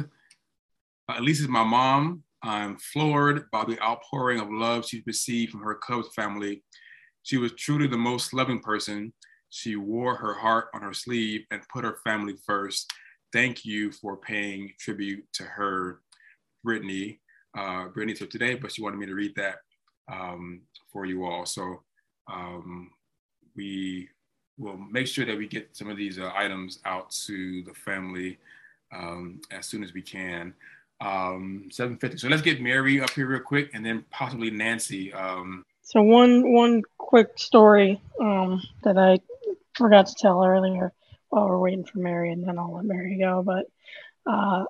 "Elise 1.10 1.42
it's 1.42 1.50
my 1.50 1.64
mom. 1.64 2.24
I'm 2.42 2.78
floored 2.78 3.50
by 3.52 3.66
the 3.66 3.82
outpouring 3.84 4.40
of 4.40 4.50
love 4.50 4.88
she's 4.88 5.06
received 5.06 5.52
from 5.52 5.62
her 5.62 5.76
Cubs 5.76 6.14
family. 6.16 6.64
She 7.24 7.38
was 7.38 7.52
truly 7.54 7.88
the 7.88 7.98
most 7.98 8.34
loving 8.34 8.60
person. 8.60 9.12
She 9.50 9.76
wore 9.76 10.16
her 10.16 10.36
heart 10.36 10.68
on 10.74 10.82
her 10.82 10.94
sleeve 10.94 11.46
and 11.52 11.62
put 11.74 11.84
her 11.84 11.98
family 12.04 12.36
first 12.46 12.92
thank 13.34 13.66
you 13.66 13.92
for 13.92 14.18
paying 14.18 14.74
tribute 14.80 15.26
to 15.34 15.44
her, 15.44 16.02
Brittany. 16.64 17.20
Uh, 17.58 17.88
Brittany's 17.88 18.20
here 18.20 18.28
today, 18.28 18.56
but 18.56 18.72
she 18.72 18.82
wanted 18.82 19.00
me 19.00 19.06
to 19.06 19.16
read 19.16 19.36
that 19.36 19.58
um, 20.12 20.62
for 20.92 21.06
you 21.06 21.26
all. 21.26 21.46
So 21.46 21.82
um, 22.32 22.92
we 23.56 24.10
will 24.58 24.78
make 24.78 25.08
sure 25.08 25.26
that 25.26 25.38
we 25.38 25.48
get 25.48 25.76
some 25.76 25.90
of 25.90 25.98
these 25.98 26.20
uh, 26.20 26.32
items 26.36 26.80
out 26.86 27.10
to 27.28 27.64
the 27.64 27.74
family 27.74 28.38
um, 28.94 29.42
as 29.52 29.66
soon 29.66 29.84
as 29.84 29.94
we 29.94 30.02
can. 30.02 30.54
Um, 31.02 31.70
750. 31.72 32.18
So 32.18 32.28
let's 32.28 32.42
get 32.42 32.62
Mary 32.62 33.02
up 33.02 33.12
here 33.12 33.28
real 33.28 33.40
quick, 33.40 33.72
and 33.74 33.86
then 33.86 34.04
possibly 34.12 34.52
Nancy. 34.52 35.14
Um, 35.14 35.66
so 35.82 36.02
one 36.02 36.52
one 36.52 36.84
quick 36.98 37.30
story 37.38 38.02
um, 38.20 38.62
that 38.84 38.98
I 38.98 39.20
forgot 39.74 40.08
to 40.08 40.16
tell 40.20 40.44
earlier 40.44 40.92
while 41.30 41.48
we're 41.48 41.60
waiting 41.60 41.86
for 41.86 42.00
Mary, 42.00 42.32
and 42.32 42.48
then 42.48 42.58
I'll 42.60 42.76
let 42.76 42.86
Mary 42.86 43.18
go. 43.20 43.44
But 43.44 43.66
uh, 44.30 44.66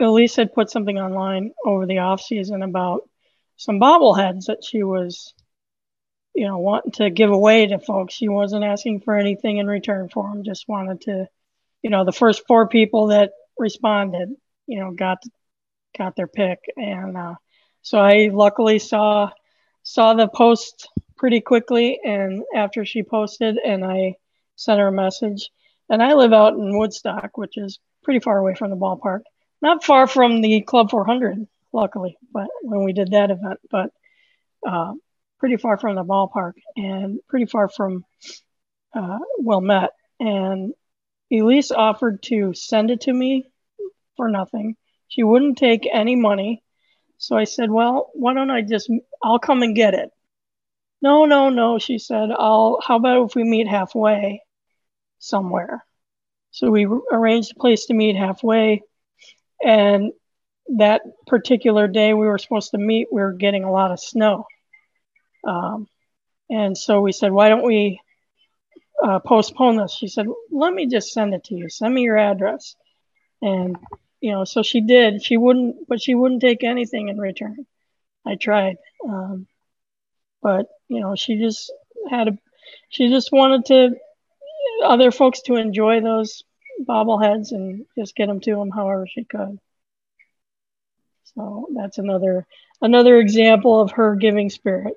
Elise 0.00 0.36
had 0.36 0.52
put 0.52 0.70
something 0.70 0.98
online 0.98 1.52
over 1.64 1.86
the 1.86 1.98
off 1.98 2.20
season 2.20 2.62
about 2.62 3.08
some 3.56 3.80
bobbleheads 3.80 4.46
that 4.46 4.64
she 4.64 4.82
was, 4.82 5.34
you 6.34 6.46
know, 6.46 6.58
wanting 6.58 6.92
to 6.92 7.10
give 7.10 7.30
away 7.30 7.66
to 7.66 7.78
folks. 7.78 8.14
She 8.14 8.28
wasn't 8.28 8.64
asking 8.64 9.00
for 9.00 9.16
anything 9.16 9.58
in 9.58 9.66
return 9.66 10.08
for 10.08 10.28
them. 10.28 10.44
Just 10.44 10.68
wanted 10.68 11.02
to, 11.02 11.28
you 11.82 11.90
know, 11.90 12.04
the 12.04 12.12
first 12.12 12.42
four 12.46 12.68
people 12.68 13.08
that 13.08 13.32
responded, 13.58 14.30
you 14.66 14.80
know, 14.80 14.92
got 14.92 15.22
got 15.96 16.16
their 16.16 16.26
pick, 16.26 16.58
and 16.76 17.16
uh, 17.16 17.34
so 17.82 17.98
I 17.98 18.30
luckily 18.32 18.78
saw 18.78 19.30
saw 19.82 20.14
the 20.14 20.28
post 20.28 20.88
pretty 21.16 21.40
quickly, 21.40 22.00
and 22.04 22.42
after 22.54 22.84
she 22.84 23.02
posted, 23.02 23.58
and 23.58 23.84
I 23.84 24.16
sent 24.56 24.80
her 24.80 24.88
a 24.88 24.92
message. 24.92 25.50
And 25.88 26.02
I 26.02 26.14
live 26.14 26.32
out 26.32 26.54
in 26.54 26.78
Woodstock, 26.78 27.36
which 27.36 27.56
is 27.56 27.78
pretty 28.02 28.20
far 28.20 28.38
away 28.38 28.54
from 28.54 28.70
the 28.70 28.76
ballpark. 28.76 29.20
Not 29.60 29.84
far 29.84 30.06
from 30.06 30.40
the 30.40 30.60
Club 30.62 30.90
400, 30.90 31.46
luckily, 31.72 32.16
but 32.32 32.48
when 32.62 32.84
we 32.84 32.92
did 32.92 33.12
that 33.12 33.30
event, 33.30 33.60
but 33.70 33.90
uh, 34.66 34.92
pretty 35.38 35.56
far 35.56 35.76
from 35.76 35.96
the 35.96 36.04
ballpark 36.04 36.52
and 36.76 37.18
pretty 37.28 37.46
far 37.46 37.68
from 37.68 38.04
uh, 38.94 39.18
Wilmette. 39.38 39.90
And 40.20 40.72
Elise 41.30 41.70
offered 41.70 42.22
to 42.24 42.54
send 42.54 42.90
it 42.90 43.02
to 43.02 43.12
me 43.12 43.44
for 44.16 44.28
nothing. 44.28 44.76
She 45.08 45.22
wouldn't 45.22 45.58
take 45.58 45.88
any 45.90 46.16
money. 46.16 46.62
So 47.18 47.36
I 47.36 47.44
said, 47.44 47.70
well, 47.70 48.10
why 48.14 48.34
don't 48.34 48.50
I 48.50 48.62
just, 48.62 48.90
I'll 49.22 49.38
come 49.38 49.62
and 49.62 49.76
get 49.76 49.94
it. 49.94 50.10
No, 51.02 51.24
no, 51.24 51.50
no, 51.50 51.78
she 51.80 51.98
said, 51.98 52.30
I'll, 52.30 52.78
how 52.80 52.96
about 52.96 53.26
if 53.26 53.34
we 53.34 53.42
meet 53.42 53.66
halfway 53.66 54.40
somewhere? 55.18 55.84
So 56.52 56.70
we 56.70 56.86
arranged 56.86 57.52
a 57.52 57.58
place 57.58 57.86
to 57.86 57.94
meet 57.94 58.14
halfway. 58.14 58.82
And 59.64 60.12
that 60.76 61.02
particular 61.26 61.88
day 61.88 62.14
we 62.14 62.26
were 62.26 62.38
supposed 62.38 62.70
to 62.70 62.78
meet, 62.78 63.08
we 63.10 63.20
were 63.20 63.32
getting 63.32 63.64
a 63.64 63.72
lot 63.72 63.90
of 63.90 63.98
snow. 63.98 64.46
Um, 65.44 65.88
and 66.48 66.78
so 66.78 67.00
we 67.00 67.10
said, 67.10 67.32
why 67.32 67.48
don't 67.48 67.66
we 67.66 68.00
uh, 69.02 69.18
postpone 69.18 69.78
this? 69.78 69.92
She 69.92 70.06
said, 70.06 70.26
let 70.52 70.72
me 70.72 70.86
just 70.86 71.12
send 71.12 71.34
it 71.34 71.44
to 71.44 71.56
you. 71.56 71.68
Send 71.68 71.92
me 71.92 72.02
your 72.02 72.18
address. 72.18 72.76
And, 73.40 73.76
you 74.20 74.30
know, 74.30 74.44
so 74.44 74.62
she 74.62 74.82
did. 74.82 75.24
She 75.24 75.36
wouldn't, 75.36 75.88
but 75.88 76.00
she 76.00 76.14
wouldn't 76.14 76.42
take 76.42 76.62
anything 76.62 77.08
in 77.08 77.18
return. 77.18 77.66
I 78.24 78.36
tried. 78.36 78.76
Um, 79.08 79.48
but 80.42 80.66
you 80.88 81.00
know 81.00 81.14
she 81.14 81.38
just 81.38 81.72
had 82.10 82.28
a 82.28 82.38
she 82.90 83.08
just 83.08 83.30
wanted 83.32 83.64
to 83.66 83.90
other 84.84 85.10
folks 85.10 85.42
to 85.42 85.54
enjoy 85.56 86.00
those 86.00 86.42
bobbleheads 86.86 87.52
and 87.52 87.86
just 87.96 88.16
get 88.16 88.26
them 88.26 88.40
to 88.40 88.54
them 88.54 88.70
however 88.70 89.06
she 89.06 89.24
could. 89.24 89.58
So 91.34 91.68
that's 91.74 91.98
another 91.98 92.46
another 92.80 93.18
example 93.18 93.80
of 93.80 93.92
her 93.92 94.16
giving 94.16 94.50
spirit. 94.50 94.94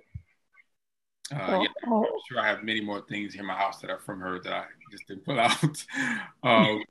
Uh, 1.31 1.61
yeah, 1.63 1.67
I'm 1.85 2.03
sure 2.29 2.39
I 2.39 2.47
have 2.47 2.63
many 2.63 2.81
more 2.81 3.01
things 3.01 3.33
here 3.33 3.41
in 3.41 3.47
my 3.47 3.55
house 3.55 3.79
that 3.81 3.89
are 3.89 3.99
from 3.99 4.19
her 4.19 4.39
that 4.39 4.53
I 4.53 4.65
just 4.91 5.07
didn't 5.07 5.25
pull 5.25 5.39
out. 5.39 5.85
um, 6.43 6.83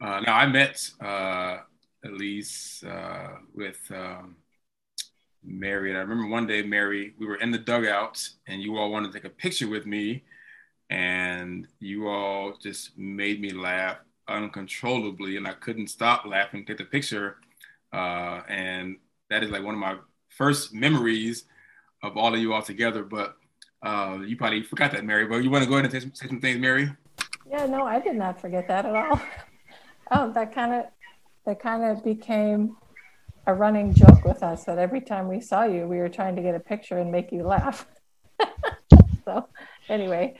uh, 0.00 0.20
now 0.20 0.34
I 0.34 0.46
met 0.46 0.90
uh, 1.00 1.58
Elise 2.04 2.82
uh, 2.84 3.36
with 3.54 3.78
um, 3.90 4.36
Mary. 5.42 5.90
And 5.90 5.98
I 5.98 6.02
remember 6.02 6.26
one 6.26 6.46
day, 6.46 6.62
Mary, 6.62 7.14
we 7.18 7.26
were 7.26 7.36
in 7.36 7.50
the 7.50 7.58
dugout 7.58 8.28
and 8.46 8.62
you 8.62 8.76
all 8.76 8.90
wanted 8.90 9.12
to 9.12 9.18
take 9.18 9.24
a 9.24 9.34
picture 9.34 9.68
with 9.68 9.86
me. 9.86 10.24
And 10.90 11.68
you 11.78 12.08
all 12.08 12.54
just 12.60 12.98
made 12.98 13.40
me 13.40 13.52
laugh 13.52 13.98
uncontrollably. 14.28 15.36
And 15.36 15.46
I 15.46 15.52
couldn't 15.52 15.88
stop 15.88 16.26
laughing, 16.26 16.64
take 16.64 16.78
the 16.78 16.84
picture. 16.84 17.36
Uh, 17.92 18.42
and 18.48 18.96
that 19.28 19.42
is 19.42 19.50
like 19.50 19.62
one 19.62 19.74
of 19.74 19.80
my 19.80 19.96
first 20.28 20.74
memories 20.74 21.44
of 22.02 22.16
all 22.16 22.34
of 22.34 22.40
you 22.40 22.52
all 22.52 22.62
together. 22.62 23.04
But 23.04 23.36
uh, 23.82 24.18
you 24.26 24.36
probably 24.36 24.62
forgot 24.62 24.92
that, 24.92 25.04
Mary. 25.04 25.26
But 25.26 25.44
you 25.44 25.50
want 25.50 25.64
to 25.64 25.70
go 25.70 25.76
ahead 25.76 25.84
and 25.84 25.92
say 25.92 26.00
some, 26.00 26.14
say 26.14 26.26
some 26.26 26.40
things, 26.40 26.58
Mary? 26.58 26.90
Yeah, 27.48 27.66
no, 27.66 27.84
I 27.84 28.00
did 28.00 28.16
not 28.16 28.40
forget 28.40 28.68
that 28.68 28.86
at 28.86 28.94
all. 28.94 29.20
oh, 30.10 30.32
that 30.32 30.54
kind 30.54 30.74
of 30.74 30.86
that 31.46 31.60
kind 31.60 31.84
of 31.84 32.04
became 32.04 32.76
a 33.50 33.54
running 33.54 33.92
joke 33.92 34.24
with 34.24 34.42
us 34.42 34.64
that 34.64 34.78
every 34.78 35.00
time 35.00 35.28
we 35.28 35.40
saw 35.40 35.64
you, 35.64 35.86
we 35.86 35.98
were 35.98 36.08
trying 36.08 36.36
to 36.36 36.42
get 36.42 36.54
a 36.54 36.60
picture 36.60 36.98
and 36.98 37.10
make 37.10 37.32
you 37.32 37.42
laugh. 37.42 37.86
so, 39.24 39.46
anyway, 39.88 40.38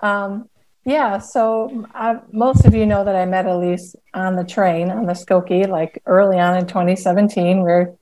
um, 0.00 0.48
Yeah, 0.84 1.18
so 1.18 1.86
I, 1.94 2.20
most 2.32 2.64
of 2.64 2.74
you 2.74 2.86
know 2.86 3.04
that 3.04 3.14
I 3.14 3.26
met 3.26 3.46
Elise 3.46 3.94
on 4.14 4.36
the 4.36 4.44
train 4.44 4.90
on 4.90 5.04
the 5.06 5.12
Skokie, 5.12 5.68
like 5.68 6.02
early 6.06 6.38
on 6.38 6.56
in 6.56 6.66
2017. 6.66 7.58
We 7.58 7.62
we're 7.62 7.94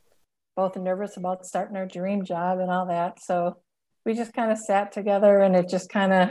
both 0.54 0.76
nervous 0.76 1.16
about 1.16 1.44
starting 1.44 1.76
our 1.76 1.86
dream 1.86 2.24
job 2.24 2.60
and 2.60 2.70
all 2.70 2.86
that. 2.86 3.20
So 3.22 3.58
we 4.04 4.14
just 4.14 4.32
kind 4.32 4.52
of 4.52 4.58
sat 4.58 4.92
together 4.92 5.40
and 5.40 5.56
it 5.56 5.68
just 5.68 5.90
kind 5.90 6.12
of 6.12 6.28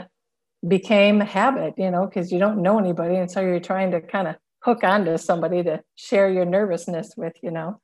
became 0.66 1.20
a 1.20 1.26
habit, 1.26 1.74
you 1.76 1.90
know, 1.90 2.06
because 2.06 2.32
you 2.32 2.38
don't 2.38 2.62
know 2.62 2.78
anybody. 2.78 3.16
And 3.16 3.30
so 3.30 3.40
you're 3.40 3.60
trying 3.60 3.90
to 3.90 4.00
kind 4.00 4.28
of 4.28 4.36
hook 4.62 4.82
onto 4.84 5.18
somebody 5.18 5.62
to 5.62 5.82
share 5.96 6.30
your 6.30 6.44
nervousness 6.46 7.12
with, 7.16 7.34
you 7.42 7.50
know. 7.50 7.80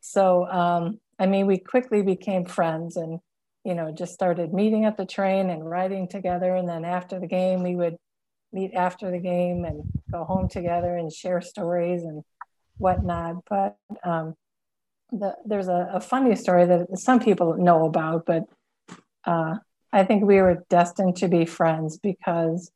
So, 0.00 0.46
um, 0.46 1.00
I 1.18 1.26
mean, 1.26 1.46
we 1.46 1.58
quickly 1.58 2.02
became 2.02 2.44
friends 2.44 2.96
and 2.96 3.20
you 3.64 3.74
know, 3.74 3.92
just 3.92 4.14
started 4.14 4.54
meeting 4.54 4.84
at 4.84 4.96
the 4.96 5.04
train 5.04 5.50
and 5.50 5.68
riding 5.68 6.08
together. 6.08 6.54
And 6.54 6.68
then 6.68 6.84
after 6.84 7.20
the 7.20 7.26
game, 7.26 7.62
we 7.62 7.76
would 7.76 7.96
meet 8.52 8.72
after 8.74 9.10
the 9.10 9.18
game 9.18 9.64
and 9.64 9.82
go 10.10 10.24
home 10.24 10.48
together 10.48 10.96
and 10.96 11.12
share 11.12 11.40
stories 11.40 12.02
and 12.02 12.22
whatnot. 12.78 13.36
But 13.48 13.76
um, 14.02 14.34
the, 15.12 15.36
there's 15.44 15.68
a, 15.68 15.90
a, 15.94 16.00
funny 16.00 16.34
story 16.36 16.66
that 16.66 16.98
some 16.98 17.20
people 17.20 17.56
know 17.56 17.84
about, 17.84 18.24
but 18.26 18.44
uh, 19.24 19.56
I 19.92 20.04
think 20.04 20.24
we 20.24 20.40
were 20.40 20.64
destined 20.70 21.16
to 21.16 21.28
be 21.28 21.44
friends 21.44 21.98
because 21.98 22.70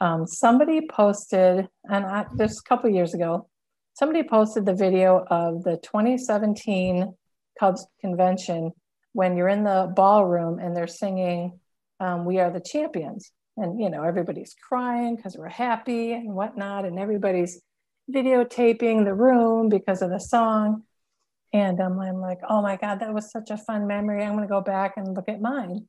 um, 0.00 0.26
somebody 0.26 0.86
posted, 0.86 1.68
and 1.84 2.04
I, 2.04 2.26
just 2.36 2.60
a 2.60 2.62
couple 2.68 2.90
years 2.90 3.14
ago, 3.14 3.48
somebody 3.96 4.22
posted 4.22 4.66
the 4.66 4.74
video 4.74 5.24
of 5.30 5.64
the 5.64 5.78
2017 5.78 7.14
Cubs 7.58 7.86
convention 8.00 8.72
when 9.12 9.36
you're 9.36 9.48
in 9.48 9.64
the 9.64 9.90
ballroom 9.96 10.58
and 10.58 10.76
they're 10.76 10.86
singing 10.86 11.58
um, 11.98 12.26
we 12.26 12.38
are 12.38 12.50
the 12.50 12.60
champions. 12.60 13.32
And 13.56 13.80
you 13.80 13.88
know 13.88 14.02
everybody's 14.02 14.54
crying 14.68 15.16
because 15.16 15.34
we're 15.38 15.48
happy 15.48 16.12
and 16.12 16.34
whatnot 16.34 16.84
and 16.84 16.98
everybody's 16.98 17.62
videotaping 18.14 19.06
the 19.06 19.14
room 19.14 19.70
because 19.70 20.02
of 20.02 20.10
the 20.10 20.20
song. 20.20 20.82
And 21.54 21.80
um, 21.80 21.98
i'm 21.98 22.20
like 22.20 22.40
oh 22.46 22.60
my 22.60 22.76
god 22.76 23.00
that 23.00 23.14
was 23.14 23.30
such 23.30 23.50
a 23.50 23.56
fun 23.56 23.86
memory. 23.86 24.22
I'm 24.22 24.32
going 24.32 24.46
to 24.46 24.52
go 24.52 24.60
back 24.60 24.98
and 24.98 25.16
look 25.16 25.30
at 25.30 25.40
mine. 25.40 25.86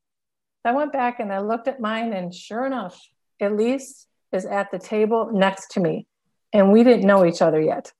I 0.64 0.72
went 0.72 0.94
back 0.94 1.20
and 1.20 1.32
i 1.32 1.40
looked 1.40 1.68
at 1.68 1.80
mine 1.80 2.14
and 2.14 2.34
sure 2.34 2.66
enough 2.66 3.02
elise 3.40 4.08
is 4.34 4.46
at 4.46 4.72
the 4.72 4.80
table 4.80 5.30
next 5.34 5.72
to 5.72 5.80
me 5.80 6.08
and 6.54 6.72
we 6.72 6.84
didn't 6.84 7.06
know 7.06 7.26
each 7.26 7.42
other 7.42 7.62
yet 7.62 7.94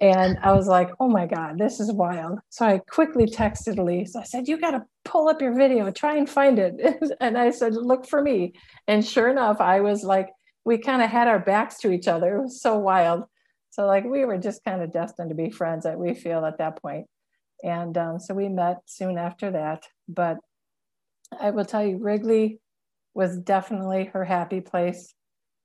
and 0.00 0.38
I 0.42 0.52
was 0.52 0.68
like, 0.68 0.90
oh 1.00 1.08
my 1.08 1.26
God, 1.26 1.58
this 1.58 1.80
is 1.80 1.92
wild. 1.92 2.38
So 2.50 2.64
I 2.66 2.78
quickly 2.78 3.26
texted 3.26 3.78
Elise. 3.78 4.14
I 4.14 4.22
said, 4.22 4.46
you 4.46 4.60
got 4.60 4.70
to 4.72 4.84
pull 5.04 5.28
up 5.28 5.42
your 5.42 5.54
video, 5.54 5.90
try 5.90 6.16
and 6.16 6.28
find 6.28 6.58
it. 6.58 6.74
and 7.20 7.36
I 7.36 7.50
said, 7.50 7.74
look 7.74 8.06
for 8.06 8.22
me. 8.22 8.54
And 8.86 9.04
sure 9.04 9.28
enough, 9.28 9.60
I 9.60 9.80
was 9.80 10.04
like, 10.04 10.28
we 10.64 10.78
kind 10.78 11.02
of 11.02 11.10
had 11.10 11.26
our 11.26 11.40
backs 11.40 11.78
to 11.78 11.90
each 11.90 12.06
other. 12.06 12.36
It 12.36 12.42
was 12.42 12.62
so 12.62 12.78
wild. 12.78 13.24
So, 13.70 13.86
like, 13.86 14.04
we 14.04 14.24
were 14.24 14.38
just 14.38 14.64
kind 14.64 14.82
of 14.82 14.92
destined 14.92 15.30
to 15.30 15.34
be 15.34 15.50
friends 15.50 15.84
that 15.84 15.98
we 15.98 16.14
feel 16.14 16.44
at 16.44 16.58
that 16.58 16.80
point. 16.80 17.06
And 17.64 17.96
um, 17.98 18.20
so 18.20 18.34
we 18.34 18.48
met 18.48 18.78
soon 18.86 19.18
after 19.18 19.50
that. 19.52 19.84
But 20.08 20.38
I 21.38 21.50
will 21.50 21.64
tell 21.64 21.84
you, 21.84 21.98
Wrigley 21.98 22.60
was 23.14 23.36
definitely 23.38 24.06
her 24.12 24.24
happy 24.24 24.60
place. 24.60 25.14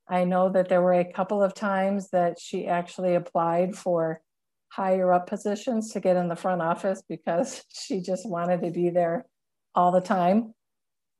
I 0.08 0.26
know 0.26 0.50
that 0.50 0.70
there 0.70 0.82
were 0.82 0.94
a 0.94 1.12
couple 1.12 1.42
of 1.42 1.54
times 1.54 2.10
that 2.10 2.40
she 2.40 2.68
actually 2.68 3.16
applied 3.16 3.76
for 3.76 4.22
higher 4.70 5.14
up 5.14 5.28
positions 5.28 5.92
to 5.92 6.00
get 6.00 6.18
in 6.18 6.28
the 6.28 6.36
front 6.36 6.62
office 6.62 7.04
because 7.08 7.64
she 7.74 8.02
just 8.02 8.28
wanted 8.28 8.62
to 8.62 8.72
be 8.72 8.90
there 8.90 9.26
all 9.76 9.92
the 9.92 10.02
time. 10.02 10.54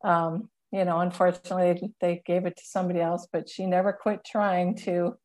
Um, 0.04 0.50
you 0.72 0.84
know, 0.86 1.00
unfortunately, 1.00 1.94
they 2.02 2.22
gave 2.26 2.46
it 2.46 2.58
to 2.58 2.66
somebody 2.66 3.00
else, 3.00 3.28
but 3.32 3.48
she 3.48 3.68
never 3.68 3.94
quit 3.94 4.26
trying 4.26 4.76
to 4.78 5.16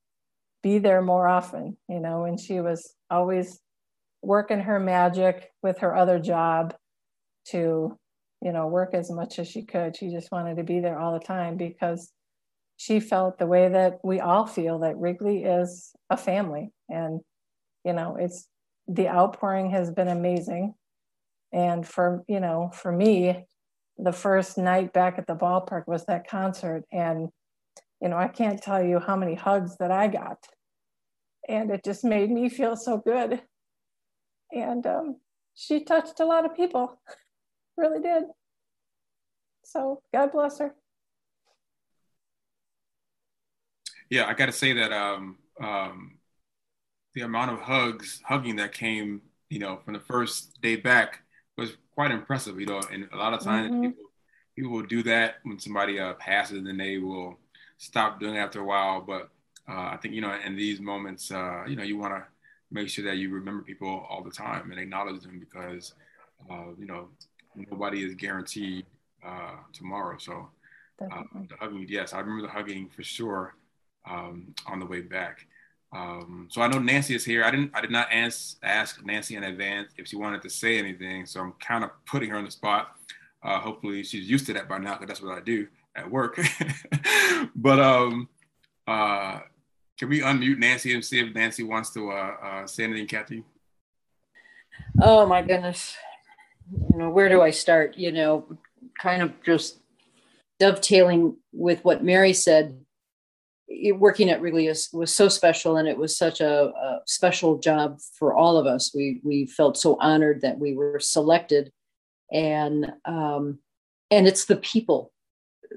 be 0.63 0.79
there 0.79 1.01
more 1.01 1.27
often, 1.27 1.77
you 1.89 2.01
know, 2.01 2.25
and 2.25 2.39
she 2.39 2.61
was 2.61 2.95
always 3.11 3.59
working 4.23 4.61
her 4.61 4.79
magic 4.79 5.51
with 5.63 5.79
her 5.79 5.97
other 5.97 6.19
job 6.19 6.75
to, 7.47 7.97
you 8.43 8.53
know, 8.53 8.67
work 8.67 8.93
as 8.93 9.11
much 9.11 9.39
as 9.39 9.49
she 9.49 9.63
could. 9.63 9.97
She 9.97 10.11
just 10.11 10.31
wanted 10.31 10.57
to 10.57 10.65
be 10.65 10.81
there 10.81 10.99
all 10.99 11.15
the 11.15 11.25
time 11.25 11.57
because 11.57 12.13
she 12.79 13.01
felt 13.01 13.39
the 13.39 13.47
way 13.47 13.69
that 13.69 13.99
we 14.05 14.21
all 14.21 14.47
feel 14.47 14.79
that 14.79 14.97
Wrigley 14.97 15.43
is 15.43 15.91
a 16.11 16.17
family. 16.17 16.71
And, 16.89 17.21
you 17.85 17.93
know, 17.93 18.17
it's 18.17 18.47
the 18.87 19.09
outpouring 19.09 19.71
has 19.73 19.91
been 19.91 20.07
amazing. 20.07 20.75
And 21.53 21.87
for, 21.87 22.23
you 22.29 22.39
know, 22.39 22.71
for 22.73 22.93
me, 22.93 23.47
the 23.97 24.13
first 24.13 24.57
night 24.59 24.93
back 24.93 25.19
at 25.19 25.27
the 25.27 25.35
ballpark 25.35 25.89
was 25.89 26.07
that 26.07 26.29
concert. 26.29 26.85
And, 26.93 27.31
you 28.01 28.09
know, 28.09 28.17
I 28.17 28.29
can't 28.29 28.63
tell 28.63 28.81
you 28.81 29.01
how 29.01 29.17
many 29.17 29.35
hugs 29.35 29.77
that 29.79 29.91
I 29.91 30.07
got. 30.07 30.39
And 31.49 31.73
it 31.73 31.83
just 31.85 32.05
made 32.05 32.31
me 32.31 32.49
feel 32.49 32.77
so 32.77 32.99
good. 32.99 33.43
And 34.53 34.87
um, 34.87 35.17
she 35.57 35.83
touched 35.83 36.21
a 36.21 36.25
lot 36.25 36.45
of 36.45 36.55
people, 36.55 37.01
really 37.77 38.01
did. 38.01 38.23
So 39.65 40.01
God 40.15 40.31
bless 40.31 40.61
her. 40.61 40.77
Yeah, 44.11 44.27
I 44.27 44.35
got 44.35 44.47
to 44.47 44.53
say 44.53 44.73
that 44.73 44.93
um, 44.93 45.37
um, 45.61 46.19
the 47.15 47.23
amount 47.23 47.51
of 47.51 47.61
hugs, 47.61 48.21
hugging 48.25 48.57
that 48.57 48.73
came, 48.73 49.23
you 49.51 49.59
know, 49.59 49.81
from 49.85 49.95
the 49.95 50.01
first 50.01 50.61
day 50.63 50.77
back 50.77 51.21
was 51.57 51.73
quite 51.95 52.11
impressive. 52.11 52.59
You 52.61 52.67
know, 52.67 52.81
and 52.91 53.09
a 53.13 53.17
lot 53.17 53.35
of 53.35 53.41
times 53.41 53.71
mm-hmm. 53.71 53.83
people, 53.83 54.05
people 54.57 54.73
will 54.73 54.87
do 54.87 55.03
that 55.05 55.37
when 55.43 55.59
somebody 55.59 55.99
uh, 55.99 56.15
passes, 56.15 56.67
and 56.67 56.81
they 56.81 56.99
will 56.99 57.39
stop 57.77 58.21
doing 58.21 58.37
it 58.37 58.39
after 58.39 58.61
a 58.61 58.65
while. 58.65 59.01
But 59.01 59.31
uh, 59.69 59.91
I 59.93 59.99
think 60.01 60.15
you 60.15 60.21
know, 60.21 60.35
in 60.45 60.57
these 60.57 60.81
moments, 60.81 61.31
uh, 61.31 61.65
you 61.67 61.77
know, 61.77 61.83
you 61.83 61.99
want 61.99 62.15
to 62.15 62.25
make 62.71 62.89
sure 62.89 63.05
that 63.05 63.17
you 63.17 63.31
remember 63.31 63.63
people 63.63 64.07
all 64.09 64.23
the 64.23 64.31
time 64.31 64.71
and 64.71 64.81
acknowledge 64.81 65.23
them 65.23 65.39
because 65.39 65.95
uh, 66.51 66.67
you 66.79 66.87
know 66.87 67.09
nobody 67.55 68.05
is 68.05 68.15
guaranteed 68.15 68.87
uh, 69.27 69.57
tomorrow. 69.73 70.17
So 70.19 70.49
uh, 71.01 71.23
the 71.49 71.57
hugging, 71.59 71.87
yes, 71.89 72.13
I 72.13 72.21
remember 72.21 72.43
the 72.43 72.53
hugging 72.53 72.89
for 72.89 73.03
sure 73.03 73.55
um, 74.09 74.55
on 74.67 74.81
the 74.81 74.87
way 74.87 75.01
back. 75.01 75.47
Um, 75.93 76.49
so 76.51 76.61
I 76.61 76.69
know 76.69 76.79
Nancy 76.79 77.15
is 77.15 77.25
here. 77.25 77.45
I 77.45 77.51
didn't. 77.51 77.71
I 77.75 77.81
did 77.81 77.91
not 77.91 78.09
ask 78.13 78.57
ask 78.63 79.05
Nancy 79.05 79.37
in 79.37 79.45
advance 79.45 79.93
if 79.97 80.07
she 80.07 80.17
wanted 80.17 80.43
to 80.43 80.51
say 80.51 80.79
anything. 80.79 81.25
So 81.25 81.41
I'm 81.41 81.53
kind 81.61 81.83
of 81.83 81.91
putting 82.07 82.31
her 82.31 82.37
on 82.37 82.45
the 82.45 82.51
spot. 82.51 82.89
Uh, 83.43 83.59
hopefully 83.61 84.03
she's 84.03 84.29
used 84.29 84.47
to 84.47 84.53
that 84.53 84.69
by 84.69 84.79
now 84.79 84.95
because 84.95 85.09
that's 85.09 85.23
what 85.23 85.37
I 85.37 85.41
do 85.41 85.67
at 85.97 86.11
work. 86.11 86.39
but 87.57 87.79
um, 87.81 88.29
uh, 88.87 89.41
can 89.99 90.09
we 90.09 90.21
unmute 90.21 90.59
Nancy 90.59 90.95
and 90.95 91.05
see 91.05 91.21
if 91.21 91.35
Nancy 91.35 91.63
wants 91.63 91.91
to 91.91 92.11
uh, 92.11 92.35
uh, 92.43 92.67
say 92.67 92.85
anything, 92.85 93.07
Kathy? 93.07 93.45
Oh 95.01 95.27
my 95.27 95.41
goodness. 95.41 95.97
You 96.71 96.99
know, 96.99 97.11
where 97.11 97.29
do 97.29 97.41
I 97.41 97.51
start? 97.51 97.97
You 97.97 98.13
know, 98.13 98.59
kind 99.01 99.23
of 99.23 99.33
just 99.43 99.79
dovetailing 100.59 101.37
with 101.53 101.83
what 101.85 102.05
Mary 102.05 102.33
said 102.33 102.79
working 103.93 104.31
at 104.31 104.41
Wrigley 104.41 104.67
is, 104.67 104.89
was 104.93 105.15
so 105.15 105.29
special, 105.29 105.77
and 105.77 105.89
it 105.89 105.99
was 105.99 106.17
such 106.17 106.41
a, 106.41 106.73
a, 106.73 107.01
special 107.07 107.59
job 107.59 107.99
for 108.19 108.35
all 108.35 108.57
of 108.57 108.67
us. 108.67 108.95
We 108.95 109.21
we 109.23 109.47
felt 109.47 109.77
so 109.77 109.97
honored 110.01 110.41
that 110.41 110.59
we 110.59 110.75
were 110.75 110.99
selected, 111.01 111.73
and 112.33 112.93
um, 113.05 113.59
and 114.11 114.27
it's 114.27 114.47
the 114.47 114.57
people 114.57 115.13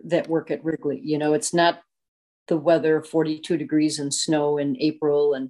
that 0.06 0.30
work 0.30 0.52
at 0.52 0.64
Wrigley. 0.64 1.02
You 1.04 1.18
know, 1.18 1.34
it's 1.34 1.54
not 1.54 1.82
the 2.48 2.58
weather, 2.58 3.04
forty 3.04 3.40
two 3.40 3.58
degrees 3.58 4.00
and 4.00 4.14
snow 4.14 4.58
in 4.58 4.78
April, 4.80 5.34
and 5.34 5.50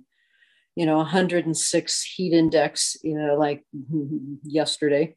you 0.75 0.85
know, 0.85 0.97
106 0.97 2.03
heat 2.03 2.33
index. 2.33 2.97
You 3.03 3.19
know, 3.19 3.35
like 3.35 3.63
yesterday 4.43 5.15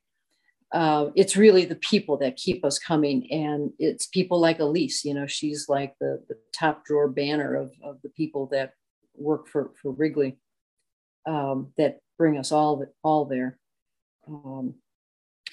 uh, 0.74 1.10
it's 1.14 1.36
really 1.36 1.64
the 1.64 1.76
people 1.76 2.18
that 2.18 2.36
keep 2.36 2.64
us 2.64 2.78
coming 2.78 3.30
and 3.30 3.70
it's 3.78 4.06
people 4.08 4.40
like 4.40 4.58
elise 4.58 5.04
you 5.04 5.14
know 5.14 5.26
she's 5.26 5.66
like 5.68 5.94
the, 6.00 6.20
the 6.28 6.36
top 6.52 6.84
drawer 6.84 7.08
banner 7.08 7.54
of, 7.54 7.72
of 7.82 7.96
the 8.02 8.10
people 8.10 8.46
that 8.50 8.72
work 9.16 9.48
for, 9.48 9.70
for 9.80 9.92
wrigley 9.92 10.36
um, 11.26 11.72
that 11.76 11.98
bring 12.18 12.38
us 12.38 12.52
all 12.52 12.84
all 13.02 13.24
there. 13.24 13.58
Um, 14.26 14.74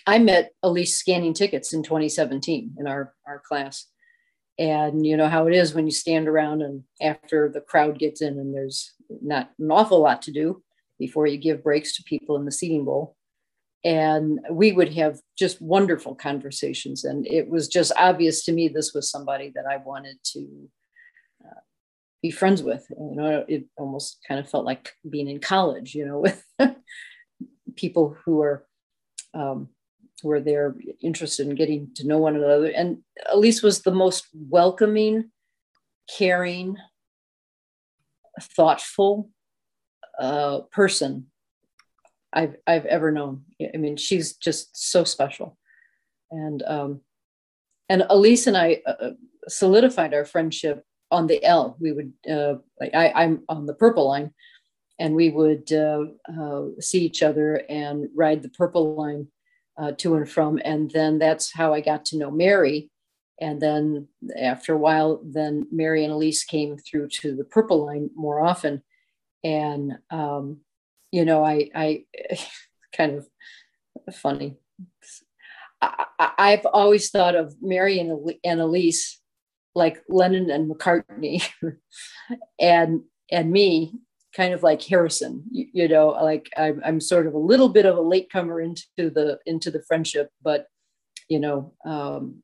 i 0.07 0.17
met 0.17 0.51
elise 0.63 0.97
scanning 0.97 1.33
tickets 1.33 1.73
in 1.73 1.83
2017 1.83 2.75
in 2.79 2.87
our, 2.87 3.13
our 3.27 3.39
class. 3.39 3.87
And 4.57 5.05
you 5.05 5.17
know 5.17 5.27
how 5.27 5.47
it 5.47 5.55
is 5.55 5.73
when 5.73 5.85
you 5.85 5.91
stand 5.91 6.27
around 6.27 6.61
and 6.61 6.83
after 7.01 7.49
the 7.49 7.61
crowd 7.61 7.99
gets 7.99 8.21
in 8.21 8.39
and 8.39 8.53
there's 8.53 8.93
not 9.21 9.51
an 9.59 9.71
awful 9.71 10.01
lot 10.01 10.21
to 10.23 10.31
do 10.31 10.61
before 10.99 11.25
you 11.27 11.37
give 11.37 11.63
breaks 11.63 11.95
to 11.95 12.03
people 12.03 12.35
in 12.35 12.45
the 12.45 12.51
seating 12.51 12.85
bowl 12.85 13.15
and 13.83 14.39
we 14.49 14.71
would 14.71 14.93
have 14.93 15.19
just 15.37 15.61
wonderful 15.61 16.15
conversations. 16.15 17.03
And 17.03 17.25
it 17.25 17.49
was 17.49 17.67
just 17.67 17.91
obvious 17.97 18.43
to 18.45 18.51
me 18.51 18.67
this 18.67 18.93
was 18.93 19.09
somebody 19.09 19.51
that 19.55 19.65
i 19.65 19.77
wanted 19.77 20.17
to 20.33 20.69
uh, 21.43 21.61
be 22.21 22.31
friends 22.31 22.61
with. 22.61 22.85
You 22.89 23.15
know 23.15 23.45
it 23.47 23.65
almost 23.77 24.19
kind 24.27 24.39
of 24.39 24.49
felt 24.49 24.65
like 24.65 24.93
being 25.09 25.27
in 25.27 25.39
college 25.39 25.95
you 25.95 26.05
know 26.05 26.19
with 26.59 26.75
people 27.75 28.15
who 28.25 28.41
are 28.41 28.65
um, 29.33 29.69
who 30.21 30.31
are 30.31 30.41
there 30.41 30.75
interested 31.01 31.47
in 31.47 31.55
getting 31.55 31.89
to 31.95 32.05
know 32.05 32.19
one 32.19 32.35
another. 32.35 32.67
And 32.67 32.99
elise 33.31 33.63
was 33.63 33.81
the 33.81 33.91
most 33.91 34.27
welcoming 34.33 35.31
caring, 36.17 36.77
thoughtful 38.39 39.29
uh, 40.19 40.59
person 40.71 41.30
I've 42.33 42.55
I've 42.65 42.85
ever 42.85 43.11
known. 43.11 43.43
I 43.73 43.77
mean, 43.77 43.97
she's 43.97 44.33
just 44.33 44.91
so 44.91 45.03
special, 45.03 45.57
and 46.29 46.63
um, 46.63 47.01
and 47.89 48.03
Elise 48.09 48.47
and 48.47 48.57
I 48.57 48.81
uh, 48.85 48.91
uh 49.01 49.11
solidified 49.47 50.13
our 50.13 50.25
friendship 50.25 50.83
on 51.09 51.27
the 51.27 51.43
L. 51.43 51.75
We 51.79 51.91
would 51.91 52.13
uh, 52.29 52.55
like 52.79 52.93
I, 52.93 53.11
I'm 53.11 53.43
on 53.49 53.65
the 53.65 53.73
purple 53.73 54.07
line, 54.07 54.31
and 54.99 55.15
we 55.15 55.29
would 55.29 55.71
uh, 55.73 56.05
uh, 56.39 56.67
see 56.79 57.03
each 57.05 57.21
other 57.21 57.63
and 57.69 58.07
ride 58.15 58.43
the 58.43 58.49
purple 58.49 58.95
line 58.95 59.27
uh, 59.77 59.91
to 59.97 60.15
and 60.15 60.29
from, 60.29 60.59
and 60.63 60.89
then 60.91 61.19
that's 61.19 61.51
how 61.51 61.73
I 61.73 61.81
got 61.81 62.05
to 62.05 62.17
know 62.17 62.31
Mary. 62.31 62.89
And 63.41 63.59
then 63.59 64.07
after 64.39 64.73
a 64.73 64.77
while, 64.77 65.19
then 65.25 65.67
Mary 65.71 66.03
and 66.03 66.13
Elise 66.13 66.43
came 66.43 66.77
through 66.77 67.07
to 67.21 67.35
the 67.35 67.43
purple 67.43 67.85
line 67.85 68.09
more 68.15 68.39
often, 68.39 68.83
and 69.43 69.97
um, 70.11 70.61
you 71.11 71.25
know, 71.25 71.43
I, 71.43 71.69
I 71.75 72.05
kind 72.95 73.15
of 73.15 74.15
funny. 74.15 74.57
I, 75.81 76.51
have 76.51 76.67
always 76.67 77.09
thought 77.09 77.35
of 77.35 77.55
Mary 77.59 77.99
and, 77.99 78.31
and 78.43 78.61
Elise 78.61 79.19
like 79.73 80.03
Lennon 80.07 80.51
and 80.51 80.69
McCartney, 80.69 81.43
and 82.59 83.01
and 83.31 83.51
me 83.51 83.93
kind 84.35 84.53
of 84.53 84.61
like 84.61 84.81
Harrison. 84.83 85.43
You, 85.49 85.67
you, 85.73 85.87
know, 85.87 86.09
like 86.09 86.49
I'm, 86.55 86.81
I'm 86.85 87.01
sort 87.01 87.25
of 87.25 87.33
a 87.33 87.39
little 87.39 87.69
bit 87.69 87.87
of 87.87 87.97
a 87.97 88.01
latecomer 88.01 88.61
into 88.61 88.85
the 88.97 89.39
into 89.47 89.71
the 89.71 89.81
friendship, 89.87 90.29
but 90.43 90.67
you 91.29 91.39
know, 91.39 91.73
um, 91.83 92.43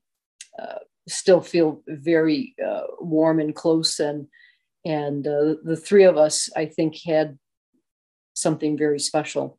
uh, 0.59 0.79
still 1.07 1.41
feel 1.41 1.83
very 1.87 2.55
uh, 2.65 2.83
warm 2.99 3.39
and 3.39 3.55
close 3.55 3.99
and 3.99 4.27
and 4.85 5.27
uh, 5.27 5.55
the 5.63 5.75
three 5.75 6.03
of 6.03 6.17
us 6.17 6.49
i 6.55 6.65
think 6.65 6.95
had 7.05 7.37
something 8.37 8.77
very 8.77 8.99
special 8.99 9.57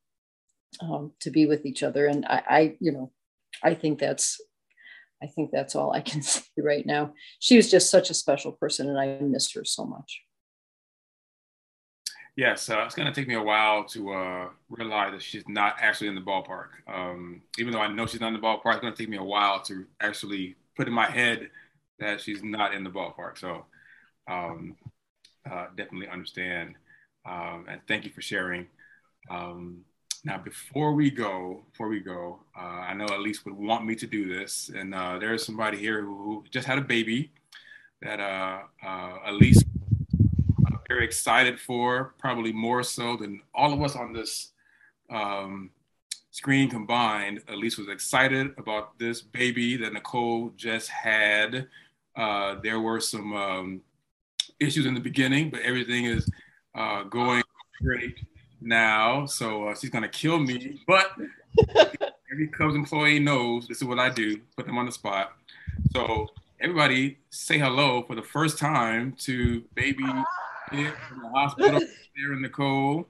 um, 0.81 1.11
to 1.21 1.31
be 1.31 1.47
with 1.47 1.67
each 1.67 1.83
other. 1.83 2.07
And 2.07 2.25
I, 2.27 2.43
I, 2.49 2.77
you 2.81 2.93
know, 2.93 3.11
I 3.63 3.75
think 3.75 3.99
that's, 3.99 4.41
I 5.21 5.27
think 5.27 5.51
that's 5.51 5.75
all 5.75 5.93
I 5.93 6.01
can 6.01 6.23
say 6.33 6.43
right 6.59 6.87
now. 6.87 7.13
She 7.41 7.57
was 7.57 7.71
just 7.71 7.91
such 7.91 8.09
a 8.11 8.15
special 8.15 8.53
person, 8.53 8.89
and 8.89 8.99
I 8.99 9.19
missed 9.21 9.55
her 9.55 9.65
so 9.65 9.85
much. 9.85 10.23
Yes, 12.37 12.71
uh, 12.71 12.85
it's 12.87 12.95
going 12.95 13.13
to 13.13 13.21
take 13.21 13.27
me 13.27 13.35
a 13.35 13.43
while 13.43 13.83
to 13.87 14.13
uh, 14.13 14.49
realize 14.69 15.11
that 15.11 15.23
she's 15.23 15.43
not 15.49 15.75
actually 15.81 16.07
in 16.07 16.15
the 16.15 16.21
ballpark. 16.21 16.69
Um, 16.87 17.43
even 17.59 17.73
though 17.73 17.81
I 17.81 17.93
know 17.93 18.07
she's 18.07 18.21
not 18.21 18.29
in 18.29 18.35
the 18.35 18.47
ballpark, 18.47 18.75
it's 18.75 18.81
going 18.81 18.95
to 18.95 18.97
take 18.97 19.09
me 19.09 19.17
a 19.17 19.25
while 19.25 19.61
to 19.63 19.87
actually 20.01 20.55
put 20.77 20.87
in 20.87 20.95
my 20.95 21.11
head 21.11 21.51
that 21.99 22.21
she's 22.21 22.45
not 22.45 22.75
in 22.75 22.85
the 22.85 22.91
ballpark. 22.91 23.39
So 23.39 23.67
um, 24.31 24.77
uh, 25.51 25.67
definitely 25.77 26.07
understand 26.07 26.77
um, 27.29 27.67
and 27.69 27.81
thank 27.87 28.05
you 28.05 28.11
for 28.11 28.23
sharing. 28.23 28.67
Um, 29.31 29.85
now, 30.25 30.39
before 30.39 30.95
we 30.95 31.11
go, 31.11 31.63
before 31.71 31.89
we 31.89 32.01
go, 32.01 32.41
uh, 32.57 32.61
I 32.61 32.95
know 32.95 33.07
Elise 33.07 33.45
would 33.45 33.55
want 33.55 33.87
me 33.87 33.95
to 33.97 34.07
do 34.07 34.29
this, 34.29 34.71
and 34.75 34.95
uh, 34.95 35.19
there 35.19 35.35
is 35.35 35.45
somebody 35.45 35.79
here 35.79 36.03
who 36.03 36.45
just 36.51 36.67
had 36.67 36.79
a 36.79 36.83
baby 36.83 37.31
that 38.03 38.21
uh, 38.21 38.61
uh 38.85 39.19
Elise 39.27 39.63
uh, 40.67 40.77
very 40.89 41.05
excited 41.05 41.61
for, 41.61 42.15
probably 42.19 42.53
more 42.53 42.83
so 42.83 43.17
than 43.17 43.41
all 43.55 43.73
of 43.73 43.83
us 43.83 43.95
on 43.95 44.13
this 44.13 44.53
um, 45.11 45.71
screen 46.31 46.69
combined. 46.69 47.43
Elise 47.49 47.79
was 47.79 47.89
excited 47.89 48.55
about 48.59 48.99
this 48.99 49.21
baby 49.21 49.77
that 49.77 49.93
Nicole 49.93 50.53
just 50.57 50.89
had. 50.89 51.69
Uh, 52.17 52.57
there 52.63 52.81
were 52.81 53.01
some 53.01 53.37
um, 53.37 53.81
issues 54.59 54.87
in 54.87 54.95
the 54.95 55.01
beginning, 55.01 55.51
but 55.51 55.61
everything 55.61 56.07
is 56.07 56.29
uh, 56.79 57.03
going 57.05 57.43
great 57.83 58.25
now. 58.61 59.27
So 59.27 59.69
uh, 59.69 59.75
she's 59.75 59.91
gonna 59.91 60.09
kill 60.09 60.39
me. 60.39 60.81
But 60.87 61.13
every 62.33 62.49
Cubs 62.49 62.75
employee 62.75 63.19
knows 63.19 63.67
this 63.67 63.79
is 63.79 63.85
what 63.85 63.99
I 63.99 64.09
do: 64.09 64.41
put 64.57 64.67
them 64.67 64.79
on 64.79 64.87
the 64.87 64.93
spot. 64.93 65.33
So 65.93 66.29
everybody, 66.61 67.19
say 67.31 67.59
hello 67.59 68.03
for 68.03 68.15
the 68.15 68.23
first 68.23 68.59
time 68.59 69.15
to 69.21 69.63
baby 69.75 70.05
in 70.73 70.93
the 71.23 71.29
hospital 71.35 71.81
there 72.17 72.33
in 72.33 72.43
Nicole. 72.43 73.09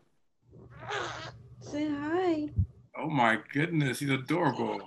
Say 1.61 1.89
hi. 1.89 2.49
Oh 2.97 3.11
my 3.11 3.39
goodness, 3.53 4.01
he's 4.01 4.11
adorable. 4.11 4.81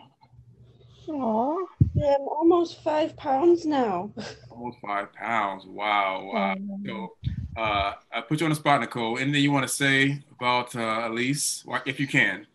Aww. 1.07 1.57
Yeah, 1.93 2.15
I'm 2.15 2.27
almost 2.27 2.81
five 2.83 3.15
pounds 3.17 3.65
now. 3.65 4.11
Almost 4.49 4.77
five 4.81 5.13
pounds. 5.13 5.65
Wow, 5.65 6.29
wow. 6.33 6.55
So 6.85 7.09
uh, 7.55 7.93
I 8.11 8.21
put 8.21 8.39
you 8.39 8.45
on 8.45 8.51
the 8.51 8.55
spot, 8.55 8.81
Nicole. 8.81 9.17
Anything 9.17 9.43
you 9.43 9.51
want 9.51 9.67
to 9.67 9.73
say 9.73 10.23
about 10.31 10.75
uh, 10.75 11.07
Elise, 11.07 11.63
if 11.85 11.99
you 11.99 12.07
can? 12.07 12.47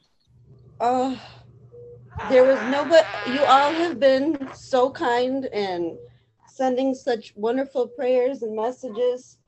Uh, 0.80 1.16
there 2.28 2.44
was 2.44 2.59
no, 2.70 2.84
but 2.84 3.07
you 3.26 3.44
all 3.44 3.72
have 3.72 4.01
been 4.01 4.49
so 4.55 4.90
kind 4.90 5.47
and 5.47 5.99
sending 6.49 6.94
such 6.94 7.34
wonderful 7.36 7.86
prayers 7.86 8.42
and 8.42 8.57
messages. 8.57 9.38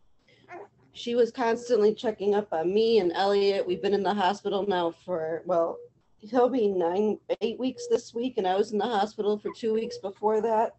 She 0.93 1.15
was 1.15 1.31
constantly 1.31 1.95
checking 1.95 2.35
up 2.35 2.53
on 2.53 2.75
me 2.75 2.99
and 2.99 3.13
Elliot. 3.13 3.67
We've 3.67 3.81
been 3.81 3.95
in 3.95 4.03
the 4.03 4.13
hospital 4.13 4.67
now 4.67 4.95
for, 5.05 5.43
well, 5.47 5.79
he'll 6.19 6.49
be 6.49 6.69
nine, 6.69 7.19
eight 7.41 7.59
weeks 7.59 7.87
this 7.89 8.13
week, 8.13 8.35
and 8.37 8.47
I 8.47 8.57
was 8.57 8.73
in 8.73 8.79
the 8.79 8.85
hospital 8.85 9.39
for 9.39 9.51
two 9.57 9.73
weeks 9.73 9.99
before 9.99 10.41
that. 10.43 10.77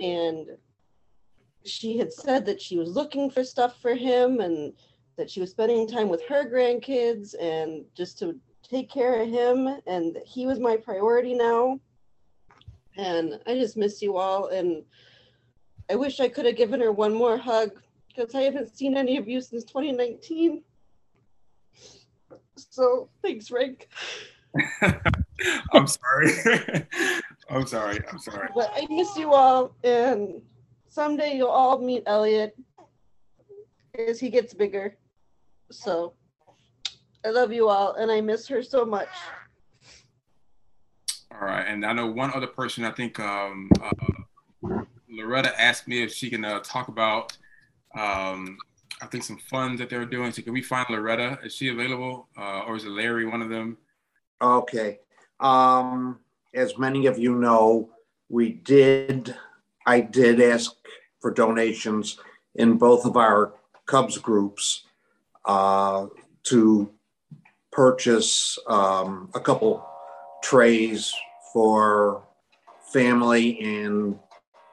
And 0.00 0.48
she 1.68 1.98
had 1.98 2.12
said 2.12 2.46
that 2.46 2.60
she 2.60 2.76
was 2.76 2.90
looking 2.90 3.30
for 3.30 3.44
stuff 3.44 3.80
for 3.80 3.94
him 3.94 4.40
and 4.40 4.72
that 5.16 5.30
she 5.30 5.40
was 5.40 5.50
spending 5.50 5.88
time 5.88 6.08
with 6.08 6.22
her 6.28 6.44
grandkids 6.44 7.34
and 7.40 7.84
just 7.94 8.18
to 8.18 8.38
take 8.62 8.90
care 8.90 9.22
of 9.22 9.28
him 9.28 9.66
and 9.86 10.14
that 10.14 10.26
he 10.26 10.46
was 10.46 10.58
my 10.58 10.76
priority 10.76 11.34
now. 11.34 11.78
And 12.96 13.38
i 13.46 13.54
just 13.54 13.76
miss 13.76 14.00
you 14.00 14.16
all 14.16 14.46
and 14.48 14.82
i 15.90 15.94
wish 15.94 16.18
i 16.18 16.28
could 16.28 16.46
have 16.46 16.56
given 16.56 16.80
her 16.80 16.92
one 16.92 17.12
more 17.12 17.36
hug 17.36 17.70
because 18.08 18.34
i 18.34 18.40
haven't 18.40 18.74
seen 18.74 18.96
any 18.96 19.18
of 19.18 19.28
you 19.28 19.42
since 19.42 19.64
2019 19.64 20.62
so 22.56 23.10
thanks 23.22 23.50
rick 23.50 23.90
i'm 25.74 25.86
sorry. 25.86 26.32
I'm 27.48 27.66
sorry. 27.66 28.00
I'm 28.10 28.18
sorry. 28.18 28.48
But 28.54 28.72
i 28.74 28.86
miss 28.90 29.16
you 29.16 29.32
all 29.32 29.72
and 29.84 30.40
someday 30.96 31.36
you'll 31.36 31.48
all 31.48 31.78
meet 31.78 32.02
Elliot 32.06 32.56
as 33.98 34.18
he 34.18 34.30
gets 34.30 34.54
bigger. 34.54 34.96
So 35.70 36.14
I 37.22 37.28
love 37.28 37.52
you 37.52 37.68
all 37.68 37.96
and 37.96 38.10
I 38.10 38.22
miss 38.22 38.48
her 38.48 38.62
so 38.62 38.86
much. 38.86 39.10
All 41.30 41.46
right. 41.46 41.66
And 41.68 41.84
I 41.84 41.92
know 41.92 42.06
one 42.06 42.32
other 42.32 42.46
person, 42.46 42.82
I 42.82 42.92
think 42.92 43.20
um, 43.20 43.68
uh, 43.82 44.84
Loretta 45.10 45.52
asked 45.60 45.86
me 45.86 46.02
if 46.02 46.14
she 46.14 46.30
can 46.30 46.46
uh, 46.46 46.60
talk 46.60 46.88
about, 46.88 47.36
um, 47.94 48.56
I 49.02 49.06
think, 49.10 49.22
some 49.22 49.38
funds 49.50 49.78
that 49.80 49.90
they're 49.90 50.06
doing. 50.06 50.32
So 50.32 50.40
can 50.40 50.54
we 50.54 50.62
find 50.62 50.86
Loretta? 50.88 51.38
Is 51.44 51.54
she 51.54 51.68
available? 51.68 52.28
Uh, 52.38 52.60
or 52.60 52.74
is 52.74 52.84
it 52.84 52.90
Larry, 52.90 53.26
one 53.26 53.42
of 53.42 53.50
them? 53.50 53.76
Okay. 54.40 55.00
Um, 55.40 56.20
as 56.54 56.78
many 56.78 57.04
of 57.04 57.18
you 57.18 57.34
know, 57.34 57.90
we 58.30 58.52
did 58.52 59.36
I 59.86 60.00
did 60.00 60.40
ask 60.40 60.72
for 61.20 61.30
donations 61.30 62.18
in 62.56 62.76
both 62.76 63.06
of 63.06 63.16
our 63.16 63.54
Cubs 63.86 64.18
groups 64.18 64.84
uh, 65.44 66.06
to 66.44 66.90
purchase 67.70 68.58
um, 68.66 69.30
a 69.34 69.40
couple 69.40 69.86
trays 70.42 71.14
for 71.52 72.24
family 72.92 73.60
and 73.60 74.18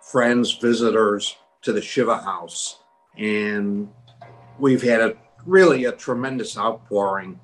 friends, 0.01 0.53
visitors 0.53 1.35
to 1.61 1.73
the 1.73 1.81
Shiva 1.81 2.17
House. 2.17 2.79
And 3.17 3.89
we've 4.57 4.81
had 4.81 5.01
a 5.01 5.15
really 5.45 5.85
a 5.85 5.91
tremendous 5.91 6.57
outpouring. 6.57 7.39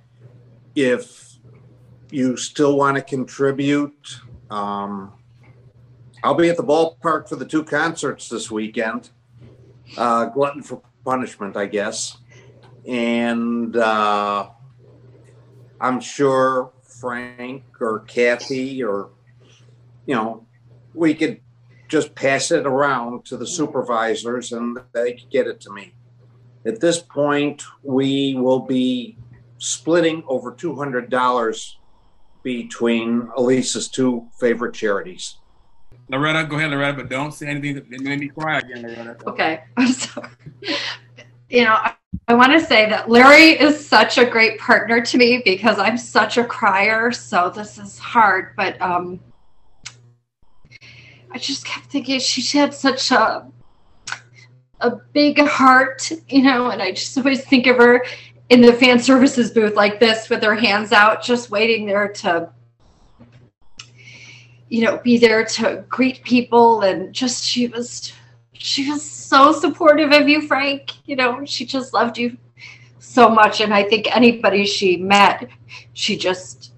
If 0.75 1.37
you 2.09 2.37
still 2.37 2.77
want 2.77 2.97
to 2.97 3.03
contribute, 3.03 4.19
um, 4.49 5.18
I'll 6.23 6.35
be 6.35 6.49
at 6.49 6.57
the 6.57 6.63
ballpark 6.63 7.29
for 7.29 7.37
the 7.37 7.45
two 7.45 7.63
concerts 7.63 8.27
this 8.27 8.51
weekend. 8.51 9.09
Uh, 9.97 10.25
glutton 10.25 10.61
for 10.61 10.81
punishment, 11.05 11.55
I 11.55 11.65
guess. 11.65 12.17
And 12.85 13.75
uh, 13.75 14.49
I'm 15.79 15.99
sure 16.01 16.71
Frank 16.83 17.63
or 17.79 17.99
Kathy 17.99 18.83
or, 18.83 19.11
you 20.05 20.15
know, 20.15 20.45
we 20.93 21.13
could 21.13 21.39
just 21.87 22.13
pass 22.15 22.51
it 22.51 22.65
around 22.65 23.25
to 23.25 23.37
the 23.37 23.47
supervisors 23.47 24.51
and 24.51 24.77
they 24.91 25.13
could 25.13 25.29
get 25.29 25.47
it 25.47 25.61
to 25.61 25.71
me. 25.71 25.93
At 26.65 26.81
this 26.81 26.99
point, 26.99 27.63
we 27.81 28.35
will 28.35 28.59
be 28.59 29.17
splitting 29.57 30.23
over 30.27 30.51
$200 30.51 31.75
between 32.43 33.29
Elise's 33.37 33.87
two 33.87 34.27
favorite 34.39 34.73
charities. 34.73 35.37
Loretta, 36.09 36.47
go 36.47 36.57
ahead, 36.57 36.71
Loretta, 36.71 36.97
but 36.97 37.09
don't 37.09 37.31
say 37.31 37.47
anything 37.47 37.75
that 37.75 37.89
made 38.01 38.19
me 38.19 38.29
cry 38.29 38.57
again, 38.57 38.81
Loretta. 38.81 39.17
Okay, 39.27 39.63
I'm 39.77 39.87
sorry. 39.87 40.29
You 41.49 41.65
know, 41.65 41.73
I, 41.73 41.95
I 42.27 42.33
want 42.33 42.51
to 42.51 42.59
say 42.59 42.89
that 42.89 43.09
Larry 43.09 43.59
is 43.59 43.87
such 43.87 44.17
a 44.17 44.25
great 44.25 44.59
partner 44.59 45.01
to 45.01 45.17
me 45.17 45.41
because 45.45 45.77
I'm 45.77 45.97
such 45.97 46.37
a 46.37 46.43
crier. 46.43 47.11
So 47.11 47.51
this 47.53 47.77
is 47.77 47.99
hard, 47.99 48.55
but 48.55 48.81
um, 48.81 49.19
I 51.31 51.37
just 51.37 51.65
kept 51.65 51.87
thinking 51.87 52.19
she 52.19 52.57
had 52.57 52.73
such 52.73 53.11
a 53.11 53.47
a 54.81 54.91
big 55.13 55.39
heart, 55.39 56.09
you 56.29 56.41
know, 56.41 56.69
and 56.69 56.81
I 56.81 56.91
just 56.91 57.17
always 57.17 57.43
think 57.43 57.67
of 57.67 57.77
her 57.77 58.05
in 58.49 58.61
the 58.61 58.73
fan 58.73 58.99
services 58.99 59.51
booth 59.51 59.75
like 59.75 59.99
this 59.99 60.29
with 60.29 60.41
her 60.41 60.55
hands 60.55 60.91
out, 60.91 61.21
just 61.21 61.51
waiting 61.51 61.85
there 61.85 62.07
to 62.07 62.49
you 64.69 64.83
know, 64.83 64.97
be 64.97 65.17
there 65.17 65.43
to 65.43 65.83
greet 65.89 66.23
people 66.23 66.81
and 66.81 67.13
just 67.13 67.43
she 67.43 67.67
was 67.67 68.13
she 68.53 68.89
was 68.89 69.03
so 69.03 69.51
supportive 69.51 70.11
of 70.11 70.27
you, 70.27 70.47
Frank. 70.47 70.93
You 71.05 71.15
know, 71.15 71.43
she 71.45 71.65
just 71.65 71.93
loved 71.93 72.17
you 72.17 72.37
so 72.99 73.29
much. 73.29 73.61
And 73.61 73.73
I 73.73 73.83
think 73.83 74.15
anybody 74.15 74.65
she 74.65 74.97
met, 74.97 75.49
she 75.93 76.15
just 76.15 76.73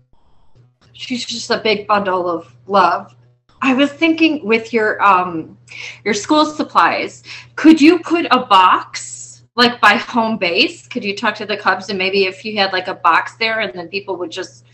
she's 0.93 1.25
just 1.25 1.49
a 1.49 1.57
big 1.57 1.87
bundle 1.87 2.29
of 2.29 2.55
love. 2.67 3.15
I 3.61 3.73
was 3.73 3.91
thinking 3.91 4.45
with 4.45 4.73
your 4.73 5.01
um 5.03 5.57
your 6.05 6.13
school 6.13 6.45
supplies, 6.45 7.23
could 7.55 7.81
you 7.81 7.99
put 7.99 8.25
a 8.31 8.45
box 8.45 9.43
like 9.55 9.81
by 9.81 9.95
home 9.95 10.37
base? 10.37 10.87
Could 10.87 11.03
you 11.03 11.15
talk 11.15 11.35
to 11.35 11.45
the 11.45 11.57
Cubs 11.57 11.89
and 11.89 11.97
maybe 11.97 12.23
if 12.23 12.45
you 12.45 12.57
had 12.57 12.71
like 12.71 12.87
a 12.87 12.95
box 12.95 13.35
there 13.35 13.59
and 13.59 13.73
then 13.73 13.89
people 13.89 14.15
would 14.15 14.31
just, 14.31 14.65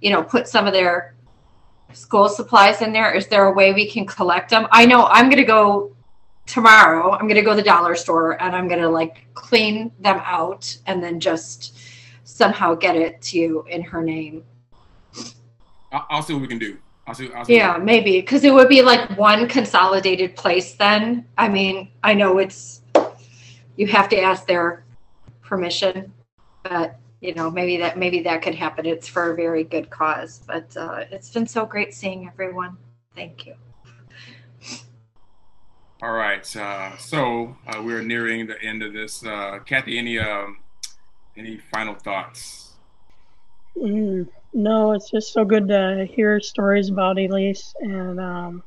you 0.00 0.10
know, 0.10 0.22
put 0.22 0.48
some 0.48 0.66
of 0.66 0.72
their 0.72 1.14
school 1.94 2.28
supplies 2.28 2.82
in 2.82 2.92
there? 2.92 3.12
Is 3.12 3.26
there 3.28 3.46
a 3.46 3.52
way 3.52 3.72
we 3.72 3.88
can 3.88 4.06
collect 4.06 4.50
them? 4.50 4.66
I 4.70 4.86
know 4.86 5.06
I'm 5.06 5.26
going 5.26 5.42
to 5.42 5.44
go 5.44 5.94
tomorrow. 6.46 7.12
I'm 7.12 7.26
going 7.26 7.34
to 7.36 7.42
go 7.42 7.50
to 7.50 7.56
the 7.56 7.62
dollar 7.62 7.94
store 7.94 8.40
and 8.42 8.54
I'm 8.54 8.68
going 8.68 8.80
to 8.80 8.88
like 8.88 9.26
clean 9.34 9.92
them 10.00 10.20
out 10.24 10.76
and 10.86 11.02
then 11.02 11.20
just 11.20 11.78
somehow 12.24 12.74
get 12.74 12.96
it 12.96 13.22
to 13.22 13.38
you 13.38 13.64
in 13.68 13.82
her 13.82 14.02
name. 14.02 14.44
I'll, 15.92 16.06
I'll 16.10 16.22
see 16.22 16.34
what 16.34 16.42
we 16.42 16.48
can 16.48 16.58
do. 16.58 16.78
I'll 17.06 17.14
see. 17.14 17.32
I'll 17.32 17.44
see 17.44 17.56
Yeah, 17.56 17.76
maybe 17.76 18.20
because 18.20 18.44
it 18.44 18.52
would 18.52 18.68
be 18.68 18.82
like 18.82 19.16
one 19.16 19.46
consolidated 19.48 20.36
place 20.36 20.74
then. 20.74 21.26
I 21.38 21.48
mean, 21.48 21.90
I 22.02 22.14
know 22.14 22.38
it's 22.38 22.82
you 23.76 23.86
have 23.88 24.08
to 24.08 24.20
ask 24.20 24.46
their 24.46 24.84
permission, 25.42 26.12
but 26.62 26.98
you 27.24 27.32
know, 27.32 27.50
maybe 27.50 27.78
that 27.78 27.96
maybe 27.96 28.20
that 28.20 28.42
could 28.42 28.54
happen. 28.54 28.84
It's 28.84 29.08
for 29.08 29.32
a 29.32 29.34
very 29.34 29.64
good 29.64 29.88
cause. 29.88 30.42
But 30.46 30.76
uh, 30.76 31.04
it's 31.10 31.30
been 31.30 31.46
so 31.46 31.64
great 31.64 31.94
seeing 31.94 32.28
everyone. 32.28 32.76
Thank 33.14 33.46
you. 33.46 33.54
All 36.02 36.12
right. 36.12 36.54
Uh, 36.54 36.98
so 36.98 37.56
uh, 37.66 37.80
we're 37.82 38.02
nearing 38.02 38.46
the 38.46 38.60
end 38.62 38.82
of 38.82 38.92
this. 38.92 39.24
Uh, 39.24 39.60
Kathy, 39.64 39.98
any 39.98 40.18
um, 40.18 40.58
any 41.34 41.56
final 41.72 41.94
thoughts? 41.94 42.74
Mm, 43.74 44.28
no, 44.52 44.92
it's 44.92 45.10
just 45.10 45.32
so 45.32 45.46
good 45.46 45.68
to 45.68 46.06
hear 46.10 46.40
stories 46.40 46.90
about 46.90 47.18
Elise 47.18 47.74
and 47.80 48.20
um, 48.20 48.62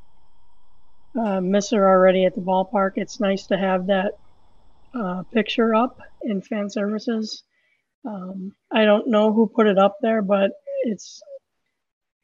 uh, 1.18 1.40
miss 1.42 1.70
her 1.70 1.88
already 1.88 2.26
at 2.26 2.34
the 2.34 2.42
ballpark. 2.42 2.94
It's 2.96 3.20
nice 3.20 3.46
to 3.48 3.58
have 3.58 3.86
that 3.88 4.18
uh, 4.96 5.22
picture 5.32 5.76
up 5.76 6.02
in 6.24 6.42
fan 6.42 6.72
services. 6.72 7.44
Um, 8.06 8.54
I 8.72 8.86
don't 8.86 9.08
know 9.08 9.34
who 9.34 9.48
put 9.48 9.68
it 9.68 9.78
up 9.78 9.98
there, 10.02 10.22
but 10.22 10.52
it's 10.84 11.22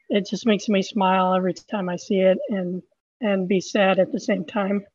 it 0.10 0.28
just 0.28 0.46
makes 0.46 0.70
me 0.70 0.82
smile 0.82 1.34
every 1.34 1.54
time 1.54 1.90
I 1.90 1.96
see 1.96 2.20
it 2.20 2.38
and 2.50 2.82
and 3.22 3.48
be 3.48 3.62
sad 3.62 4.00
at 4.00 4.12
the 4.12 4.20
same 4.20 4.46
time 4.46 4.86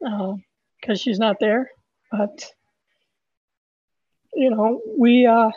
because 0.00 1.00
she's 1.00 1.18
not 1.18 1.38
there. 1.40 1.70
But 2.10 2.44
you 4.34 4.50
know, 4.50 4.80
we 4.98 5.26
uh, 5.26 5.50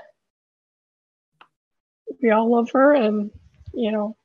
we 2.21 2.31
all 2.31 2.51
love 2.51 2.71
her, 2.71 2.93
and 2.93 3.31
you 3.73 3.91
know, 3.91 4.17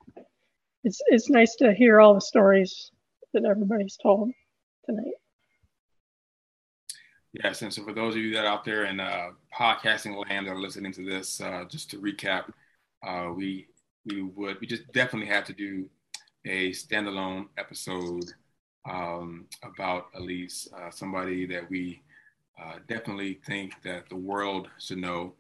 it's 0.85 1.01
it's 1.07 1.29
nice 1.29 1.57
to 1.57 1.75
hear 1.75 2.01
all 2.01 2.15
the 2.15 2.21
stories 2.21 2.91
that 3.33 3.45
everybody's 3.45 3.97
told 3.97 4.31
tonight. 4.87 5.20
Yes, 7.33 7.63
and 7.63 7.73
so 7.73 7.85
for 7.85 7.93
those 7.93 8.17
of 8.17 8.21
you 8.23 8.35
that 8.35 8.45
are 8.45 8.49
out 8.53 8.65
there 8.65 8.87
in 8.87 8.99
uh, 8.99 9.31
podcasting 9.57 10.17
land 10.29 10.47
that 10.47 10.53
are 10.53 10.61
listening 10.61 10.93
to 10.93 11.05
this, 11.05 11.41
uh, 11.41 11.65
just 11.69 11.91
to 11.91 12.01
recap, 12.01 12.53
uh, 13.07 13.31
we 13.35 13.69
we 14.05 14.23
would 14.23 14.61
we 14.61 14.67
just 14.67 14.91
definitely 14.93 15.29
have 15.29 15.45
to 15.45 15.53
do 15.53 15.89
a 16.45 16.71
standalone 16.73 17.47
episode 17.57 18.25
um, 18.91 19.47
about 19.63 20.07
Elise, 20.17 20.69
uh, 20.77 20.91
somebody 20.91 21.47
that 21.47 21.71
we 21.71 22.03
uh, 22.61 22.77
definitely 22.89 23.41
think 23.47 23.75
that 23.85 24.09
the 24.09 24.17
world 24.17 24.69
should 24.81 24.99
know. 24.99 25.35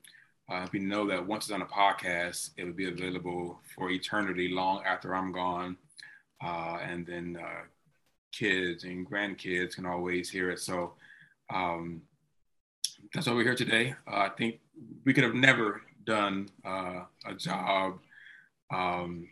Uh, 0.48 0.66
we 0.72 0.78
know 0.80 1.06
that 1.08 1.26
once 1.26 1.46
it's 1.46 1.52
on 1.52 1.62
a 1.62 1.66
podcast, 1.66 2.50
it 2.56 2.64
will 2.64 2.72
be 2.72 2.88
available 2.88 3.60
for 3.74 3.90
eternity, 3.90 4.48
long 4.48 4.82
after 4.84 5.14
I'm 5.14 5.32
gone, 5.32 5.76
and 6.42 7.06
then 7.06 7.38
kids 8.32 8.84
and 8.84 9.08
grandkids 9.08 9.74
can 9.74 9.86
always 9.86 10.30
hear 10.30 10.50
it. 10.50 10.60
So 10.60 10.94
um, 11.52 12.02
that's 13.14 13.26
why 13.26 13.34
we're 13.34 13.44
here 13.44 13.54
today. 13.54 13.94
Uh, 14.10 14.16
I 14.16 14.28
think 14.30 14.60
we 15.04 15.12
could 15.12 15.24
have 15.24 15.34
never 15.34 15.82
done 16.04 16.48
a 16.64 17.34
job 17.36 17.98
um, 18.72 19.28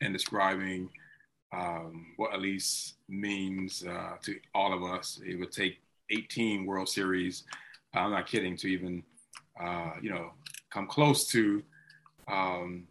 in 0.00 0.12
describing 0.12 0.90
um, 1.52 2.06
what 2.16 2.34
Elise 2.34 2.94
means 3.08 3.84
uh, 3.84 4.16
to 4.22 4.38
all 4.54 4.72
of 4.72 4.82
us. 4.82 5.20
It 5.24 5.38
would 5.38 5.52
take 5.52 5.78
18 6.10 6.66
World 6.66 6.88
Series. 6.88 7.44
I'm 7.94 8.10
not 8.10 8.26
kidding 8.26 8.56
to 8.58 8.68
even, 8.68 9.02
uh, 9.60 9.92
you 10.00 10.10
know, 10.10 10.32
come 10.70 10.86
close 10.86 11.26
to, 11.28 11.62
um, 12.28 12.86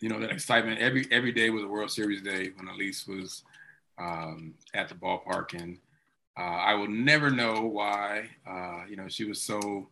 you 0.00 0.08
know, 0.08 0.18
that 0.18 0.32
excitement. 0.32 0.80
Every 0.80 1.06
every 1.12 1.32
day 1.32 1.50
was 1.50 1.62
a 1.62 1.68
World 1.68 1.90
Series 1.90 2.22
day 2.22 2.50
when 2.56 2.68
Elise 2.68 3.06
was 3.06 3.44
um, 3.98 4.54
at 4.74 4.88
the 4.88 4.96
ballpark, 4.96 5.54
and 5.54 5.78
uh, 6.38 6.40
I 6.42 6.74
will 6.74 6.88
never 6.88 7.30
know 7.30 7.62
why. 7.62 8.28
Uh, 8.48 8.82
you 8.88 8.96
know, 8.96 9.08
she 9.08 9.24
was 9.24 9.40
so 9.40 9.88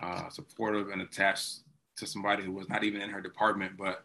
uh, 0.00 0.28
supportive 0.30 0.88
and 0.88 1.02
attached 1.02 1.60
to 1.96 2.06
somebody 2.06 2.42
who 2.42 2.52
was 2.52 2.68
not 2.68 2.84
even 2.84 3.00
in 3.00 3.10
her 3.10 3.20
department, 3.20 3.76
but 3.76 4.04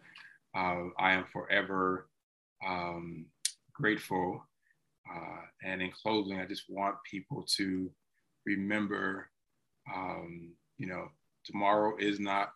uh, 0.54 0.88
I 0.98 1.12
am 1.12 1.24
forever 1.32 2.08
um, 2.66 3.26
grateful. 3.72 4.44
Uh, 5.10 5.40
and 5.64 5.80
in 5.82 5.90
closing, 5.90 6.38
I 6.38 6.46
just 6.46 6.64
want 6.68 6.96
people 7.10 7.44
to 7.56 7.90
remember, 8.44 9.28
um, 9.92 10.52
you 10.78 10.86
know, 10.86 11.08
tomorrow 11.44 11.96
is 11.98 12.20
not 12.20 12.52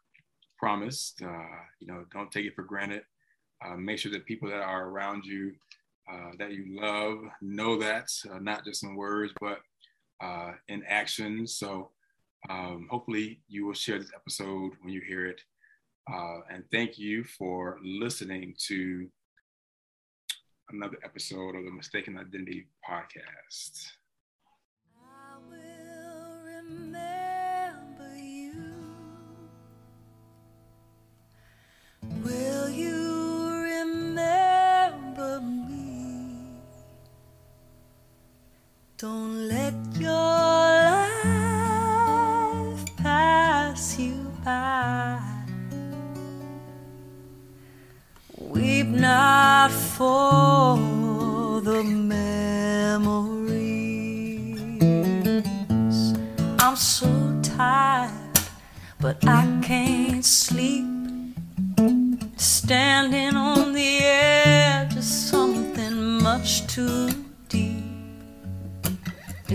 promised. 0.58 1.22
Uh, 1.22 1.56
you 1.80 1.86
know, 1.86 2.04
don't 2.12 2.30
take 2.30 2.46
it 2.46 2.54
for 2.54 2.62
granted. 2.62 3.02
Make 3.78 3.98
sure 3.98 4.12
that 4.12 4.26
people 4.26 4.50
that 4.50 4.60
are 4.60 4.88
around 4.90 5.24
you, 5.24 5.54
uh, 6.10 6.30
that 6.38 6.52
you 6.52 6.80
love, 6.80 7.18
know 7.40 7.78
that, 7.78 8.08
uh, 8.30 8.38
not 8.38 8.64
just 8.64 8.84
in 8.84 8.94
words, 8.94 9.32
but 9.40 9.58
uh, 10.22 10.52
in 10.68 10.82
action. 10.88 11.46
So 11.46 11.90
um, 12.50 12.88
hopefully 12.90 13.40
you 13.48 13.66
will 13.66 13.74
share 13.74 13.98
this 13.98 14.12
episode 14.14 14.72
when 14.80 14.92
you 14.92 15.00
hear 15.06 15.26
it. 15.26 15.40
and 16.50 16.64
thank 16.70 16.98
you 16.98 17.24
for 17.24 17.78
listening 17.82 18.54
to 18.68 19.08
another 20.70 20.98
episode 21.04 21.56
of 21.56 21.64
the 21.64 21.70
Mistaken 21.70 22.18
Identity 22.18 22.66
podcast. 22.88 23.86
Don't 39.04 39.36
let 39.48 39.74
your 39.98 40.08
life 41.28 42.06
pass 42.96 43.98
you 43.98 44.32
by. 44.42 45.20
Weep 48.38 48.86
not 48.86 49.70
for 49.70 51.60
the 51.60 51.84
memories. 51.84 52.24
I'm 56.60 56.76
so 56.76 57.10
tired, 57.42 58.10
but 59.00 59.22
I 59.28 59.44
can't 59.62 60.24
sleep. 60.24 60.86
Standing 62.38 63.36
on 63.36 63.74
the 63.74 63.98
edge 63.98 64.96
of 64.96 65.04
something 65.04 66.22
much 66.22 66.66
too. 66.66 67.23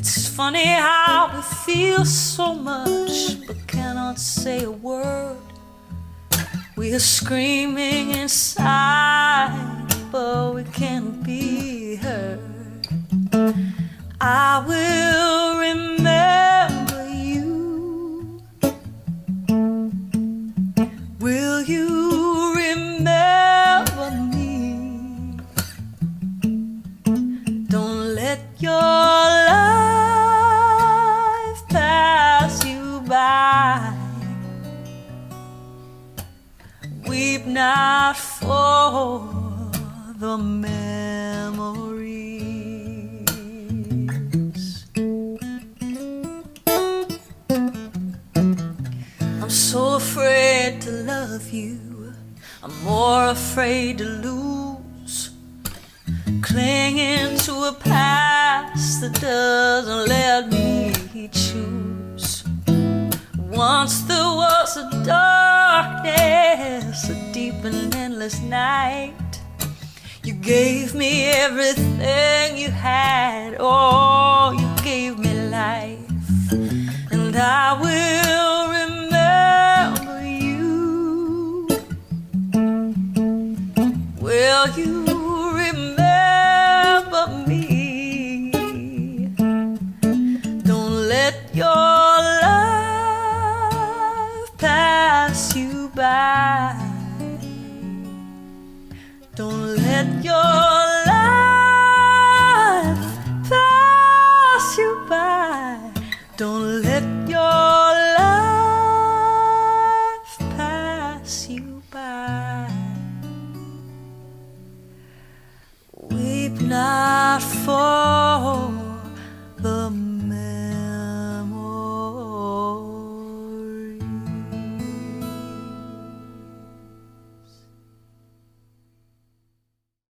It's 0.01 0.29
funny 0.29 0.63
how 0.63 1.29
we 1.35 1.41
feel 1.41 2.05
so 2.05 2.53
much, 2.53 3.45
but 3.45 3.57
cannot 3.67 4.17
say 4.17 4.63
a 4.63 4.71
word. 4.71 5.35
We 6.77 6.93
are 6.93 6.99
screaming 6.99 8.11
inside, 8.11 9.51
but 10.09 10.55
we 10.55 10.63
can't 10.63 11.21
be 11.21 11.97
heard. 11.97 12.39
I 14.21 14.63
will 14.65 15.08